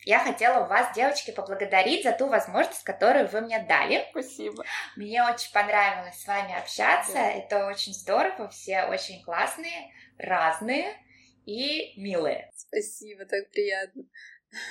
я 0.08 0.20
хотела 0.20 0.64
вас, 0.64 0.94
девочки, 0.94 1.32
поблагодарить 1.32 2.02
за 2.02 2.12
ту 2.12 2.28
возможность, 2.28 2.82
которую 2.82 3.28
вы 3.28 3.42
мне 3.42 3.58
дали. 3.58 4.06
Спасибо. 4.10 4.64
Мне 4.96 5.22
очень 5.22 5.52
понравилось 5.52 6.18
с 6.18 6.26
вами 6.26 6.58
общаться. 6.58 7.12
Да. 7.12 7.30
Это 7.30 7.66
очень 7.66 7.92
здорово. 7.92 8.48
Все 8.48 8.84
очень 8.84 9.22
классные, 9.22 9.92
разные 10.16 10.96
и 11.44 11.92
милые. 12.00 12.50
Спасибо, 12.56 13.26
так 13.26 13.50
приятно. 13.50 14.04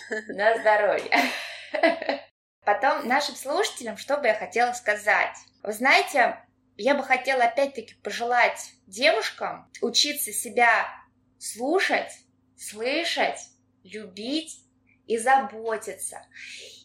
На 0.09 0.57
здоровье. 0.57 1.11
Потом 2.65 3.07
нашим 3.07 3.35
слушателям, 3.35 3.95
что 3.97 4.17
бы 4.17 4.25
я 4.25 4.33
хотела 4.33 4.73
сказать. 4.73 5.38
Вы 5.61 5.71
знаете, 5.71 6.39
я 6.77 6.95
бы 6.95 7.03
хотела 7.03 7.43
опять-таки 7.43 7.93
пожелать 8.01 8.71
девушкам 8.88 9.71
учиться 9.81 10.33
себя 10.33 10.88
слушать, 11.38 12.11
слышать, 12.57 13.38
любить 13.83 14.66
и 15.07 15.17
заботиться. 15.17 16.21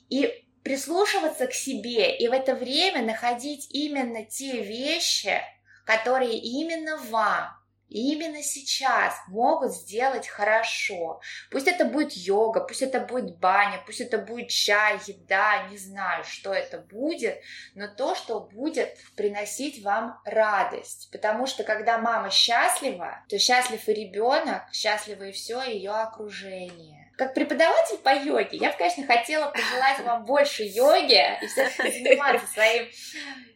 И 0.08 0.44
прислушиваться 0.62 1.46
к 1.46 1.54
себе, 1.54 2.16
и 2.16 2.28
в 2.28 2.32
это 2.32 2.54
время 2.54 3.02
находить 3.02 3.68
именно 3.70 4.24
те 4.24 4.62
вещи, 4.62 5.40
которые 5.84 6.38
именно 6.38 6.96
вам, 6.98 7.50
именно 7.88 8.42
сейчас 8.42 9.14
могут 9.26 9.72
сделать 9.72 10.28
хорошо. 10.28 11.20
Пусть 11.50 11.66
это 11.66 11.84
будет 11.84 12.12
йога, 12.12 12.60
пусть 12.60 12.82
это 12.82 13.00
будет 13.00 13.38
баня, 13.38 13.82
пусть 13.84 14.00
это 14.00 14.18
будет 14.18 14.48
чай, 14.48 14.98
еда, 15.06 15.68
не 15.68 15.76
знаю, 15.76 16.24
что 16.24 16.54
это 16.54 16.78
будет, 16.78 17.40
но 17.74 17.88
то, 17.88 18.14
что 18.14 18.40
будет 18.40 18.96
приносить 19.16 19.82
вам 19.82 20.20
радость. 20.24 21.10
Потому 21.10 21.46
что 21.46 21.64
когда 21.64 21.98
мама 21.98 22.30
счастлива, 22.30 23.24
то 23.28 23.38
счастлив 23.38 23.86
и 23.88 23.92
ребенок, 23.92 24.62
счастливо 24.72 25.24
и 25.24 25.32
все 25.32 25.62
ее 25.62 25.90
окружение 25.90 27.01
как 27.22 27.34
преподаватель 27.34 27.98
по 27.98 28.08
йоге, 28.08 28.58
я 28.58 28.72
бы, 28.72 28.76
конечно, 28.76 29.06
хотела 29.06 29.48
пожелать 29.50 30.00
вам 30.00 30.24
больше 30.24 30.64
йоги 30.64 31.22
и 31.40 31.46
все-таки 31.46 32.02
заниматься 32.02 32.46
своим 32.48 32.88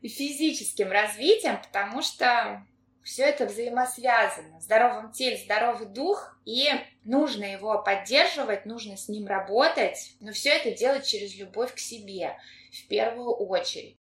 физическим 0.02 0.92
развитием, 0.92 1.60
потому 1.60 2.00
что 2.00 2.64
все 3.02 3.24
это 3.24 3.46
взаимосвязано. 3.46 4.58
В 4.60 4.62
здоровом 4.62 5.10
теле 5.10 5.36
здоровый 5.38 5.88
дух, 5.88 6.38
и 6.44 6.68
нужно 7.02 7.44
его 7.44 7.82
поддерживать, 7.82 8.66
нужно 8.66 8.96
с 8.96 9.08
ним 9.08 9.26
работать, 9.26 10.14
но 10.20 10.30
все 10.30 10.50
это 10.50 10.70
делать 10.70 11.04
через 11.04 11.34
любовь 11.36 11.74
к 11.74 11.78
себе 11.78 12.38
в 12.72 12.86
первую 12.86 13.34
очередь. 13.34 13.96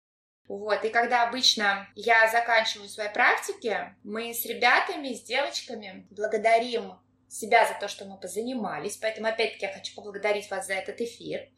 Вот, 0.48 0.82
и 0.86 0.88
когда 0.88 1.28
обычно 1.28 1.86
я 1.94 2.28
заканчиваю 2.30 2.88
свои 2.88 3.08
практики, 3.10 3.94
мы 4.04 4.32
с 4.32 4.46
ребятами, 4.46 5.12
с 5.12 5.22
девочками 5.22 6.06
благодарим 6.10 6.94
себя 7.30 7.66
за 7.66 7.74
то, 7.78 7.88
что 7.88 8.04
мы 8.04 8.18
позанимались, 8.18 8.96
поэтому 8.96 9.28
опять-таки 9.28 9.66
я 9.66 9.72
хочу 9.72 9.94
поблагодарить 9.94 10.50
вас 10.50 10.66
за 10.66 10.74
этот 10.74 11.00
эфир. 11.00 11.48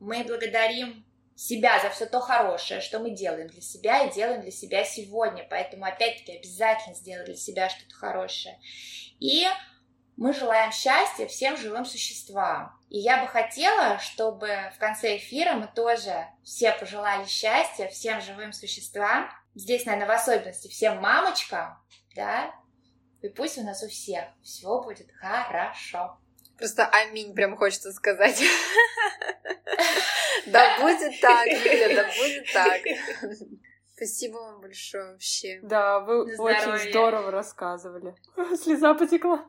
Мы 0.00 0.22
благодарим 0.24 1.04
себя 1.34 1.80
за 1.80 1.90
все 1.90 2.06
то 2.06 2.20
хорошее, 2.20 2.80
что 2.80 2.98
мы 2.98 3.10
делаем 3.10 3.48
для 3.48 3.60
себя 3.60 4.04
и 4.04 4.12
делаем 4.12 4.42
для 4.42 4.50
себя 4.50 4.84
сегодня. 4.84 5.46
Поэтому, 5.48 5.84
опять-таки, 5.84 6.36
обязательно 6.36 6.94
сделать 6.94 7.26
для 7.26 7.36
себя 7.36 7.68
что-то 7.68 7.94
хорошее. 7.94 8.58
И 9.20 9.46
мы 10.16 10.32
желаем 10.34 10.72
счастья 10.72 11.26
всем 11.26 11.56
живым 11.56 11.84
существам. 11.84 12.76
И 12.90 12.98
я 12.98 13.22
бы 13.22 13.28
хотела, 13.28 14.00
чтобы 14.00 14.48
в 14.74 14.78
конце 14.78 15.16
эфира 15.16 15.52
мы 15.54 15.68
тоже 15.68 16.26
все 16.42 16.72
пожелали 16.72 17.24
счастья 17.26 17.86
всем 17.86 18.20
живым 18.20 18.52
существам. 18.52 19.30
Здесь, 19.54 19.86
наверное, 19.86 20.08
в 20.08 20.20
особенности 20.20 20.66
всем 20.66 21.00
мамочкам, 21.00 21.78
да, 22.16 22.52
и 23.22 23.28
пусть 23.28 23.58
у 23.58 23.62
нас 23.62 23.82
у 23.82 23.88
всех 23.88 24.24
все 24.42 24.80
будет 24.82 25.10
хорошо. 25.20 26.18
Просто 26.56 26.86
аминь 26.86 27.34
прям 27.34 27.56
хочется 27.56 27.92
сказать. 27.92 28.42
Да 30.46 30.80
будет 30.80 31.20
так, 31.20 31.46
Юля, 31.46 31.94
да 31.94 32.10
будет 32.16 32.52
так. 32.52 32.80
Спасибо 33.94 34.36
вам 34.36 34.60
большое 34.60 35.12
вообще. 35.12 35.60
Да, 35.62 36.00
вы 36.00 36.22
очень 36.36 36.90
здорово 36.90 37.30
рассказывали. 37.30 38.14
Слеза 38.56 38.94
потекла. 38.94 39.44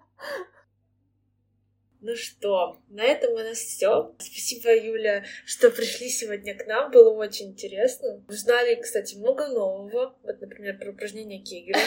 Ну 2.01 2.15
что, 2.15 2.81
на 2.87 3.03
этом 3.03 3.33
у 3.33 3.37
нас 3.37 3.57
все. 3.57 4.15
Спасибо, 4.19 4.73
Юля, 4.73 5.25
что 5.45 5.69
пришли 5.69 6.09
сегодня 6.09 6.57
к 6.57 6.65
нам. 6.65 6.91
Было 6.91 7.11
очень 7.13 7.51
интересно. 7.51 8.23
Узнали, 8.27 8.81
кстати, 8.81 9.15
много 9.15 9.47
нового. 9.47 10.15
Вот, 10.23 10.41
например, 10.41 10.77
про 10.79 10.91
упражнения 10.91 11.43
Кегеля. 11.43 11.79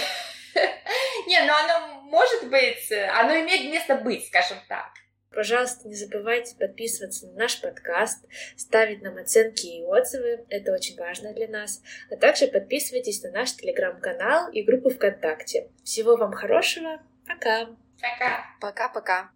Не, 1.27 1.41
ну 1.47 1.53
оно 1.53 2.03
может 2.03 2.49
быть, 2.49 2.93
оно 2.93 3.33
имеет 3.41 3.71
место 3.73 3.97
быть, 3.97 4.27
скажем 4.27 4.59
так. 4.69 4.93
Пожалуйста, 5.35 5.89
не 5.89 5.95
забывайте 5.95 6.55
подписываться 6.57 7.27
на 7.27 7.33
наш 7.33 7.61
подкаст, 7.61 8.27
ставить 8.57 9.03
нам 9.03 9.17
оценки 9.17 9.67
и 9.67 9.83
отзывы, 9.83 10.45
это 10.51 10.73
очень 10.73 10.99
важно 10.99 11.33
для 11.33 11.49
нас, 11.49 11.81
а 12.11 12.17
также 12.17 12.49
подписывайтесь 12.49 13.23
на 13.23 13.31
наш 13.31 13.57
телеграм-канал 13.57 14.51
и 14.51 14.63
группу 14.63 14.91
ВКонтакте. 14.91 15.71
Всего 15.85 16.17
вам 16.17 16.33
хорошего, 16.33 17.01
пока! 17.27 17.69
Пока! 18.01 18.45
Пока-пока! 18.61 19.31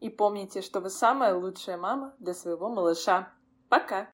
И 0.00 0.08
помните, 0.08 0.62
что 0.62 0.80
вы 0.80 0.88
самая 0.88 1.34
лучшая 1.34 1.76
мама 1.76 2.14
для 2.18 2.32
своего 2.32 2.70
малыша. 2.70 3.32
Пока! 3.68 4.10